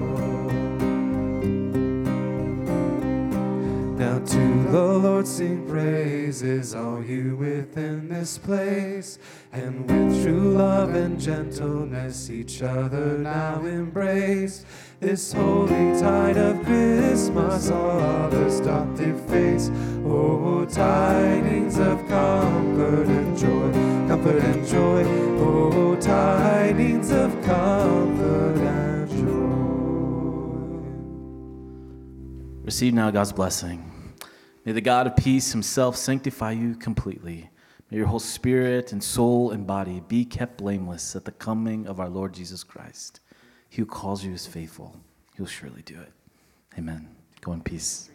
Now 3.98 4.20
to 4.20 4.62
the 4.70 4.80
Lord 4.80 5.26
sing 5.26 5.66
praises, 5.68 6.72
all 6.72 7.02
you 7.02 7.34
within 7.34 8.08
this 8.08 8.38
place, 8.38 9.18
and 9.52 9.90
with 9.90 10.22
true 10.22 10.52
love 10.52 10.94
and 10.94 11.20
gentleness 11.20 12.30
each 12.30 12.62
other 12.62 13.18
now 13.18 13.60
embrace. 13.64 14.64
This 15.00 15.32
holy 15.32 15.98
tide 15.98 16.36
of 16.36 16.64
Christmas 16.64 17.70
all 17.72 17.98
others 17.98 18.60
doth 18.60 18.96
deface. 18.96 19.68
Oh, 20.06 20.64
tidings 20.64 21.80
of 21.80 21.98
comfort 22.06 23.08
and 23.08 23.36
joy, 23.36 23.72
comfort 24.06 24.44
and 24.44 24.64
joy. 24.64 25.02
Oh, 25.42 25.96
tidings 25.96 27.10
of 27.10 27.32
comfort 27.42 28.58
and 28.58 28.87
Receive 32.68 32.92
now 32.92 33.10
God's 33.10 33.32
blessing. 33.32 33.90
May 34.66 34.72
the 34.72 34.82
God 34.82 35.06
of 35.06 35.16
peace 35.16 35.52
himself 35.52 35.96
sanctify 35.96 36.52
you 36.52 36.74
completely. 36.74 37.48
May 37.90 37.96
your 37.96 38.06
whole 38.06 38.18
spirit 38.18 38.92
and 38.92 39.02
soul 39.02 39.52
and 39.52 39.66
body 39.66 40.02
be 40.06 40.26
kept 40.26 40.58
blameless 40.58 41.16
at 41.16 41.24
the 41.24 41.32
coming 41.32 41.86
of 41.86 41.98
our 41.98 42.10
Lord 42.10 42.34
Jesus 42.34 42.62
Christ. 42.62 43.20
He 43.70 43.78
who 43.78 43.86
calls 43.86 44.22
you 44.22 44.34
is 44.34 44.46
faithful. 44.46 44.94
He 45.34 45.40
will 45.40 45.48
surely 45.48 45.80
do 45.80 45.98
it. 45.98 46.12
Amen. 46.76 47.08
Go 47.40 47.54
in 47.54 47.62
peace. 47.62 48.10